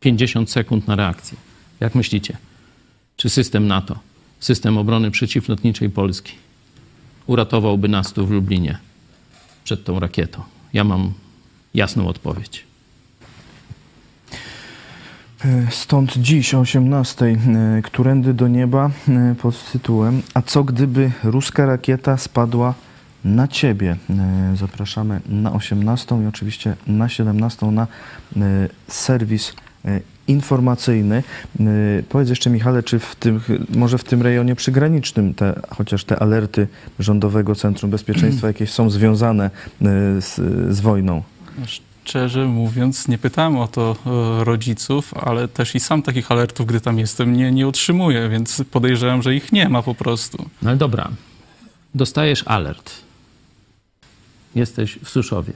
50 0.00 0.50
sekund 0.50 0.86
na 0.86 0.96
reakcję. 0.96 1.38
Jak 1.80 1.94
myślicie? 1.94 2.36
Czy 3.16 3.28
system 3.28 3.66
NATO, 3.66 3.98
system 4.40 4.78
obrony 4.78 5.10
przeciwlotniczej 5.10 5.90
Polski 5.90 6.32
uratowałby 7.26 7.88
nas 7.88 8.12
tu 8.12 8.26
w 8.26 8.30
Lublinie 8.30 8.78
przed 9.64 9.84
tą 9.84 10.00
rakietą? 10.00 10.42
Ja 10.72 10.84
mam 10.84 11.12
jasną 11.74 12.08
odpowiedź. 12.08 12.67
E, 15.44 15.70
Stąd 15.70 16.16
dziś 16.16 16.54
o 16.54 16.60
18, 16.60 17.26
e, 17.26 17.36
którędy 17.82 18.34
do 18.34 18.48
nieba 18.48 18.90
e, 19.08 19.34
pod 19.34 19.72
tytułem 19.72 20.22
A 20.34 20.42
co 20.42 20.64
gdyby 20.64 21.10
ruska 21.24 21.66
rakieta 21.66 22.16
spadła 22.16 22.74
na 23.24 23.48
ciebie? 23.48 23.96
Zapraszamy 24.54 25.20
na 25.28 25.52
18 25.52 26.22
i 26.22 26.26
oczywiście 26.26 26.76
na 26.86 27.08
17 27.08 27.66
na 27.66 27.86
serwis 28.88 29.52
informacyjny. 30.28 31.22
Powiedz 32.08 32.28
jeszcze 32.28 32.50
Michale, 32.50 32.82
czy 32.82 32.98
w 32.98 33.16
tym, 33.16 33.40
może 33.74 33.98
w 33.98 34.04
tym 34.04 34.22
rejonie 34.22 34.54
przygranicznym 34.54 35.34
te, 35.34 35.60
chociaż 35.70 36.04
te 36.04 36.18
alerty 36.18 36.68
Rządowego 36.98 37.54
Centrum 37.54 37.90
Bezpieczeństwa 37.90 38.46
jakieś 38.46 38.70
są 38.70 38.90
związane 38.90 39.50
z, 40.20 40.34
z 40.76 40.80
wojną? 40.80 41.22
Szczerze 42.08 42.44
mówiąc, 42.44 43.08
nie 43.08 43.18
pytałem 43.18 43.56
o 43.56 43.68
to 43.68 43.96
e, 44.06 44.44
rodziców, 44.44 45.14
ale 45.14 45.48
też 45.48 45.74
i 45.74 45.80
sam 45.80 46.02
takich 46.02 46.32
alertów, 46.32 46.66
gdy 46.66 46.80
tam 46.80 46.98
jestem, 46.98 47.36
nie, 47.36 47.52
nie 47.52 47.68
otrzymuję, 47.68 48.28
więc 48.28 48.62
podejrzewam, 48.70 49.22
że 49.22 49.34
ich 49.34 49.52
nie 49.52 49.68
ma 49.68 49.82
po 49.82 49.94
prostu. 49.94 50.38
No 50.62 50.70
ale 50.70 50.78
dobra, 50.78 51.08
dostajesz 51.94 52.42
alert. 52.46 52.92
Jesteś 54.54 54.98
w 55.04 55.08
Suszowie. 55.08 55.52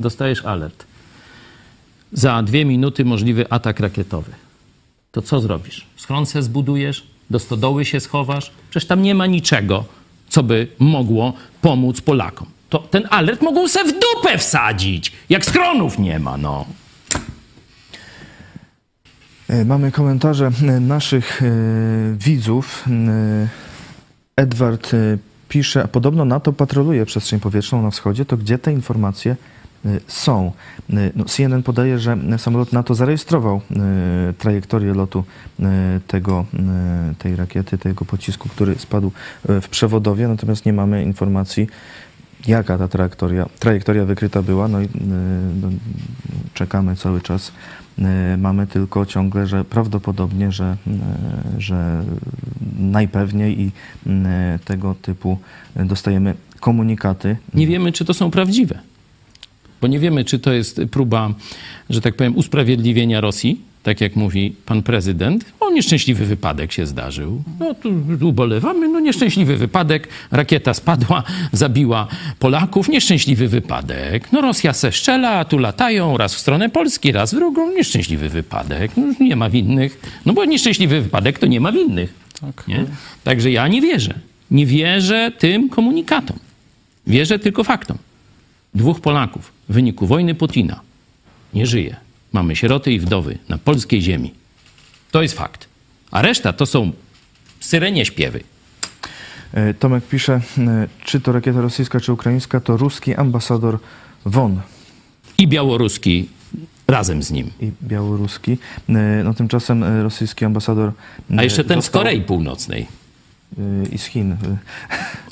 Dostajesz 0.00 0.44
alert. 0.44 0.84
Za 2.12 2.42
dwie 2.42 2.64
minuty 2.64 3.04
możliwy 3.04 3.50
atak 3.50 3.80
rakietowy. 3.80 4.32
To 5.12 5.22
co 5.22 5.40
zrobisz? 5.40 5.86
Schron 5.96 6.26
se 6.26 6.42
zbudujesz? 6.42 7.06
Do 7.30 7.38
stodoły 7.38 7.84
się 7.84 8.00
schowasz? 8.00 8.52
Przecież 8.70 8.88
tam 8.88 9.02
nie 9.02 9.14
ma 9.14 9.26
niczego, 9.26 9.84
co 10.28 10.42
by 10.42 10.68
mogło 10.78 11.32
pomóc 11.60 12.00
Polakom 12.00 12.46
to 12.74 12.78
ten 12.78 13.06
alert 13.10 13.42
mogą 13.42 13.68
se 13.68 13.84
w 13.84 13.92
dupę 13.92 14.38
wsadzić, 14.38 15.12
jak 15.28 15.44
schronów 15.44 15.98
nie 15.98 16.18
ma, 16.18 16.36
no. 16.36 16.66
E, 19.48 19.64
mamy 19.64 19.92
komentarze 19.92 20.50
e, 20.62 20.80
naszych 20.80 21.42
e, 21.42 21.46
widzów. 22.18 22.84
Edward 24.36 24.92
pisze, 25.48 25.82
a 25.82 25.88
podobno 25.88 26.24
NATO 26.24 26.52
patroluje 26.52 27.06
przestrzeń 27.06 27.40
powietrzną 27.40 27.82
na 27.82 27.90
wschodzie, 27.90 28.24
to 28.24 28.36
gdzie 28.36 28.58
te 28.58 28.72
informacje 28.72 29.36
są? 30.06 30.52
No, 30.88 31.24
CNN 31.24 31.62
podaje, 31.62 31.98
że 31.98 32.16
samolot 32.38 32.72
NATO 32.72 32.94
zarejestrował 32.94 33.60
trajektorię 34.38 34.94
lotu 34.94 35.24
tego, 36.06 36.44
tej 37.18 37.36
rakiety, 37.36 37.78
tego 37.78 38.04
pocisku, 38.04 38.48
który 38.48 38.74
spadł 38.78 39.12
w 39.44 39.68
przewodowie, 39.68 40.28
natomiast 40.28 40.66
nie 40.66 40.72
mamy 40.72 41.02
informacji, 41.02 41.68
jaka 42.46 42.78
ta 42.78 42.88
trajektoria, 42.88 43.48
trajektoria 43.58 44.04
wykryta 44.04 44.42
była. 44.42 44.68
No 44.68 44.80
i 44.80 44.84
y, 44.84 44.88
no, 45.62 45.68
czekamy 46.54 46.96
cały 46.96 47.20
czas. 47.20 47.52
Y, 47.98 48.02
mamy 48.38 48.66
tylko 48.66 49.06
ciągle, 49.06 49.46
że 49.46 49.64
prawdopodobnie, 49.64 50.52
że, 50.52 50.76
y, 51.56 51.60
że 51.60 52.04
najpewniej 52.78 53.60
i 53.60 53.70
tego 54.64 54.94
typu 55.02 55.38
dostajemy 55.76 56.34
komunikaty. 56.60 57.36
Nie 57.54 57.66
wiemy, 57.66 57.92
czy 57.92 58.04
to 58.04 58.14
są 58.14 58.30
prawdziwe. 58.30 58.78
Bo 59.80 59.86
nie 59.86 59.98
wiemy, 59.98 60.24
czy 60.24 60.38
to 60.38 60.52
jest 60.52 60.80
próba, 60.90 61.34
że 61.90 62.00
tak 62.00 62.14
powiem, 62.14 62.36
usprawiedliwienia 62.36 63.20
Rosji, 63.20 63.60
tak 63.84 64.00
jak 64.00 64.16
mówi 64.16 64.54
pan 64.66 64.82
prezydent, 64.82 65.44
o 65.60 65.70
nieszczęśliwy 65.70 66.26
wypadek 66.26 66.72
się 66.72 66.86
zdarzył. 66.86 67.42
No 67.60 67.74
tu 67.74 68.28
ubolewamy, 68.28 68.88
no 68.88 69.00
nieszczęśliwy 69.00 69.56
wypadek, 69.56 70.08
rakieta 70.30 70.74
spadła, 70.74 71.22
zabiła 71.52 72.08
Polaków, 72.38 72.88
nieszczęśliwy 72.88 73.48
wypadek. 73.48 74.32
No 74.32 74.40
Rosja 74.40 74.72
se 74.72 74.92
szczela, 74.92 75.30
a 75.30 75.44
tu 75.44 75.58
latają 75.58 76.16
raz 76.16 76.34
w 76.34 76.38
stronę 76.38 76.68
Polski, 76.68 77.12
raz 77.12 77.34
w 77.34 77.36
drugą, 77.36 77.72
nieszczęśliwy 77.72 78.28
wypadek. 78.28 78.90
No, 78.96 79.06
nie 79.20 79.36
ma 79.36 79.50
winnych. 79.50 80.00
No 80.26 80.32
bo 80.32 80.44
nieszczęśliwy 80.44 81.00
wypadek 81.00 81.38
to 81.38 81.46
nie 81.46 81.60
ma 81.60 81.72
winnych. 81.72 82.14
Tak. 82.40 82.68
Nie? 82.68 82.84
Także 83.24 83.50
ja 83.50 83.68
nie 83.68 83.80
wierzę. 83.80 84.14
Nie 84.50 84.66
wierzę 84.66 85.32
tym 85.38 85.68
komunikatom. 85.68 86.38
Wierzę 87.06 87.38
tylko 87.38 87.64
faktom. 87.64 87.98
Dwóch 88.74 89.00
Polaków 89.00 89.52
w 89.68 89.72
wyniku 89.72 90.06
wojny 90.06 90.34
Putina 90.34 90.80
nie 91.54 91.66
żyje 91.66 92.03
mamy 92.34 92.56
sieroty 92.56 92.92
i 92.92 92.98
wdowy 92.98 93.38
na 93.48 93.58
polskiej 93.58 94.02
ziemi. 94.02 94.34
To 95.10 95.22
jest 95.22 95.34
fakt. 95.34 95.68
A 96.10 96.22
reszta 96.22 96.52
to 96.52 96.66
są 96.66 96.92
syrenie 97.60 98.04
śpiewy. 98.04 98.40
E, 99.52 99.74
Tomek 99.74 100.04
pisze, 100.04 100.40
e, 100.58 100.88
czy 101.04 101.20
to 101.20 101.32
rakieta 101.32 101.60
rosyjska, 101.60 102.00
czy 102.00 102.12
ukraińska, 102.12 102.60
to 102.60 102.76
ruski 102.76 103.14
ambasador 103.14 103.78
Won. 104.24 104.60
I 105.38 105.48
białoruski 105.48 106.28
razem 106.88 107.22
z 107.22 107.30
nim. 107.30 107.50
I 107.60 107.70
białoruski. 107.82 108.58
E, 108.88 108.92
no 109.24 109.34
tymczasem 109.34 109.84
rosyjski 110.02 110.44
ambasador. 110.44 110.92
A 111.36 111.42
jeszcze 111.42 111.64
ten 111.64 111.78
został... 111.78 112.00
z 112.00 112.02
Korei 112.02 112.20
Północnej. 112.20 112.86
I 113.92 113.98
z 113.98 114.04
Chin. 114.04 114.36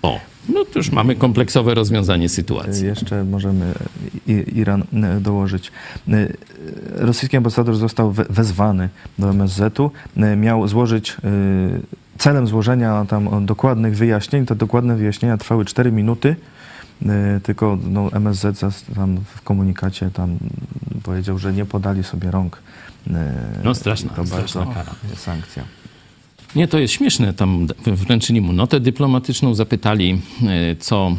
O. 0.03 0.21
No 0.49 0.65
to 0.65 0.79
już 0.79 0.91
mamy 0.91 1.15
kompleksowe 1.15 1.75
rozwiązanie 1.75 2.29
sytuacji. 2.29 2.87
Jeszcze 2.87 3.25
możemy 3.25 3.75
Iran 4.55 4.85
e, 4.93 5.21
dołożyć. 5.21 5.73
Rosyjski 6.95 7.37
ambasador 7.37 7.77
został 7.77 8.13
wezwany 8.13 8.89
do 9.19 9.31
MSZ-u. 9.31 9.91
Miał 10.37 10.69
złożyć, 10.69 11.17
celem 12.19 12.47
złożenia 12.47 13.05
tam 13.09 13.47
dokładnych 13.47 13.97
wyjaśnień, 13.97 14.47
te 14.47 14.55
dokładne 14.55 14.97
wyjaśnienia 14.97 15.37
trwały 15.37 15.65
4 15.65 15.93
minuty. 15.93 16.37
Tylko 17.43 17.79
no, 17.85 18.13
MSZ 18.13 18.85
tam 18.95 19.19
w 19.35 19.43
komunikacie 19.43 20.11
tam 20.11 20.39
powiedział, 21.03 21.39
że 21.39 21.53
nie 21.53 21.65
podali 21.65 22.05
sobie 22.05 22.31
rąk. 22.31 22.63
No 23.65 23.75
straszna, 23.75 24.11
to 24.11 24.27
straszna 24.27 24.67
kara. 24.67 24.95
Sankcja. 25.17 25.82
Nie, 26.57 26.69
to 26.69 26.79
jest 26.79 26.95
śmieszne. 26.95 27.33
Tam 27.33 27.67
wręczyli 27.87 28.41
mu 28.41 28.53
notę 28.53 28.81
dyplomatyczną, 28.81 29.55
zapytali 29.55 30.21
e, 30.47 30.77
co, 30.77 31.17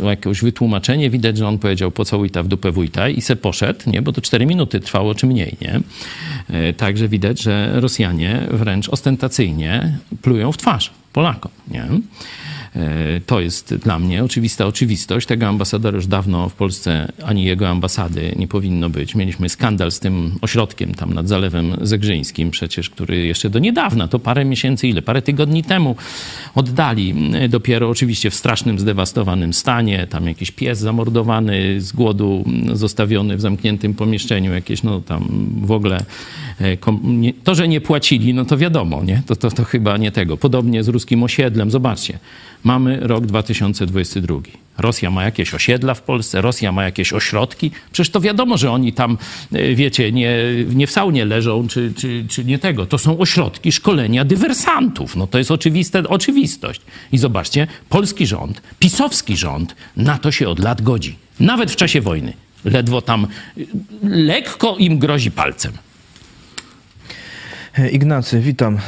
e, 0.00 0.06
o 0.06 0.10
jakieś 0.10 0.40
wytłumaczenie. 0.40 1.10
Widać, 1.10 1.38
że 1.38 1.48
on 1.48 1.58
powiedział 1.58 1.90
pocałuj 1.90 2.30
ta 2.30 2.42
w 2.42 2.48
dupę 2.48 2.72
wójta 2.72 3.08
i 3.08 3.20
se 3.20 3.36
poszedł, 3.36 3.90
nie? 3.90 4.02
bo 4.02 4.12
to 4.12 4.20
cztery 4.20 4.46
minuty 4.46 4.80
trwało, 4.80 5.14
czy 5.14 5.26
mniej. 5.26 5.56
Nie? 5.60 5.80
E, 6.48 6.72
także 6.72 7.08
widać, 7.08 7.42
że 7.42 7.80
Rosjanie 7.80 8.46
wręcz 8.50 8.88
ostentacyjnie 8.88 9.98
plują 10.22 10.52
w 10.52 10.56
twarz 10.56 10.90
Polakom. 11.12 11.52
Nie? 11.70 11.86
E, 12.76 13.20
To 13.26 13.40
jest 13.40 13.74
dla 13.74 13.98
mnie 13.98 14.24
oczywista 14.24 14.66
oczywistość. 14.66 15.26
Tego 15.26 15.46
ambasadora 15.46 15.96
już 15.96 16.06
dawno 16.06 16.48
w 16.48 16.54
Polsce 16.54 17.12
ani 17.24 17.44
jego 17.44 17.68
ambasady 17.68 18.32
nie 18.36 18.48
powinno 18.48 18.90
być. 18.90 19.14
Mieliśmy 19.14 19.48
skandal 19.48 19.92
z 19.92 20.00
tym 20.00 20.32
ośrodkiem 20.40 20.94
tam 20.94 21.14
nad 21.14 21.28
Zalewem 21.28 21.76
Zegrzyńskim 21.80 22.50
przecież, 22.50 22.90
który 22.90 23.26
jeszcze 23.26 23.50
do 23.50 23.58
niedawna, 23.58 24.08
to 24.08 24.18
parę 24.18 24.44
miesięcy, 24.44 24.88
ile, 24.88 25.02
parę 25.02 25.22
tygodni 25.22 25.64
temu 25.64 25.96
oddali 26.54 27.14
e, 27.34 27.48
dopiero 27.48 27.88
oczywiście 27.88 28.30
w 28.30 28.34
strasznym, 28.34 28.78
zdewastowanym 28.78 29.52
stanie. 29.52 30.06
Tam 30.06 30.26
jakiś 30.26 30.50
pies 30.50 30.78
zamordowany 30.78 31.80
z 31.80 31.92
głodu, 31.92 32.44
zostawiony 32.72 33.36
w 33.36 33.40
zamkniętym 33.40 33.94
pomieszczeniu, 33.94 34.54
jakieś 34.54 34.82
no 34.82 35.00
tam 35.00 35.28
w 35.62 35.70
ogóle 35.70 36.04
e, 36.60 36.76
to, 37.44 37.54
że 37.54 37.68
nie 37.68 37.80
płacili, 37.80 38.34
no 38.34 38.44
to 38.44 38.56
wiadomo, 38.56 39.04
nie? 39.04 39.22
To, 39.26 39.36
to, 39.36 39.50
to 39.50 39.64
chyba 39.64 39.96
nie 39.96 40.12
tego. 40.12 40.36
Podobnie 40.36 40.84
z 40.84 40.88
ruskim 40.88 41.22
osiedlem. 41.22 41.70
Zobaczcie, 41.70 42.18
mamy 42.66 42.98
rok 43.00 43.26
2022. 43.26 44.36
Rosja 44.78 45.10
ma 45.10 45.24
jakieś 45.24 45.54
osiedla 45.54 45.94
w 45.94 46.02
Polsce, 46.02 46.40
Rosja 46.40 46.72
ma 46.72 46.84
jakieś 46.84 47.12
ośrodki. 47.12 47.70
Przecież 47.92 48.10
to 48.10 48.20
wiadomo, 48.20 48.56
że 48.56 48.70
oni 48.70 48.92
tam, 48.92 49.18
e, 49.52 49.74
wiecie, 49.74 50.12
nie, 50.12 50.36
nie 50.74 50.86
w 50.86 50.90
saunie 50.90 51.24
leżą, 51.24 51.68
czy, 51.68 51.92
czy, 51.96 52.24
czy 52.28 52.44
nie 52.44 52.58
tego. 52.58 52.86
To 52.86 52.98
są 52.98 53.18
ośrodki 53.18 53.72
szkolenia 53.72 54.24
dywersantów. 54.24 55.16
No 55.16 55.26
to 55.26 55.38
jest 55.38 55.50
oczywiste, 55.50 56.08
oczywistość. 56.08 56.80
I 57.12 57.18
zobaczcie, 57.18 57.66
polski 57.88 58.26
rząd, 58.26 58.62
pisowski 58.78 59.36
rząd 59.36 59.76
na 59.96 60.18
to 60.18 60.32
się 60.32 60.48
od 60.48 60.58
lat 60.58 60.82
godzi. 60.82 61.16
Nawet 61.40 61.70
w 61.70 61.76
czasie 61.76 62.00
wojny. 62.00 62.32
Ledwo 62.64 63.02
tam 63.02 63.24
e, 63.24 63.60
lekko 64.02 64.76
im 64.78 64.98
grozi 64.98 65.30
palcem. 65.30 65.72
E, 67.78 67.88
Ignacy, 67.88 68.40
witam. 68.40 68.78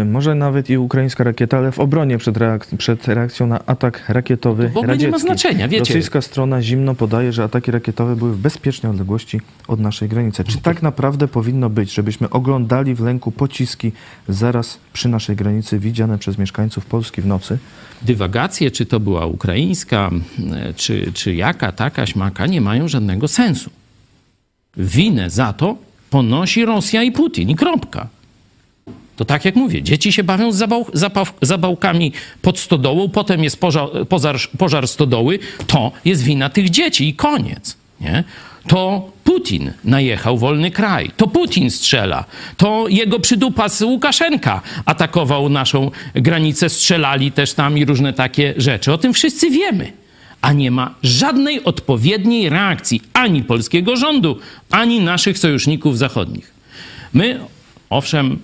E, 0.00 0.04
Może 0.04 0.34
nawet 0.34 0.70
i 0.70 0.78
ukraińska 0.78 1.24
rakieta, 1.24 1.58
ale 1.58 1.72
w 1.72 1.78
obronie 1.78 2.18
przed, 2.18 2.36
reak- 2.36 2.76
przed 2.76 3.08
reakcją 3.08 3.46
na 3.46 3.66
atak 3.66 4.04
rakietowy 4.08 4.68
w 4.68 4.76
ogóle 4.76 4.96
nie 4.96 5.08
ma 5.08 5.18
znaczenia, 5.18 5.68
wiecie. 5.68 5.78
Rosyjska 5.94 6.20
strona 6.22 6.62
zimno 6.62 6.94
podaje, 6.94 7.32
że 7.32 7.44
ataki 7.44 7.70
rakietowe 7.70 8.16
były 8.16 8.32
w 8.32 8.38
bezpiecznej 8.38 8.92
odległości 8.92 9.40
od 9.68 9.80
naszej 9.80 10.08
granicy. 10.08 10.44
Czy 10.44 10.58
tak 10.58 10.82
naprawdę 10.82 11.28
powinno 11.28 11.70
być, 11.70 11.94
żebyśmy 11.94 12.30
oglądali 12.30 12.94
w 12.94 13.00
lęku 13.00 13.32
pociski 13.32 13.92
zaraz 14.28 14.78
przy 14.92 15.08
naszej 15.08 15.36
granicy 15.36 15.78
widziane 15.78 16.18
przez 16.18 16.38
mieszkańców 16.38 16.86
Polski 16.86 17.22
w 17.22 17.26
nocy? 17.26 17.58
dywagacje, 18.02 18.70
czy 18.70 18.86
to 18.86 19.00
była 19.00 19.26
ukraińska, 19.26 20.10
czy, 20.76 21.12
czy 21.12 21.34
jaka, 21.34 21.72
taka, 21.72 22.06
śmaka, 22.06 22.46
nie 22.46 22.60
mają 22.60 22.88
żadnego 22.88 23.28
sensu. 23.28 23.70
Winę 24.76 25.30
za 25.30 25.52
to 25.52 25.76
ponosi 26.10 26.64
Rosja 26.64 27.02
i 27.02 27.12
Putin 27.12 27.50
i 27.50 27.56
kropka. 27.56 28.06
To 29.16 29.24
tak 29.24 29.44
jak 29.44 29.56
mówię, 29.56 29.82
dzieci 29.82 30.12
się 30.12 30.24
bawią 30.24 30.52
z 30.52 30.56
zabał, 30.56 30.86
zapaw, 30.92 31.34
zabałkami 31.42 32.12
pod 32.42 32.58
stodołą, 32.58 33.08
potem 33.08 33.44
jest 33.44 33.60
pożar, 33.60 33.88
pożar, 34.08 34.36
pożar 34.58 34.88
stodoły, 34.88 35.38
to 35.66 35.92
jest 36.04 36.22
wina 36.22 36.48
tych 36.48 36.70
dzieci 36.70 37.08
i 37.08 37.14
koniec. 37.14 37.76
Nie? 38.00 38.24
To 38.68 39.10
Putin 39.24 39.72
najechał 39.84 40.38
wolny 40.38 40.70
kraj, 40.70 41.10
to 41.16 41.26
Putin 41.28 41.70
strzela, 41.70 42.24
to 42.56 42.88
jego 42.88 43.20
przydupas 43.20 43.80
Łukaszenka 43.80 44.60
atakował 44.84 45.48
naszą 45.48 45.90
granicę, 46.14 46.68
strzelali 46.68 47.32
też 47.32 47.54
tam 47.54 47.78
i 47.78 47.84
różne 47.84 48.12
takie 48.12 48.54
rzeczy. 48.56 48.92
O 48.92 48.98
tym 48.98 49.12
wszyscy 49.12 49.50
wiemy. 49.50 49.92
A 50.40 50.52
nie 50.52 50.70
ma 50.70 50.94
żadnej 51.02 51.64
odpowiedniej 51.64 52.48
reakcji 52.48 53.02
ani 53.12 53.42
polskiego 53.42 53.96
rządu, 53.96 54.38
ani 54.70 55.00
naszych 55.00 55.38
sojuszników 55.38 55.98
zachodnich. 55.98 56.54
My, 57.12 57.40
owszem, 57.90 58.38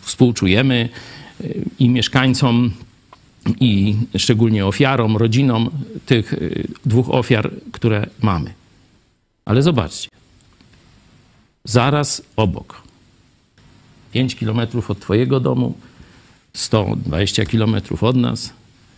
współczujemy 0.00 0.88
y, 1.40 1.64
i 1.78 1.88
mieszkańcom, 1.88 2.72
i 3.60 3.96
szczególnie 4.16 4.66
ofiarom, 4.66 5.16
rodzinom 5.16 5.70
tych 6.06 6.32
y, 6.32 6.68
dwóch 6.86 7.10
ofiar, 7.10 7.50
które 7.72 8.06
mamy. 8.22 8.54
Ale 9.44 9.62
zobaczcie, 9.62 10.08
zaraz 11.64 12.22
obok, 12.36 12.82
5 14.12 14.36
kilometrów 14.36 14.90
od 14.90 15.00
Twojego 15.00 15.40
domu, 15.40 15.74
120 16.54 17.46
kilometrów 17.46 18.02
od 18.02 18.16
nas, 18.16 18.52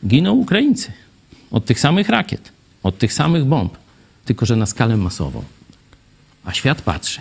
giną 0.07 0.33
Ukraińcy. 0.33 0.93
Od 1.51 1.65
tych 1.65 1.81
samych 1.81 2.09
rakiet, 2.09 2.53
od 2.83 2.99
tych 2.99 3.13
samych 3.13 3.45
bomb, 3.45 3.79
tylko 4.25 4.47
że 4.47 4.57
na 4.57 4.67
skalę 4.67 4.97
masową. 4.97 5.45
A 6.45 6.53
świat 6.53 6.83
patrzy. 6.83 7.21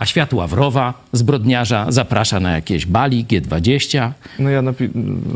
A 0.00 0.06
świat 0.06 0.32
Ławrowa, 0.32 0.94
zbrodniarza, 1.12 1.86
zaprasza 1.92 2.40
na 2.40 2.50
jakieś 2.50 2.86
Bali, 2.86 3.24
G20. 3.24 4.10
No 4.38 4.50
ja 4.50 4.62
napi- 4.62 4.90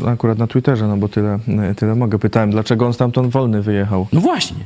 akurat 0.07 0.37
na 0.37 0.47
Twitterze, 0.47 0.87
no 0.87 0.97
bo 0.97 1.07
tyle, 1.09 1.39
tyle 1.77 1.95
mogę. 1.95 2.19
Pytałem, 2.19 2.51
dlaczego 2.51 2.85
on 2.87 2.93
stamtąd 2.93 3.31
wolny 3.31 3.61
wyjechał. 3.61 4.07
No 4.13 4.21
właśnie. 4.21 4.57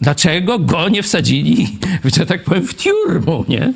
Dlaczego 0.00 0.58
go 0.58 0.88
nie 0.88 1.02
wsadzili, 1.02 1.78
że 2.16 2.26
tak 2.26 2.44
powiem, 2.44 2.66
w 2.66 2.74
tiurmu, 2.76 3.44
nie? 3.48 3.72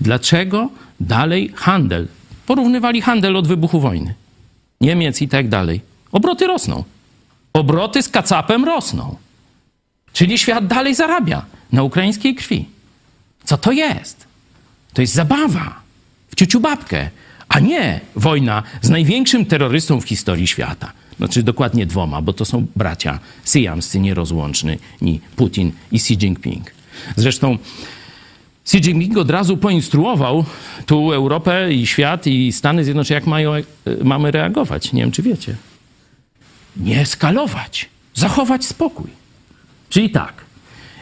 Dlaczego 0.00 0.68
dalej 1.00 1.52
handel? 1.54 2.08
Porównywali 2.46 3.00
handel 3.00 3.36
od 3.36 3.48
wybuchu 3.48 3.80
wojny. 3.80 4.14
Niemiec 4.80 5.22
i 5.22 5.28
tak 5.28 5.48
dalej. 5.48 5.80
Obroty 6.12 6.46
rosną. 6.46 6.84
Obroty 7.52 8.02
z 8.02 8.08
kacapem 8.08 8.64
rosną. 8.64 9.16
Czyli 10.12 10.38
świat 10.38 10.66
dalej 10.66 10.94
zarabia 10.94 11.42
na 11.72 11.82
ukraińskiej 11.82 12.34
krwi. 12.34 12.68
Co 13.44 13.56
to 13.56 13.72
jest? 13.72 14.27
To 14.98 15.02
jest 15.02 15.14
zabawa 15.14 15.80
w 16.30 16.34
ciuciu 16.34 16.60
babkę, 16.60 17.10
a 17.48 17.60
nie 17.60 18.00
wojna 18.16 18.62
z 18.82 18.90
największym 18.90 19.46
terrorystą 19.46 20.00
w 20.00 20.04
historii 20.04 20.46
świata. 20.46 20.92
Znaczy 21.18 21.42
dokładnie 21.42 21.86
dwoma, 21.86 22.22
bo 22.22 22.32
to 22.32 22.44
są 22.44 22.66
bracia 22.76 23.18
syjamscy 23.44 24.00
nierozłączni, 24.00 24.78
Putin 25.36 25.72
i 25.92 25.96
Xi 25.96 26.14
Jinping. 26.14 26.72
Zresztą 27.16 27.58
Xi 28.64 28.76
Jinping 28.78 29.16
od 29.16 29.30
razu 29.30 29.56
poinstruował 29.56 30.44
tu 30.86 31.12
Europę 31.12 31.72
i 31.72 31.86
świat 31.86 32.26
i 32.26 32.52
Stany 32.52 32.84
Zjednoczone, 32.84 33.14
jak 33.14 33.26
mają, 33.26 33.54
e, 33.54 33.64
mamy 34.04 34.30
reagować. 34.30 34.92
Nie 34.92 35.02
wiem, 35.02 35.12
czy 35.12 35.22
wiecie. 35.22 35.56
Nie 36.76 37.00
eskalować, 37.00 37.88
zachować 38.14 38.66
spokój. 38.66 39.10
Czyli 39.88 40.10
tak, 40.10 40.44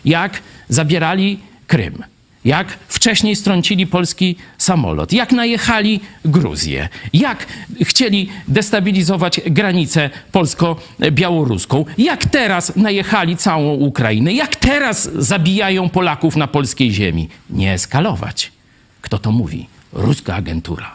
jak 0.04 0.42
zabierali 0.68 1.38
Krym, 1.66 2.02
jak 2.46 2.78
wcześniej 2.88 3.36
strącili 3.36 3.86
polski 3.86 4.36
samolot, 4.58 5.12
jak 5.12 5.32
najechali 5.32 6.00
Gruzję, 6.24 6.88
jak 7.12 7.46
chcieli 7.82 8.28
destabilizować 8.48 9.40
granicę 9.46 10.10
polsko-białoruską, 10.32 11.84
jak 11.98 12.24
teraz 12.24 12.76
najechali 12.76 13.36
całą 13.36 13.74
Ukrainę, 13.74 14.32
jak 14.32 14.56
teraz 14.56 15.10
zabijają 15.14 15.88
Polaków 15.88 16.36
na 16.36 16.46
polskiej 16.46 16.92
ziemi. 16.92 17.28
Nie 17.50 17.72
eskalować. 17.72 18.52
Kto 19.00 19.18
to 19.18 19.32
mówi? 19.32 19.66
Ruska 19.92 20.34
agentura 20.34 20.90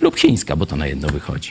lub 0.00 0.16
chińska, 0.16 0.56
bo 0.56 0.66
to 0.66 0.76
na 0.76 0.86
jedno 0.86 1.08
wychodzi. 1.08 1.50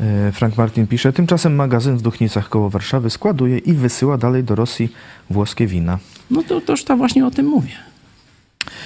E, 0.00 0.32
Frank 0.32 0.56
Martin 0.56 0.86
pisze, 0.86 1.12
tymczasem 1.12 1.54
magazyn 1.54 1.96
w 1.96 2.02
Duchnicach 2.02 2.48
koło 2.48 2.70
Warszawy 2.70 3.10
składuje 3.10 3.58
i 3.58 3.72
wysyła 3.72 4.18
dalej 4.18 4.44
do 4.44 4.54
Rosji 4.54 4.92
włoskie 5.30 5.66
wina. 5.66 5.98
No 6.30 6.42
to 6.42 6.60
toż 6.60 6.84
to 6.84 6.96
właśnie 6.96 7.26
o 7.26 7.30
tym 7.30 7.46
mówię. 7.46 7.89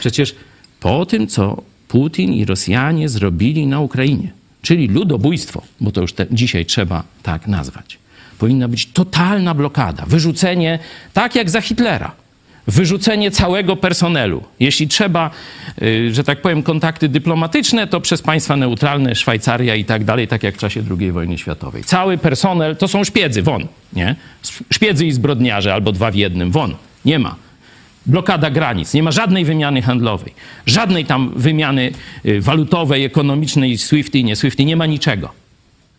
Przecież 0.01 0.35
po 0.81 1.07
tym, 1.07 1.27
co 1.27 1.63
Putin 1.89 2.33
i 2.33 2.45
Rosjanie 2.45 3.09
zrobili 3.09 3.67
na 3.67 3.81
Ukrainie, 3.81 4.33
czyli 4.63 4.89
ludobójstwo, 4.89 5.63
bo 5.81 5.93
to 5.93 6.01
już 6.01 6.13
te, 6.13 6.27
dzisiaj 6.31 6.67
trzeba 6.67 7.05
tak 7.23 7.47
nazwać, 7.47 7.99
powinna 8.39 8.69
być 8.69 8.87
totalna 8.87 9.55
blokada, 9.55 10.05
wyrzucenie, 10.07 10.79
tak 11.13 11.35
jak 11.35 11.51
za 11.51 11.61
Hitlera, 11.61 12.13
wyrzucenie 12.67 13.31
całego 13.31 13.77
personelu. 13.77 14.43
Jeśli 14.61 14.89
trzeba, 14.89 15.31
y, 15.83 16.15
że 16.15 16.25
tak 16.25 16.43
powiem, 16.43 16.63
kontakty 16.63 17.09
dyplomatyczne, 17.09 17.87
to 17.87 18.01
przez 18.01 18.23
państwa 18.23 18.57
neutralne, 18.57 19.15
Szwajcaria 19.15 19.75
i 19.75 19.85
tak 19.85 20.05
dalej, 20.05 20.29
tak 20.29 20.43
jak 20.43 20.55
w 20.55 20.59
czasie 20.59 20.83
II 21.01 21.13
wojny 21.13 21.39
światowej. 21.39 21.85
Cały 21.85 22.19
personel 22.19 22.77
to 22.77 22.89
są 22.89 23.05
szpiedzy, 23.05 23.43
won, 23.43 23.67
nie? 23.93 24.17
Szpiedzy 24.71 25.07
i 25.07 25.13
zbrodniarze, 25.13 25.75
albo 25.75 25.93
dwa 25.93 26.11
w 26.11 26.15
jednym, 26.15 26.51
won. 26.51 26.75
Nie 27.05 27.19
ma 27.19 27.37
blokada 28.07 28.51
granic, 28.51 28.95
nie 28.95 29.03
ma 29.03 29.11
żadnej 29.13 29.45
wymiany 29.45 29.83
handlowej, 29.83 30.35
żadnej 30.67 31.05
tam 31.05 31.33
wymiany 31.37 31.93
y, 32.27 32.41
walutowej, 32.41 33.05
ekonomicznej, 33.05 33.79
SWIFT 33.79 34.15
i 34.15 34.25
nie 34.25 34.37
SWIFT, 34.37 34.59
nie 34.59 34.77
ma 34.77 34.87
niczego. 34.87 35.31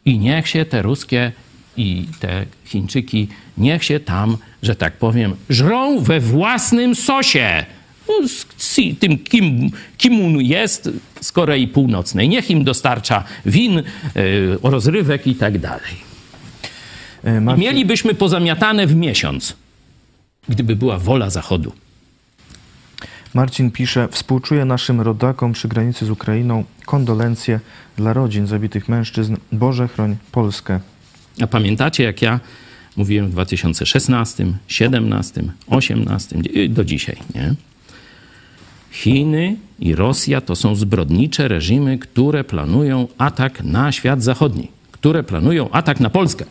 I 0.05 0.19
niech 0.19 0.47
się 0.47 0.65
te 0.65 0.81
ruskie 0.81 1.31
i 1.77 2.05
te 2.19 2.45
Chińczyki, 2.65 3.27
niech 3.57 3.83
się 3.83 3.99
tam, 3.99 4.37
że 4.63 4.75
tak 4.75 4.93
powiem, 4.97 5.35
żrą 5.49 5.99
we 5.99 6.19
własnym 6.19 6.95
sosie. 6.95 7.65
No, 8.07 8.27
z, 8.57 8.79
tym, 8.99 9.17
kim, 9.17 9.71
kim 9.97 10.25
on 10.25 10.41
jest 10.41 10.89
z 11.21 11.31
Korei 11.31 11.67
Północnej. 11.67 12.29
Niech 12.29 12.51
im 12.51 12.63
dostarcza 12.63 13.23
win, 13.45 13.77
y, 13.79 13.83
rozrywek 14.63 15.27
i 15.27 15.35
tak 15.35 15.59
dalej. 15.59 16.05
E, 17.23 17.41
Marcin- 17.41 17.57
mielibyśmy 17.57 18.13
pozamiatane 18.13 18.87
w 18.87 18.95
miesiąc, 18.95 19.55
gdyby 20.49 20.75
była 20.75 20.99
wola 20.99 21.29
Zachodu. 21.29 21.71
Marcin 23.35 23.71
pisze, 23.71 24.07
współczuję 24.11 24.65
naszym 24.65 25.01
rodakom 25.01 25.53
przy 25.53 25.67
granicy 25.67 26.05
z 26.05 26.09
Ukrainą, 26.09 26.63
kondolencje 26.85 27.59
dla 27.97 28.13
rodzin 28.13 28.47
zabitych 28.47 28.89
mężczyzn. 28.89 29.35
Boże 29.51 29.87
chroń 29.87 30.15
Polskę. 30.31 30.79
A 31.41 31.47
pamiętacie, 31.47 32.03
jak 32.03 32.21
ja 32.21 32.39
mówiłem 32.97 33.27
w 33.27 33.31
2016, 33.31 34.43
2017, 34.45 35.41
2018 35.41 36.37
do 36.69 36.83
dzisiaj, 36.83 37.17
nie? 37.35 37.55
Chiny 38.91 39.55
i 39.79 39.95
Rosja 39.95 40.41
to 40.41 40.55
są 40.55 40.75
zbrodnicze 40.75 41.47
reżimy, 41.47 41.97
które 41.97 42.43
planują 42.43 43.07
atak 43.17 43.63
na 43.63 43.91
świat 43.91 44.23
zachodni, 44.23 44.71
które 44.91 45.23
planują 45.23 45.71
atak 45.71 45.99
na 45.99 46.09
Polskę. 46.09 46.45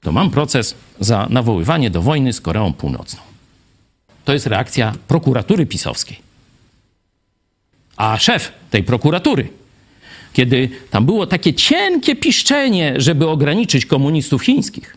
To 0.00 0.12
mam 0.12 0.30
proces 0.30 0.74
za 1.00 1.26
nawoływanie 1.30 1.90
do 1.90 2.02
wojny 2.02 2.32
z 2.32 2.40
Koreą 2.40 2.72
Północną. 2.72 3.33
To 4.24 4.32
jest 4.32 4.46
reakcja 4.46 4.92
prokuratury 5.08 5.66
pisowskiej. 5.66 6.18
A 7.96 8.18
szef 8.18 8.52
tej 8.70 8.82
prokuratury, 8.82 9.48
kiedy 10.32 10.68
tam 10.90 11.06
było 11.06 11.26
takie 11.26 11.54
cienkie 11.54 12.16
piszczenie, 12.16 12.94
żeby 12.96 13.28
ograniczyć 13.28 13.86
komunistów 13.86 14.42
chińskich, 14.42 14.96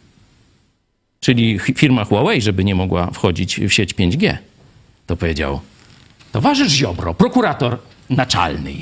czyli 1.20 1.60
firma 1.60 2.06
Huawei, 2.06 2.42
żeby 2.42 2.64
nie 2.64 2.76
mogła 2.76 3.12
wchodzić 3.12 3.60
w 3.60 3.70
sieć 3.74 3.94
5G, 3.94 4.38
to 5.08 5.18
powiedział: 5.18 5.62
Towarzysz 6.32 6.72
Ziobro, 6.72 7.14
prokurator 7.14 7.80
naczelny. 8.10 8.74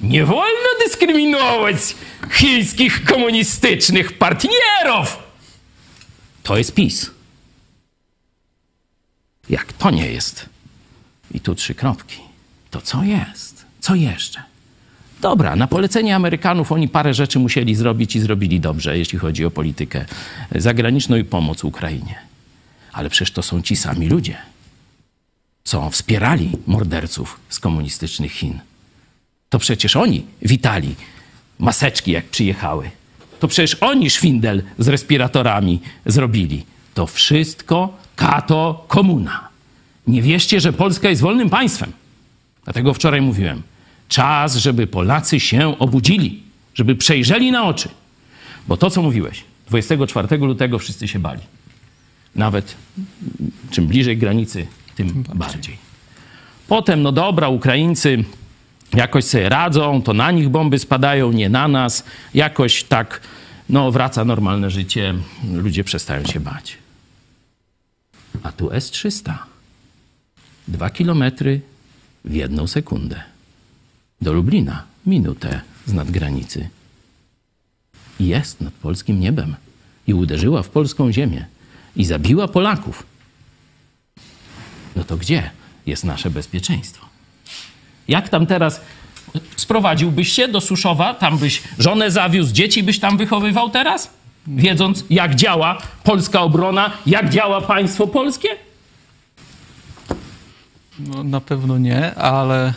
Nie 0.00 0.24
wolno 0.24 0.68
dyskryminować 0.84 1.76
chińskich 2.30 3.04
komunistycznych 3.04 4.18
partnerów. 4.18 5.18
To 6.42 6.58
jest 6.58 6.74
PiS. 6.74 7.10
Jak 9.50 9.72
to 9.72 9.90
nie 9.90 10.06
jest? 10.06 10.48
I 11.34 11.40
tu 11.40 11.54
trzy 11.54 11.74
kropki. 11.74 12.18
To 12.70 12.80
co 12.80 13.02
jest? 13.02 13.64
Co 13.80 13.94
jeszcze? 13.94 14.42
Dobra, 15.20 15.56
na 15.56 15.66
polecenie 15.66 16.16
Amerykanów 16.16 16.72
oni 16.72 16.88
parę 16.88 17.14
rzeczy 17.14 17.38
musieli 17.38 17.74
zrobić 17.74 18.16
i 18.16 18.20
zrobili 18.20 18.60
dobrze, 18.60 18.98
jeśli 18.98 19.18
chodzi 19.18 19.44
o 19.44 19.50
politykę 19.50 20.04
zagraniczną 20.54 21.16
i 21.16 21.24
pomoc 21.24 21.64
Ukrainie. 21.64 22.14
Ale 22.92 23.10
przecież 23.10 23.30
to 23.30 23.42
są 23.42 23.62
ci 23.62 23.76
sami 23.76 24.08
ludzie, 24.08 24.36
co 25.64 25.90
wspierali 25.90 26.52
morderców 26.66 27.40
z 27.48 27.60
komunistycznych 27.60 28.32
Chin. 28.32 28.60
To 29.48 29.58
przecież 29.58 29.96
oni 29.96 30.26
witali 30.42 30.94
maseczki, 31.58 32.10
jak 32.10 32.24
przyjechały. 32.24 32.90
To 33.40 33.48
przecież 33.48 33.74
oni 33.74 34.10
szwindel 34.10 34.62
z 34.78 34.88
respiratorami 34.88 35.80
zrobili. 36.06 36.66
To 36.94 37.06
wszystko 37.06 37.96
kato 38.18 38.84
komuna. 38.88 39.48
Nie 40.06 40.22
wierzcie, 40.22 40.60
że 40.60 40.72
Polska 40.72 41.08
jest 41.08 41.22
wolnym 41.22 41.50
państwem. 41.50 41.92
Dlatego 42.64 42.94
wczoraj 42.94 43.20
mówiłem, 43.20 43.62
czas, 44.08 44.56
żeby 44.56 44.86
Polacy 44.86 45.40
się 45.40 45.78
obudzili, 45.78 46.42
żeby 46.74 46.96
przejrzeli 46.96 47.50
na 47.52 47.64
oczy. 47.64 47.88
Bo 48.68 48.76
to, 48.76 48.90
co 48.90 49.02
mówiłeś, 49.02 49.44
24 49.68 50.38
lutego 50.38 50.78
wszyscy 50.78 51.08
się 51.08 51.18
bali. 51.18 51.40
Nawet 52.34 52.74
czym 53.70 53.86
bliżej 53.86 54.16
granicy, 54.16 54.66
tym 54.94 55.24
bardziej. 55.34 55.76
Potem, 56.68 57.02
no 57.02 57.12
dobra, 57.12 57.48
Ukraińcy 57.48 58.24
jakoś 58.94 59.24
sobie 59.24 59.48
radzą, 59.48 60.02
to 60.02 60.14
na 60.14 60.30
nich 60.30 60.48
bomby 60.48 60.78
spadają, 60.78 61.32
nie 61.32 61.48
na 61.48 61.68
nas. 61.68 62.04
Jakoś 62.34 62.84
tak, 62.84 63.20
no 63.68 63.90
wraca 63.90 64.24
normalne 64.24 64.70
życie, 64.70 65.14
ludzie 65.52 65.84
przestają 65.84 66.24
się 66.24 66.40
bać. 66.40 66.87
A 68.42 68.52
tu 68.52 68.72
S-300. 68.72 69.34
Dwa 70.68 70.90
kilometry 70.90 71.60
w 72.24 72.34
jedną 72.34 72.66
sekundę. 72.66 73.22
Do 74.20 74.32
Lublina 74.32 74.82
minutę 75.06 75.60
z 75.86 75.92
nadgranicy. 75.92 76.68
Jest 78.20 78.60
nad 78.60 78.74
polskim 78.74 79.20
niebem. 79.20 79.56
I 80.06 80.14
uderzyła 80.14 80.62
w 80.62 80.68
polską 80.68 81.12
ziemię. 81.12 81.46
I 81.96 82.04
zabiła 82.04 82.48
Polaków. 82.48 83.06
No 84.96 85.04
to 85.04 85.16
gdzie 85.16 85.50
jest 85.86 86.04
nasze 86.04 86.30
bezpieczeństwo? 86.30 87.06
Jak 88.08 88.28
tam 88.28 88.46
teraz 88.46 88.80
sprowadziłbyś 89.56 90.32
się 90.32 90.48
do 90.48 90.60
Suszowa, 90.60 91.14
tam 91.14 91.38
byś 91.38 91.62
żonę 91.78 92.10
zawiózł, 92.10 92.52
dzieci 92.52 92.82
byś 92.82 92.98
tam 92.98 93.16
wychowywał 93.16 93.70
teraz? 93.70 94.10
Wiedząc, 94.56 95.04
jak 95.10 95.34
działa 95.34 95.78
polska 96.04 96.40
obrona, 96.40 96.90
jak 97.06 97.30
działa 97.30 97.60
państwo 97.60 98.06
polskie? 98.06 98.48
No, 100.98 101.24
na 101.24 101.40
pewno 101.40 101.78
nie, 101.78 102.14
ale 102.14 102.68
y, 102.68 102.74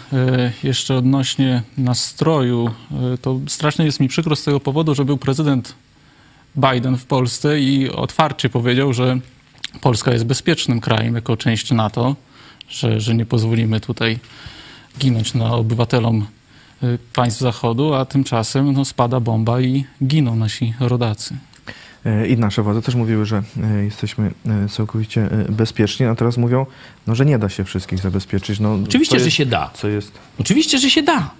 jeszcze 0.64 0.96
odnośnie 0.96 1.64
nastroju, 1.78 2.70
y, 3.14 3.18
to 3.18 3.40
strasznie 3.48 3.86
jest 3.86 4.00
mi 4.00 4.08
przykro 4.08 4.36
z 4.36 4.44
tego 4.44 4.60
powodu, 4.60 4.96
że 4.96 5.06
był 5.06 5.18
prezydent 5.18 5.76
Biden 6.56 6.98
w 6.98 7.06
Polsce 7.06 7.60
i 7.60 7.90
otwarcie 7.90 8.50
powiedział, 8.50 8.94
że 8.94 9.20
Polska 9.82 10.14
jest 10.14 10.26
bezpiecznym 10.26 10.82
krajem 10.82 11.16
jako 11.16 11.38
część 11.38 11.72
NATO, 11.72 12.16
że, 12.70 13.00
że 13.00 13.16
nie 13.16 13.26
pozwolimy 13.26 13.80
tutaj 13.80 14.20
ginąć 15.00 15.34
na 15.34 15.54
obywatelom 15.54 16.26
y, 16.84 16.98
państw 17.14 17.40
Zachodu, 17.40 17.94
a 17.94 18.06
tymczasem 18.06 18.74
no, 18.74 18.86
spada 18.86 19.20
bomba 19.20 19.62
i 19.62 19.86
giną 20.04 20.36
nasi 20.36 20.74
rodacy. 20.80 21.38
E, 22.06 22.28
I 22.28 22.38
nasze 22.38 22.64
władze 22.64 22.82
też 22.82 22.96
mówiły, 22.96 23.26
że 23.26 23.44
e, 23.64 23.84
jesteśmy 23.84 24.32
e, 24.46 24.70
całkowicie 24.70 25.30
bezpieczni, 25.50 26.06
a 26.06 26.16
teraz 26.16 26.38
mówią, 26.38 26.66
no, 27.08 27.16
że 27.16 27.26
nie 27.26 27.40
da 27.40 27.50
się 27.50 27.64
wszystkich 27.64 28.00
zabezpieczyć. 28.00 28.60
No, 28.60 28.80
Oczywiście, 28.84 29.16
jest, 29.16 29.26
że 29.26 29.32
się 29.32 29.46
da. 29.46 29.72
Co 29.74 29.88
jest? 29.88 30.12
Oczywiście, 30.40 30.78
że 30.80 30.90
się 30.90 31.04
da. 31.04 31.32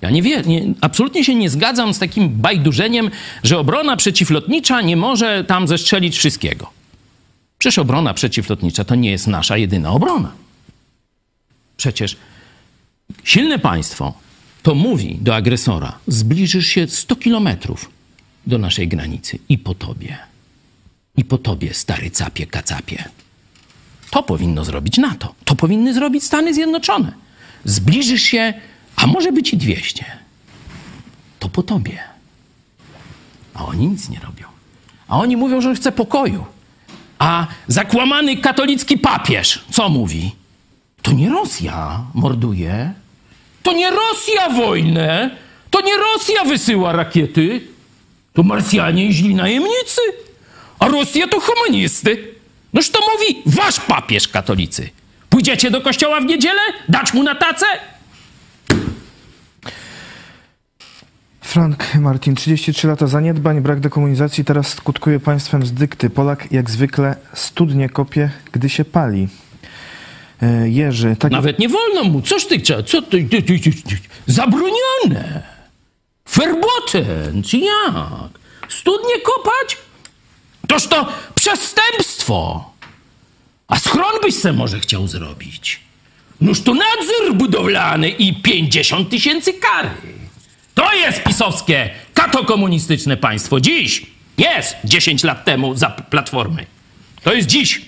Ja 0.00 0.10
nie 0.10 0.22
wiem, 0.22 0.42
nie, 0.46 0.62
absolutnie 0.80 1.24
się 1.24 1.34
nie 1.34 1.50
zgadzam 1.50 1.94
z 1.94 1.98
takim 1.98 2.28
bajdurzeniem, 2.28 3.10
że 3.42 3.58
obrona 3.58 3.96
przeciwlotnicza 3.96 4.80
nie 4.80 4.96
może 4.96 5.44
tam 5.44 5.68
zestrzelić 5.68 6.18
wszystkiego. 6.18 6.70
Przecież 7.58 7.78
obrona 7.78 8.14
przeciwlotnicza 8.14 8.84
to 8.84 8.94
nie 8.94 9.10
jest 9.10 9.26
nasza 9.26 9.56
jedyna 9.56 9.90
obrona. 9.90 10.32
Przecież 11.76 12.16
silne 13.24 13.58
państwo 13.58 14.14
to 14.62 14.74
mówi 14.74 15.18
do 15.20 15.34
agresora: 15.34 15.98
zbliżysz 16.06 16.66
się 16.66 16.86
100 16.88 17.16
kilometrów 17.16 17.90
do 18.46 18.58
naszej 18.58 18.88
granicy 18.88 19.38
i 19.48 19.58
po 19.58 19.74
tobie. 19.74 20.18
I 21.16 21.24
po 21.24 21.38
tobie, 21.38 21.74
stary 21.74 22.10
capie, 22.10 22.46
kacapie. 22.46 23.04
To 24.10 24.22
powinno 24.22 24.64
zrobić 24.64 24.98
NATO. 24.98 25.34
To 25.44 25.54
powinny 25.54 25.94
zrobić 25.94 26.24
Stany 26.24 26.54
Zjednoczone. 26.54 27.12
Zbliżysz 27.64 28.22
się, 28.22 28.54
a 28.96 29.06
może 29.06 29.32
być 29.32 29.52
i 29.52 29.56
200. 29.56 30.04
To 31.38 31.48
po 31.48 31.62
tobie. 31.62 31.98
A 33.54 33.66
oni 33.66 33.88
nic 33.88 34.08
nie 34.08 34.20
robią. 34.20 34.46
A 35.08 35.18
oni 35.18 35.36
mówią, 35.36 35.60
że 35.60 35.74
chce 35.74 35.92
pokoju. 35.92 36.44
A 37.18 37.46
zakłamany 37.66 38.36
katolicki 38.36 38.98
papież 38.98 39.64
co 39.70 39.88
mówi? 39.88 40.32
To 41.02 41.12
nie 41.12 41.30
Rosja 41.30 42.04
morduje. 42.14 42.92
To 43.62 43.72
nie 43.72 43.90
Rosja 43.90 44.50
wojnę. 44.50 45.30
To 45.70 45.80
nie 45.80 45.96
Rosja 45.96 46.44
wysyła 46.44 46.92
rakiety. 46.92 47.60
To 48.32 48.42
Marsjanie 48.42 49.06
i 49.06 49.12
źli 49.12 49.34
najemnicy. 49.34 50.00
A 50.78 50.88
Rosja 50.88 51.28
to 51.28 51.40
humanisty. 51.40 52.34
Noż 52.72 52.90
to 52.90 53.00
mówi 53.00 53.42
wasz 53.46 53.80
papież 53.80 54.28
katolicy. 54.28 54.90
Pójdziecie 55.28 55.70
do 55.70 55.80
kościoła 55.80 56.20
w 56.20 56.24
niedzielę? 56.24 56.60
Dać 56.88 57.14
mu 57.14 57.22
na 57.22 57.34
tacę? 57.34 57.66
Frank 61.40 61.94
Martin, 61.94 62.34
33 62.34 62.88
lata 62.88 63.06
zaniedbań, 63.06 63.60
brak 63.60 63.80
dekomunizacji, 63.80 64.44
teraz 64.44 64.68
skutkuje 64.68 65.20
państwem 65.20 65.66
z 65.66 65.72
dykty. 65.72 66.10
Polak 66.10 66.52
jak 66.52 66.70
zwykle 66.70 67.16
studnie 67.34 67.88
kopie, 67.88 68.30
gdy 68.52 68.68
się 68.68 68.84
pali. 68.84 69.28
E, 70.42 70.68
Jerzy, 70.68 71.16
tak... 71.16 71.32
Nawet 71.32 71.58
nie 71.58 71.68
wolno 71.68 72.04
mu. 72.04 72.22
Coż 72.22 72.46
ty? 72.46 72.60
Co 72.60 73.02
ty, 73.02 73.24
ty, 73.24 73.42
ty, 73.42 73.58
ty, 73.58 73.72
ty? 73.72 73.98
Zabronione. 74.26 75.42
Verboten, 76.34 77.42
czy 77.42 77.58
jak? 77.58 78.30
Studnie 78.68 79.20
kopać? 79.20 79.76
Toż 80.68 80.86
to 80.86 81.06
przestępstwo. 81.34 82.70
A 83.68 83.78
schron 83.78 84.20
byś 84.22 84.34
se 84.34 84.52
może 84.52 84.80
chciał 84.80 85.08
zrobić. 85.08 85.80
Noż 86.40 86.60
to 86.60 86.74
nadzór 86.74 87.34
budowlany 87.34 88.08
i 88.08 88.42
50 88.42 89.10
tysięcy 89.10 89.52
kary. 89.52 89.90
To 90.74 90.94
jest 90.94 91.22
pisowskie, 91.22 91.90
katokomunistyczne 92.14 93.16
państwo. 93.16 93.60
Dziś. 93.60 94.06
Jest 94.38 94.76
10 94.84 95.24
lat 95.24 95.44
temu 95.44 95.74
za 95.74 95.90
Platformy. 95.90 96.66
To 97.22 97.32
jest 97.32 97.48
dziś. 97.48 97.82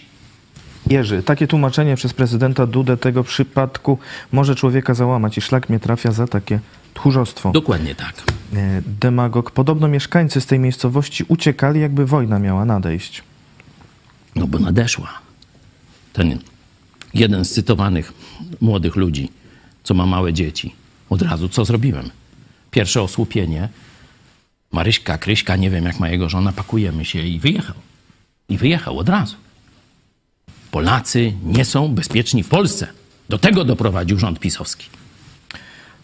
Jerzy, 0.91 1.23
takie 1.23 1.47
tłumaczenie 1.47 1.97
przez 1.97 2.13
prezydenta 2.13 2.67
Dudę 2.67 2.97
tego 2.97 3.25
przypadku 3.25 3.99
może 4.33 4.55
człowieka 4.55 4.95
załamać 4.95 5.39
i 5.39 5.41
szlak 5.41 5.69
mnie 5.69 5.81
trafia 5.81 6.13
za 6.13 6.27
takie 6.27 6.61
tchórzostwo. 6.95 7.51
Dokładnie 7.51 7.95
tak. 7.95 8.23
E, 8.55 8.83
Demagog. 9.01 9.51
Podobno 9.51 9.89
mieszkańcy 9.89 10.41
z 10.41 10.47
tej 10.47 10.59
miejscowości 10.59 11.25
uciekali, 11.29 11.81
jakby 11.81 12.07
wojna 12.07 12.39
miała 12.39 12.65
nadejść. 12.65 13.23
No 14.37 14.47
bo 14.47 14.59
nadeszła. 14.59 15.09
Ten 16.13 16.39
jeden 17.15 17.45
z 17.45 17.53
cytowanych 17.53 18.13
młodych 18.61 18.97
ludzi, 18.97 19.31
co 19.83 19.95
ma 19.95 20.07
małe 20.07 20.33
dzieci. 20.33 20.75
Od 21.11 21.23
razu 21.23 21.49
co 21.49 21.65
zrobiłem? 21.65 22.11
Pierwsze 22.71 23.03
osłupienie. 23.03 23.69
Maryśka, 24.73 25.19
Kryśka, 25.19 25.57
nie 25.57 25.71
wiem 25.71 25.85
jak 25.85 26.01
ma 26.01 26.09
jego 26.09 26.29
żona, 26.29 26.53
pakujemy 26.53 27.05
się 27.05 27.21
i 27.21 27.41
wyjechał. 27.41 27.77
I 28.49 28.59
wyjechał 28.59 28.99
od 28.99 29.09
razu. 29.09 29.37
Polacy 30.71 31.33
nie 31.45 31.65
są 31.65 31.89
bezpieczni 31.89 32.43
w 32.43 32.49
Polsce. 32.49 32.89
Do 33.29 33.39
tego 33.39 33.65
doprowadził 33.65 34.19
rząd 34.19 34.41
pisowski. 34.41 34.87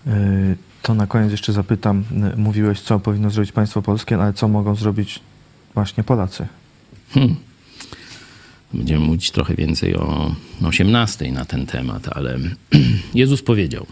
Y, 0.07 0.57
To 0.83 0.95
na 0.95 1.07
koniec 1.07 1.31
jeszcze 1.31 1.53
zapytam. 1.53 2.05
y, 2.35 2.37
Mówiłeś, 2.37 2.81
co 2.81 3.01
powinno 3.01 3.31
zrobić 3.31 3.53
państwo 3.53 3.83
polskie, 3.83 4.17
ale 4.17 4.33
co 4.33 4.49
mogą 4.49 4.75
zrobić 4.75 5.21
właśnie 5.75 6.05
Polacy? 6.05 6.47
Hmm. 7.11 7.37
Będziemy 8.75 9.01
mówić 9.07 9.31
trochę 9.31 9.55
więcej 9.55 9.97
o 9.97 10.35
18 10.65 11.33
na 11.33 11.45
ten 11.45 11.67
temat, 11.67 12.09
ale 12.17 12.39
Jezus 13.15 13.43
powiedział: 13.43 13.87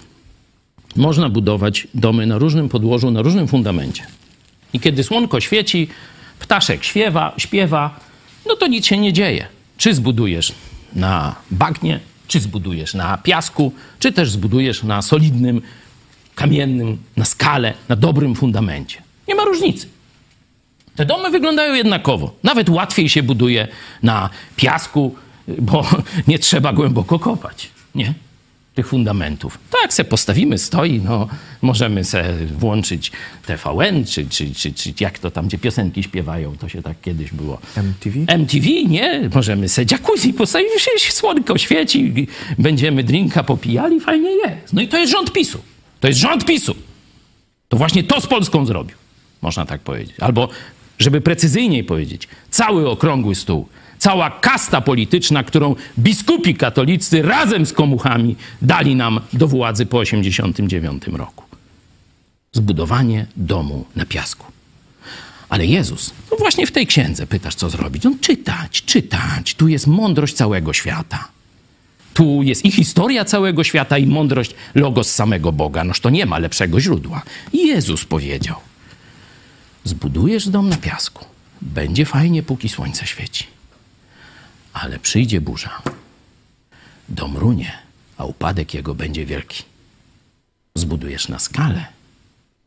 Można 0.97 1.28
budować 1.28 1.89
domy 1.95 2.26
na 2.26 2.39
różnym 2.39 2.68
podłożu, 2.68 3.11
na 3.11 3.22
różnym 3.22 3.49
fundamencie. 3.49 4.07
I 4.72 4.80
kiedy 4.80 5.05
słonko 5.05 5.41
świeci, 5.41 5.89
ptaszek 6.39 6.84
śpiewa, 6.84 7.34
śpiewa, 7.37 8.01
no 8.47 8.57
to 8.57 8.66
nic 8.66 8.87
się 8.87 8.99
nie 8.99 9.12
dzieje. 9.12 9.47
Czy 9.78 9.95
zbudujesz 9.95 10.53
na 10.95 11.34
bagnie, 11.51 12.01
czy 12.28 12.41
zbudujesz 12.41 12.95
na 12.95 13.18
piasku, 13.18 13.72
czy 13.99 14.12
też 14.12 14.30
zbudujesz 14.30 14.82
na 14.82 15.03
solidnym, 15.03 15.62
kamiennym, 16.37 16.99
na 17.16 17.24
skale, 17.24 17.74
na 17.89 17.97
dobrym 17.97 18.34
fundamencie. 18.34 19.03
Nie 19.28 19.34
ma 19.34 19.45
różnicy. 19.45 19.87
Te 20.97 21.05
domy 21.07 21.30
wyglądają 21.30 21.74
jednakowo. 21.74 22.34
Nawet 22.43 22.68
łatwiej 22.68 23.09
się 23.09 23.22
buduje 23.22 23.68
na 24.03 24.30
piasku, 24.57 25.14
bo 25.49 25.87
nie 26.28 26.39
trzeba 26.39 26.72
głęboko 26.72 27.18
kopać, 27.18 27.70
nie? 27.95 28.14
Tych 28.74 28.89
fundamentów. 28.89 29.59
Tak 29.82 29.95
se 29.95 30.05
postawimy, 30.05 30.59
stoi, 30.59 31.01
no, 31.05 31.28
możemy 31.62 32.05
se 32.05 32.34
włączyć 32.59 33.12
TVN, 33.47 34.05
czy, 34.05 34.28
czy, 34.28 34.55
czy, 34.55 34.72
czy 34.72 34.93
jak 35.01 35.18
to 35.18 35.30
tam, 35.30 35.47
gdzie 35.47 35.59
piosenki 35.59 36.03
śpiewają, 36.03 36.57
to 36.57 36.68
się 36.68 36.82
tak 36.82 37.01
kiedyś 37.01 37.32
było. 37.32 37.59
MTV? 37.76 38.18
MTV, 38.28 38.66
nie? 38.89 39.30
Możemy 39.34 39.68
se 39.68 39.82
jacuzzi 39.91 40.32
postawić, 40.32 40.68
słonko 41.12 41.59
świeci, 41.59 42.26
będziemy 42.59 43.05
drinka 43.05 43.43
popijali, 43.43 44.01
fajnie 44.01 44.30
jest. 44.30 44.72
No 44.72 44.82
i 44.82 44.89
to 44.89 44.99
jest 44.99 45.12
rząd 45.12 45.32
PiSu. 45.32 45.59
To 46.01 46.09
jest 46.09 46.20
rząd 46.20 46.44
PiSu. 46.44 46.74
To 47.68 47.76
właśnie 47.76 48.05
to 48.05 48.20
z 48.20 48.26
Polską 48.26 48.66
zrobił, 48.66 48.97
można 49.42 49.66
tak 49.66 49.80
powiedzieć. 49.80 50.16
Albo, 50.20 50.49
żeby 50.99 51.20
precyzyjniej 51.20 51.84
powiedzieć, 51.84 52.28
cały 52.51 52.90
okrągły 52.90 53.34
stół, 53.34 53.68
cała 53.99 54.30
kasta 54.30 54.80
polityczna, 54.80 55.44
którą 55.44 55.74
biskupi 55.99 56.55
katolicy 56.55 57.22
razem 57.22 57.66
z 57.66 57.72
komuchami 57.72 58.36
dali 58.62 58.97
nam 58.97 59.20
do 59.32 59.49
władzy 59.49 59.86
po 59.86 60.01
1989 60.01 61.18
roku. 61.18 61.44
Zbudowanie 62.53 63.26
domu 63.36 63.84
na 63.97 64.07
piasku. 64.07 64.47
Ale 65.49 65.66
Jezus, 65.66 66.12
no 66.30 66.36
właśnie 66.36 66.66
w 66.66 66.72
tej 66.72 66.86
księdze 66.86 67.26
pytasz, 67.26 67.55
co 67.55 67.70
zrobić. 67.70 68.05
No 68.05 68.12
czytać, 68.20 68.82
czytać. 68.84 69.55
Tu 69.55 69.68
jest 69.68 69.86
mądrość 69.86 70.34
całego 70.34 70.72
świata. 70.72 71.28
Tu 72.17 72.43
jest 72.43 72.64
i 72.64 72.73
historia 72.73 73.25
całego 73.25 73.64
świata, 73.64 73.99
i 73.99 74.07
mądrość 74.07 74.55
logos 74.75 75.11
samego 75.11 75.53
Boga. 75.53 75.85
Noż 75.85 76.01
to 76.01 76.11
nie 76.11 76.27
ma 76.27 76.39
lepszego 76.39 76.81
źródła. 76.81 77.23
Jezus 77.53 78.05
powiedział: 78.05 78.57
Zbudujesz 79.85 80.49
dom 80.49 80.69
na 80.69 80.77
piasku. 80.77 81.25
Będzie 81.62 82.05
fajnie, 82.05 82.43
póki 82.43 82.69
słońce 82.69 83.07
świeci. 83.07 83.47
Ale 84.73 84.99
przyjdzie 84.99 85.41
burza. 85.41 85.83
Dom 87.09 87.37
runie, 87.37 87.73
a 88.17 88.25
upadek 88.25 88.75
jego 88.75 88.95
będzie 88.95 89.27
wielki. 89.27 89.62
Zbudujesz 90.75 91.29
na 91.29 91.39
skale. 91.39 91.87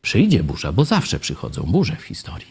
Przyjdzie 0.02 0.42
burza, 0.42 0.72
bo 0.72 0.84
zawsze 0.84 1.20
przychodzą 1.20 1.62
burze 1.62 1.96
w 1.96 2.02
historii. 2.02 2.48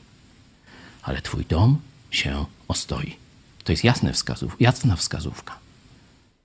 Ale 1.04 1.22
twój 1.22 1.46
dom 1.46 1.80
się 2.12 2.46
ostoi. 2.68 3.16
To 3.64 3.72
jest 3.72 3.84
jasne 3.84 4.14
wskazów, 4.14 4.56
jasna 4.60 4.96
wskazówka 4.96 5.69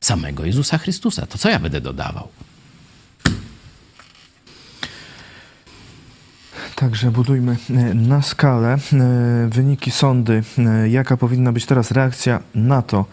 samego 0.04 0.44
Jezusa 0.44 0.78
Chrystusa. 0.78 1.26
To 1.26 1.38
co 1.38 1.48
ja 1.50 1.58
będę 1.58 1.80
dodawał? 1.80 2.28
Także 6.74 7.10
budujmy 7.10 7.56
e, 7.70 7.94
na 7.94 8.22
skalę. 8.22 8.68
E, 8.74 8.78
Wyniki 9.48 9.90
sądy. 9.90 10.42
E, 10.58 10.88
Jaka 10.88 11.16
powinna 11.16 11.52
być 11.52 11.66
teraz 11.66 11.90
reakcja 11.90 12.40
na 12.54 12.82
to? 12.82 13.04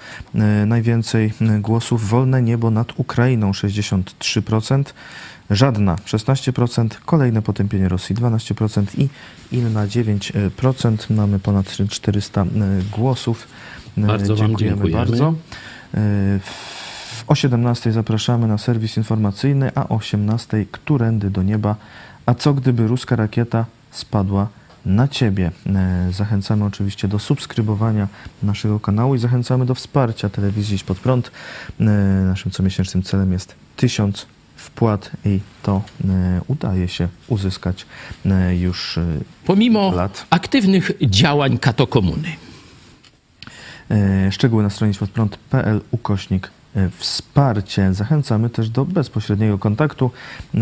Najwięcej 0.66 1.34
głosów 1.60 2.10
wolne 2.10 2.42
niebo 2.42 2.72
nad 2.72 3.00
Ukrainą 3.00 3.52
63%, 3.52 4.84
żadna 5.50 5.96
16%, 5.96 6.90
kolejne 7.06 7.42
potępienie 7.42 7.90
Rosji 7.90 8.16
12% 8.16 8.86
i 8.98 9.10
inna 9.52 9.88
9%. 9.88 11.14
Mamy 11.14 11.40
ponad 11.40 11.78
400 11.90 12.42
e, 12.42 12.46
głosów. 12.92 13.48
Bardzo 13.98 14.36
wam 14.36 14.58
dziękujemy. 14.58 14.92
bardzo. 14.92 15.34
O 17.32 17.36
17 17.36 17.92
zapraszamy 17.92 18.48
na 18.48 18.58
serwis 18.58 18.98
informacyjny, 18.98 19.72
a 19.76 19.88
o 19.88 19.96
18 19.96 20.66
którędy 20.72 21.30
do 21.30 21.44
nieba. 21.44 21.76
A 22.26 22.34
co 22.34 22.54
gdyby 22.54 22.88
ruska 22.88 23.16
rakieta 23.16 23.66
spadła 23.92 24.48
na 24.86 25.08
ciebie? 25.08 25.52
E, 25.76 26.08
Zachęcamy 26.14 26.66
oczywiście 26.66 27.08
do 27.08 27.20
subskrybowania 27.20 28.08
naszego 28.44 28.80
kanału 28.80 29.16
i 29.16 29.20
zachęcamy 29.20 29.66
do 29.66 29.76
wsparcia 29.76 30.30
telewizji 30.30 30.76
Idź 30.76 30.84
Pod 30.84 31.00
Prąd. 31.00 31.32
E, 31.80 31.84
Naszym 32.26 32.52
comiesięcznym 32.52 33.04
celem 33.04 33.32
jest 33.32 33.56
1000 33.78 34.26
wpłat 34.56 35.12
i 35.26 35.40
to 35.64 35.82
e, 36.10 36.42
udaje 36.48 36.88
się 36.88 37.08
uzyskać 37.28 37.86
już 38.60 39.00
Pomimo 39.46 39.92
lat. 39.92 40.26
aktywnych 40.30 40.92
działań 41.02 41.58
katokomuny. 41.58 42.28
Szczegóły 44.32 44.64
na 44.64 44.70
stronie 44.70 44.94
światprąd.pl 44.94 45.82
ukośnik 45.92 46.52
wsparcie. 46.98 47.94
Zachęcamy 47.94 48.50
też 48.50 48.70
do 48.70 48.86
bezpośredniego 48.86 49.58
kontaktu. 49.58 50.12
E, 50.56 50.60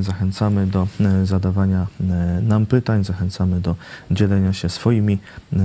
Zachęcamy 0.00 0.66
do 0.66 0.86
e, 1.00 1.26
zadawania 1.26 1.86
e, 2.00 2.04
nam 2.42 2.66
pytań, 2.66 3.04
zachęcamy 3.04 3.60
do 3.60 3.76
dzielenia 4.10 4.52
się 4.52 4.68
swoimi 4.68 5.18
e, 5.52 5.56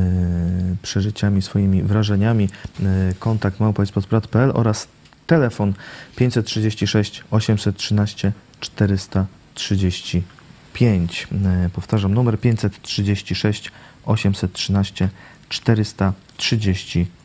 przeżyciami, 0.82 1.42
swoimi 1.42 1.84
wrażeniami. 1.84 2.50
E, 2.84 3.14
Kontakt 3.20 3.60
małpa.pl 3.60 4.52
oraz 4.54 4.88
telefon 5.28 5.74
536 6.16 7.24
813 7.32 8.32
435. 8.60 11.28
E, 11.46 11.70
Powtarzam 11.74 12.14
numer 12.14 12.40
536 12.40 13.72
813 14.06 15.10
435. 15.50 17.25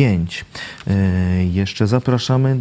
E, 0.00 1.44
Jeszcze 1.44 1.86
zapraszamy 1.86 2.60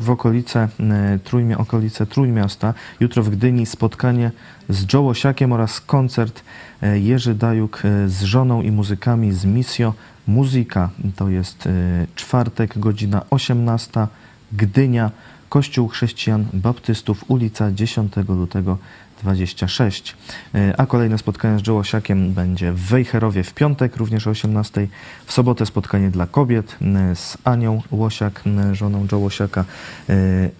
w 0.00 0.10
okolice, 0.10 0.68
e, 0.80 1.18
Trójmia, 1.24 1.58
okolice 1.58 2.06
Trójmiasta. 2.06 2.74
Jutro 3.00 3.22
w 3.22 3.30
Gdyni 3.30 3.66
spotkanie 3.66 4.30
z 4.68 4.92
Joe 4.92 5.08
Osiakiem 5.08 5.52
oraz 5.52 5.80
koncert 5.80 6.42
e, 6.82 6.98
Jerzy 6.98 7.34
Dajuk 7.34 7.82
z 8.06 8.22
żoną 8.22 8.62
i 8.62 8.70
muzykami 8.70 9.32
z 9.32 9.44
Misio 9.44 9.94
Muzyka. 10.26 10.90
To 11.16 11.28
jest 11.28 11.68
czwartek, 12.14 12.78
godzina 12.78 13.24
18, 13.30 14.06
Gdynia, 14.52 15.10
Kościół 15.48 15.88
Chrześcijan 15.88 16.46
Baptystów, 16.52 17.24
ulica 17.28 17.72
10 17.72 18.12
lutego 18.28 18.78
26. 19.22 20.16
E, 20.54 20.74
A 20.80 20.86
kolejne 20.86 21.18
spotkanie 21.18 21.58
z 21.58 21.66
Joe 21.66 21.78
Osiakiem 21.78 22.32
będzie 22.32 22.72
w 22.72 22.80
Wejherowie 22.80 23.42
w 23.44 23.54
piątek, 23.54 23.96
również 23.96 24.26
o 24.26 24.30
18. 24.30 24.88
W 25.26 25.32
sobotę 25.32 25.66
spotkanie 25.66 26.10
dla 26.10 26.26
kobiet 26.26 26.76
z 27.14 27.38
Anią 27.44 27.82
Łosiak, 27.90 28.42
żoną 28.72 29.06
Joe 29.12 29.18
Łosiaka. 29.18 29.60
e, 29.60 29.64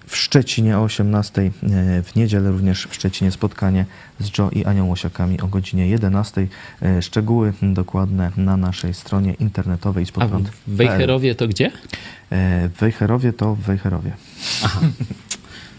W 0.07 0.17
Szczecinie 0.17 0.79
o 0.79 0.83
18. 0.83 1.43
e, 1.43 1.51
W 2.03 2.17
niedzielę 2.17 2.51
również 2.51 2.87
w 2.91 2.95
Szczecinie 2.95 3.31
spotkanie 3.31 3.85
z 4.21 4.39
Joe 4.39 4.51
i 4.51 4.65
Anią 4.65 4.87
Łosiakami 4.87 5.41
o 5.41 5.47
godzinie 5.47 5.89
11. 5.89 6.49
E, 6.83 7.03
Szczegóły 7.03 7.53
dokładne 7.63 8.31
na 8.37 8.57
naszej 8.57 8.95
stronie 8.95 9.35
internetowej 9.35 10.07
pod 10.07 10.23
A 10.23 10.27
w 10.27 10.43
Wejherowie 10.67 11.35
to 11.35 11.49
gdzie? 11.49 11.71
W 12.31 12.71
Wejherowie 12.81 13.33
to 13.33 13.55
w 13.55 13.61
Wejherowie. 13.61 14.13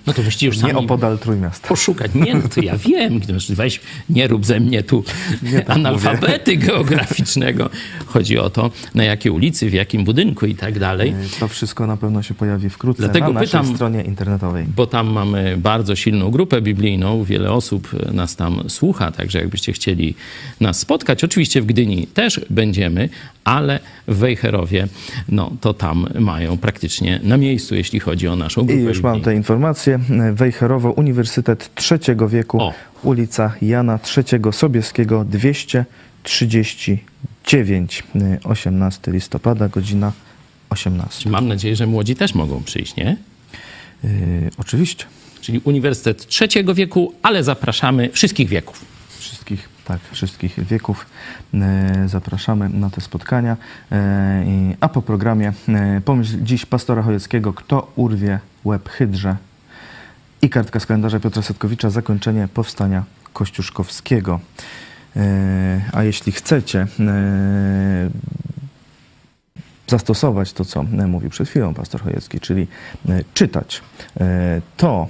No 0.08 0.14
to 0.14 0.22
właściwie 0.22 0.48
już 0.48 0.56
Nie 0.58 0.62
sami 0.62 0.74
opodal 0.74 1.20
Trójmiasta. 1.20 1.68
poszukać. 1.68 2.12
Nie, 2.16 2.34
no 2.36 2.42
to 2.56 2.62
ja 2.62 2.78
wiem. 2.78 3.20
Weź, 3.50 3.80
nie 4.10 4.28
rób 4.28 4.46
ze 4.46 4.60
mnie 4.60 4.84
tu 4.84 5.04
Nie 5.44 5.60
tak 5.62 5.70
analfabety 5.70 6.58
geograficznego. 6.58 7.70
Chodzi 8.06 8.38
o 8.38 8.50
to, 8.50 8.72
na 8.96 9.04
jakiej 9.04 9.32
ulicy, 9.32 9.70
w 9.70 9.74
jakim 9.74 10.04
budynku 10.04 10.46
i 10.46 10.56
tak 10.56 10.80
dalej. 10.80 11.14
To 11.40 11.48
wszystko 11.48 11.88
na 11.88 11.98
pewno 11.98 12.24
się 12.24 12.34
pojawi 12.34 12.70
wkrótce 12.70 13.04
Dlatego 13.04 13.26
na 13.28 13.34
naszej 13.34 13.48
pytam- 13.62 13.76
stronie 13.76 14.02
internetowej. 14.02 14.66
bo 14.76 14.88
tam 14.88 15.08
mamy 15.08 15.58
bardzo 15.58 15.96
silną 15.96 16.32
grupę 16.32 16.62
biblijną, 16.62 17.24
wiele 17.24 17.52
osób 17.52 17.90
nas 18.14 18.36
tam 18.36 18.64
słucha, 18.70 19.12
także 19.12 19.40
jakbyście 19.40 19.74
chcieli 19.74 20.16
nas 20.60 20.80
spotkać, 20.80 21.24
oczywiście 21.24 21.62
w 21.62 21.66
Gdyni 21.66 22.08
też 22.08 22.42
będziemy, 22.50 23.10
ale 23.44 23.80
w 24.08 24.16
Wejherowie, 24.18 24.88
no 25.30 25.52
to 25.62 25.74
tam 25.74 26.08
mają 26.20 26.58
praktycznie 26.58 27.20
na 27.24 27.38
miejscu, 27.38 27.76
jeśli 27.76 28.00
chodzi 28.00 28.28
o 28.28 28.36
naszą 28.36 28.62
I 28.62 28.66
grupę 28.66 28.82
już 28.82 29.02
mam 29.02 29.22
te 29.22 29.36
informacje. 29.36 29.91
Mieście 30.00 30.34
Wejherowo, 30.34 30.92
Uniwersytet 30.92 31.76
trzeciego 31.76 32.30
wieku, 32.30 32.62
O. 32.62 32.74
ulica 33.04 33.54
Jana 33.62 34.00
III 34.18 34.24
Sobieskiego 34.54 35.26
239, 35.26 38.04
e, 38.16 38.40
18 38.44 39.12
listopada, 39.12 39.68
godzina 39.70 40.12
18. 40.70 41.30
Mam 41.30 41.48
nadzieję, 41.48 41.76
że 41.76 41.88
młodzi 41.88 42.16
też 42.16 42.36
mogą 42.36 42.64
przyjść, 42.64 42.96
nie? 42.96 43.18
E, 44.04 44.08
oczywiście. 44.58 45.06
Czyli 45.42 45.62
Uniwersytet 45.64 46.28
trzeciego 46.28 46.74
wieku, 46.74 47.14
ale 47.24 47.44
zapraszamy 47.44 48.10
wszystkich 48.14 48.50
wieków. 48.50 48.86
Wszystkich, 49.20 49.70
tak, 49.86 50.00
wszystkich 50.12 50.66
wieków 50.68 51.06
e, 51.54 52.04
zapraszamy 52.10 52.70
na 52.70 52.90
te 52.90 53.02
spotkania. 53.02 53.58
I- 54.46 54.76
a 54.80 54.90
po 54.90 55.02
programie 55.02 55.54
e, 55.70 56.02
pomyśl 56.06 56.38
dziś 56.44 56.66
pastora 56.66 57.02
Chojeckiego, 57.02 57.54
kto 57.54 57.92
urwie 57.96 58.40
łeb 58.66 58.90
hydrze 58.90 59.36
i 60.42 60.50
kartka 60.50 60.80
z 60.80 60.86
kalendarza 60.86 61.20
Piotra 61.20 61.42
Setkowicza, 61.42 61.90
zakończenie 61.90 62.48
powstania 62.54 63.04
kościuszkowskiego. 63.34 64.40
E, 65.16 65.82
a 65.94 66.04
jeśli 66.04 66.32
chcecie 66.32 66.88
e, 67.00 68.10
zastosować 69.88 70.54
to, 70.54 70.66
co 70.66 70.82
e, 70.82 71.08
mówił 71.08 71.30
przed 71.30 71.50
chwilą 71.50 71.74
pastor 71.74 72.02
Chojecki, 72.02 72.40
czyli 72.40 72.68
czytać, 73.34 73.82
to 74.78 75.08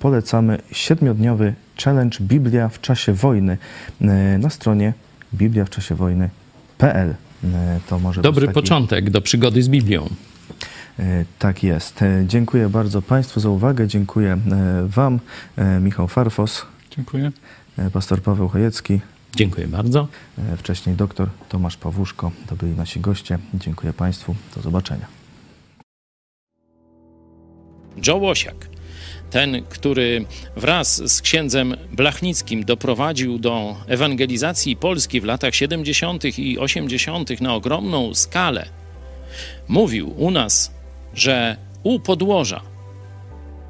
polecamy 0.00 0.58
siedmiodniowy 0.72 1.54
challenge 1.84 2.18
Biblia 2.20 2.68
w 2.68 2.80
czasie 2.80 3.12
wojny 3.12 3.58
na 4.38 4.50
stronie 4.50 4.92
bibliawczasiewojny.pl. 5.34 7.14
E, 7.44 7.80
To 7.88 7.98
może 7.98 8.22
Dobry 8.22 8.46
być 8.46 8.54
taki, 8.54 8.64
początek 8.64 9.10
do 9.10 9.20
przygody 9.20 9.62
z 9.62 9.68
Biblią. 9.68 10.08
E, 10.98 11.24
Tak 11.38 11.62
jest. 11.62 12.02
E, 12.02 12.24
Dziękuję 12.26 12.68
bardzo 12.68 13.02
Państwu 13.02 13.40
za 13.40 13.48
uwagę. 13.48 13.88
Dziękuję 13.88 14.32
e, 14.32 14.38
Wam, 14.86 15.20
Michał 15.80 16.08
Farfos, 16.08 16.66
Dziękuję. 16.96 17.32
pastor 17.92 18.22
Paweł 18.22 18.48
Chojecki, 18.48 19.00
Dziękuję 19.36 19.68
bardzo. 19.68 20.08
wcześniej 20.58 20.96
doktor 20.96 21.28
Tomasz 21.48 21.76
Pawłuszko. 21.76 22.32
To 22.46 22.56
byli 22.56 22.72
nasi 22.72 23.00
goście. 23.00 23.38
Dziękuję 23.54 23.92
Państwu. 23.92 24.34
Do 24.56 24.62
zobaczenia. 24.62 25.06
Joe 28.06 28.16
Łosiak, 28.16 28.68
ten, 29.30 29.62
który 29.68 30.24
wraz 30.56 31.12
z 31.12 31.22
księdzem 31.22 31.76
Blachnickim 31.92 32.64
doprowadził 32.64 33.38
do 33.38 33.76
ewangelizacji 33.86 34.76
Polski 34.76 35.20
w 35.20 35.24
latach 35.24 35.54
70. 35.54 36.38
i 36.38 36.58
80. 36.58 37.40
na 37.40 37.54
ogromną 37.54 38.14
skalę, 38.14 38.66
mówił 39.68 40.14
u 40.20 40.30
nas, 40.30 40.72
że 41.14 41.56
u 41.82 42.00
podłoża 42.00 42.60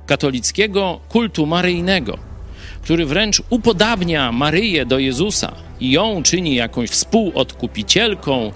katolickiego 0.06 1.00
kultu 1.08 1.46
maryjnego, 1.46 2.18
który 2.82 3.06
wręcz 3.06 3.42
upodabnia 3.50 4.32
Maryję 4.32 4.86
do 4.86 4.98
Jezusa 4.98 5.52
i 5.80 5.90
ją 5.90 6.22
czyni 6.22 6.54
jakąś 6.54 6.90
współodkupicielką, 6.90 8.52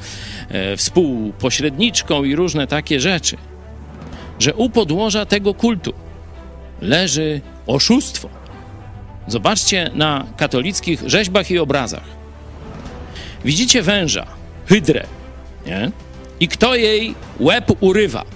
e, 0.48 0.76
współpośredniczką 0.76 2.24
i 2.24 2.36
różne 2.36 2.66
takie 2.66 3.00
rzeczy, 3.00 3.36
że 4.38 4.54
u 4.54 4.70
podłoża 4.70 5.26
tego 5.26 5.54
kultu 5.54 5.92
leży 6.80 7.40
oszustwo. 7.66 8.28
Zobaczcie 9.26 9.90
na 9.94 10.26
katolickich 10.36 11.02
rzeźbach 11.06 11.50
i 11.50 11.58
obrazach. 11.58 12.04
Widzicie 13.44 13.82
węża, 13.82 14.26
hydrę, 14.66 15.06
nie? 15.66 15.90
I 16.40 16.48
kto 16.48 16.74
jej 16.74 17.14
łeb 17.40 17.72
urywa? 17.80 18.35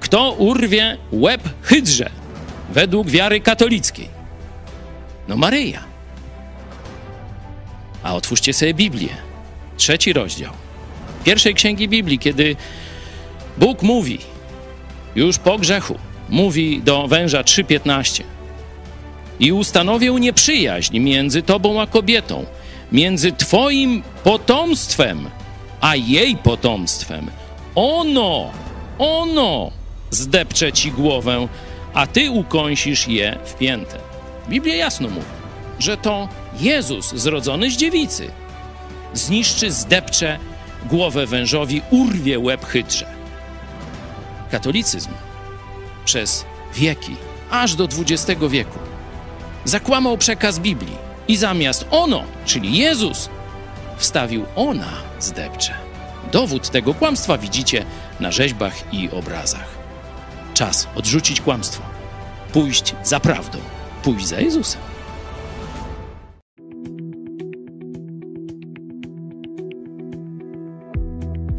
Kto 0.00 0.32
urwie 0.32 0.98
łeb 1.12 1.42
hydrze 1.62 2.10
według 2.70 3.10
wiary 3.10 3.40
katolickiej? 3.40 4.08
No 5.28 5.36
Maryja. 5.36 5.84
A 8.02 8.14
otwórzcie 8.14 8.52
sobie 8.52 8.74
Biblię. 8.74 9.16
Trzeci 9.76 10.12
rozdział. 10.12 10.52
Pierwszej 11.24 11.54
księgi 11.54 11.88
Biblii, 11.88 12.18
kiedy 12.18 12.56
Bóg 13.58 13.82
mówi, 13.82 14.18
już 15.16 15.38
po 15.38 15.58
grzechu, 15.58 15.98
mówi 16.28 16.82
do 16.82 17.08
węża 17.08 17.42
3:15. 17.42 18.22
I 19.40 19.52
ustanowię 19.52 20.10
nieprzyjaźń 20.10 20.98
między 20.98 21.42
tobą 21.42 21.80
a 21.80 21.86
kobietą, 21.86 22.44
między 22.92 23.32
twoim 23.32 24.02
potomstwem 24.24 25.30
a 25.80 25.96
jej 25.96 26.36
potomstwem. 26.36 27.30
Ono, 27.74 28.50
ono 28.98 29.70
zdepcze 30.16 30.72
ci 30.72 30.92
głowę, 30.92 31.48
a 31.94 32.06
ty 32.06 32.30
ukąsisz 32.30 33.08
je 33.08 33.38
w 33.44 33.54
piętę. 33.54 33.98
Biblia 34.48 34.74
jasno 34.74 35.08
mówi, 35.08 35.26
że 35.78 35.96
to 35.96 36.28
Jezus 36.60 37.14
zrodzony 37.14 37.70
z 37.70 37.76
dziewicy 37.76 38.30
zniszczy, 39.14 39.72
zdepcze 39.72 40.38
głowę 40.84 41.26
wężowi, 41.26 41.82
urwie 41.90 42.38
łeb 42.38 42.66
hydrze. 42.66 43.06
Katolicyzm 44.50 45.10
przez 46.04 46.44
wieki, 46.74 47.16
aż 47.50 47.74
do 47.74 47.84
XX 47.84 48.40
wieku, 48.50 48.78
zakłamał 49.64 50.18
przekaz 50.18 50.58
Biblii 50.58 50.96
i 51.28 51.36
zamiast 51.36 51.86
ono, 51.90 52.24
czyli 52.44 52.78
Jezus, 52.78 53.28
wstawił 53.96 54.44
ona 54.56 54.92
zdepcze. 55.20 55.74
Dowód 56.32 56.70
tego 56.70 56.94
kłamstwa 56.94 57.38
widzicie 57.38 57.84
na 58.20 58.32
rzeźbach 58.32 58.94
i 58.94 59.10
obrazach. 59.10 59.75
Czas 60.56 60.88
odrzucić 60.94 61.40
kłamstwo, 61.40 61.82
pójść 62.52 62.94
za 63.04 63.20
prawdą, 63.20 63.58
pójść 64.02 64.26
za 64.26 64.40
Jezusem. 64.40 64.95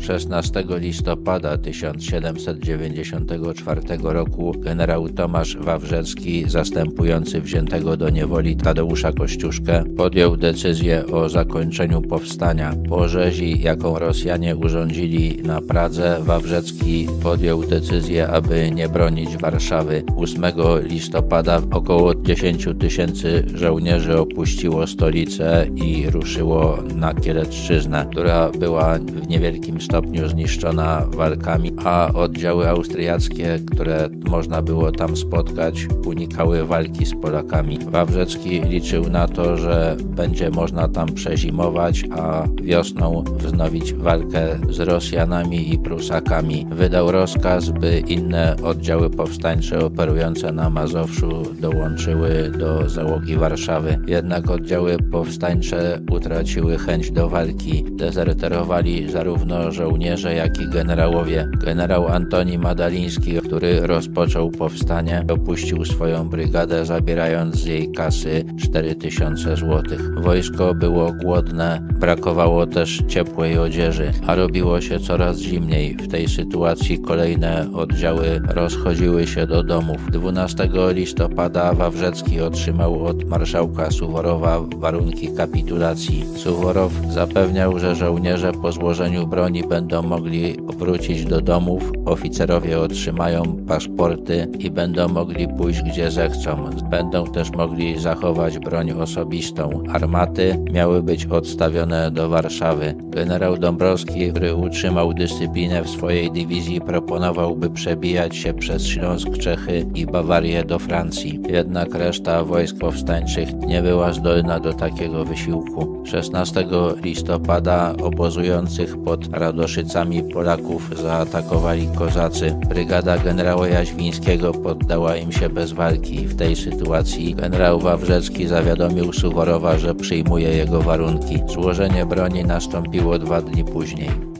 16 0.07 0.79
listopada 0.79 1.57
1794 1.57 3.81
roku 4.03 4.53
generał 4.57 5.09
Tomasz 5.09 5.57
Wawrzecki, 5.57 6.49
zastępujący 6.49 7.41
wziętego 7.41 7.97
do 7.97 8.09
niewoli 8.09 8.55
Tadeusza 8.55 9.11
Kościuszkę, 9.11 9.83
podjął 9.97 10.37
decyzję 10.37 11.05
o 11.05 11.29
zakończeniu 11.29 12.01
powstania. 12.01 12.73
Po 12.89 13.07
rzezi, 13.07 13.61
jaką 13.61 13.99
Rosjanie 13.99 14.55
urządzili 14.55 15.37
na 15.43 15.61
Pradze, 15.61 16.17
Wawrzecki 16.21 17.07
podjął 17.23 17.63
decyzję, 17.63 18.27
aby 18.27 18.71
nie 18.71 18.89
bronić 18.89 19.37
Warszawy. 19.37 20.03
8 20.17 20.43
listopada 20.83 21.61
około 21.71 22.15
10 22.15 22.67
tysięcy 22.79 23.45
żołnierzy 23.55 24.19
opuściło 24.19 24.87
stolicę 24.87 25.67
i 25.75 26.09
ruszyło 26.09 26.77
na 26.95 27.13
Kielecczyznę, 27.13 28.07
która 28.11 28.49
była 28.49 28.99
w 28.99 29.27
niewielkim 29.27 29.81
stopniu 29.81 29.96
zniszczona 30.25 31.05
walkami, 31.15 31.73
a 31.85 32.11
oddziały 32.13 32.69
austriackie, 32.69 33.59
które 33.71 34.09
można 34.29 34.61
było 34.61 34.91
tam 34.91 35.17
spotkać, 35.17 35.87
unikały 36.05 36.65
walki 36.65 37.05
z 37.05 37.13
Polakami. 37.21 37.79
Wawrzecki 37.89 38.61
liczył 38.61 39.09
na 39.09 39.27
to, 39.27 39.57
że 39.57 39.95
będzie 40.03 40.49
można 40.49 40.87
tam 40.87 41.13
przezimować, 41.13 42.05
a 42.17 42.43
wiosną 42.63 43.23
wznowić 43.37 43.93
walkę 43.93 44.59
z 44.69 44.79
Rosjanami 44.79 45.73
i 45.73 45.79
Prusakami. 45.79 46.67
Wydał 46.71 47.11
rozkaz, 47.11 47.69
by 47.69 47.99
inne 48.07 48.55
oddziały 48.63 49.09
powstańcze 49.09 49.85
operujące 49.85 50.51
na 50.51 50.69
Mazowszu 50.69 51.43
dołączyły 51.59 52.51
do 52.59 52.89
załogi 52.89 53.35
Warszawy. 53.35 53.99
Jednak 54.07 54.51
oddziały 54.51 54.97
powstańcze 55.11 55.99
utraciły 56.11 56.77
chęć 56.77 57.11
do 57.11 57.29
walki. 57.29 57.85
Dezerterowali 57.91 59.11
zarówno 59.11 59.71
żołnierze, 59.71 59.86
jak 60.35 60.59
i 60.59 60.67
generałowie. 60.67 61.47
Generał 61.63 62.07
Antoni 62.07 62.57
Madaliński, 62.57 63.41
który 63.41 63.87
rozpoczął 63.87 64.51
powstanie, 64.51 65.25
opuścił 65.29 65.85
swoją 65.85 66.29
brygadę, 66.29 66.85
zabierając 66.85 67.55
z 67.55 67.65
jej 67.65 67.91
kasy 67.91 68.45
4000 68.59 69.55
złotych. 69.57 70.19
Wojsko 70.21 70.73
było 70.73 71.13
głodne, 71.13 71.87
brakowało 71.99 72.67
też 72.67 73.03
ciepłej 73.07 73.57
odzieży, 73.57 74.11
a 74.27 74.35
robiło 74.35 74.81
się 74.81 74.99
coraz 74.99 75.37
zimniej. 75.37 75.95
W 75.95 76.07
tej 76.07 76.27
sytuacji 76.27 76.99
kolejne 76.99 77.67
oddziały 77.73 78.41
rozchodziły 78.47 79.27
się 79.27 79.47
do 79.47 79.63
domów. 79.63 80.11
12 80.11 80.69
listopada 80.91 81.73
Wawrzecki 81.73 82.41
otrzymał 82.41 83.05
od 83.05 83.23
marszałka 83.23 83.91
Suworowa 83.91 84.61
warunki 84.77 85.27
kapitulacji. 85.37 86.25
Suworow 86.35 86.91
zapewniał, 87.09 87.79
że 87.79 87.95
żołnierze 87.95 88.51
po 88.51 88.71
złożeniu 88.71 89.27
broni 89.27 89.63
będą 89.63 89.76
mogli 90.03 90.57
wrócić 90.77 91.25
do 91.25 91.41
domów, 91.41 91.91
oficerowie 92.05 92.79
otrzymają 92.79 93.43
paszporty 93.67 94.47
i 94.59 94.71
będą 94.71 95.07
mogli 95.07 95.47
pójść 95.47 95.81
gdzie 95.81 96.11
zechcą. 96.11 96.69
Będą 96.89 97.25
też 97.25 97.51
mogli 97.51 97.99
zachować 97.99 98.59
broń 98.59 98.91
osobistą. 98.91 99.83
Armaty 99.93 100.59
miały 100.71 101.03
być 101.03 101.25
odstawione 101.25 102.11
do 102.11 102.29
Warszawy. 102.29 102.95
Generał 103.03 103.57
Dąbrowski, 103.57 104.31
który 104.31 104.55
utrzymał 104.55 105.13
dyscyplinę 105.13 105.83
w 105.83 105.89
swojej 105.89 106.31
dywizji, 106.31 106.81
proponował, 106.81 107.55
by 107.55 107.69
przebijać 107.69 108.35
się 108.35 108.53
przez 108.53 108.87
Śląsk, 108.87 109.37
Czechy 109.37 109.85
i 109.95 110.05
Bawarię 110.05 110.63
do 110.63 110.79
Francji. 110.79 111.39
Jednak 111.49 111.95
reszta 111.95 112.43
wojsk 112.43 112.77
powstańczych 112.77 113.53
nie 113.67 113.81
była 113.81 114.13
zdolna 114.13 114.59
do 114.59 114.73
takiego 114.73 115.25
wysiłku. 115.25 116.03
16 116.05 116.67
listopada 117.03 117.93
obozujących 118.03 118.97
pod 119.03 119.27
Radoszycami 119.67 120.23
Polaków 120.23 120.89
zaatakowali 121.01 121.87
kozacy. 121.87 122.55
Brygada 122.69 123.17
generała 123.17 123.67
Jaźwińskiego 123.67 124.51
poddała 124.51 125.15
im 125.15 125.31
się 125.31 125.49
bez 125.49 125.71
walki. 125.71 126.27
W 126.27 126.35
tej 126.35 126.55
sytuacji 126.55 127.35
generał 127.35 127.79
Wawrzecki 127.79 128.47
zawiadomił 128.47 129.13
Suworowa, 129.13 129.77
że 129.77 129.95
przyjmuje 129.95 130.49
jego 130.49 130.81
warunki. 130.81 131.39
Złożenie 131.47 132.05
broni 132.05 132.43
nastąpiło 132.43 133.19
dwa 133.19 133.41
dni 133.41 133.63
później. 133.63 134.36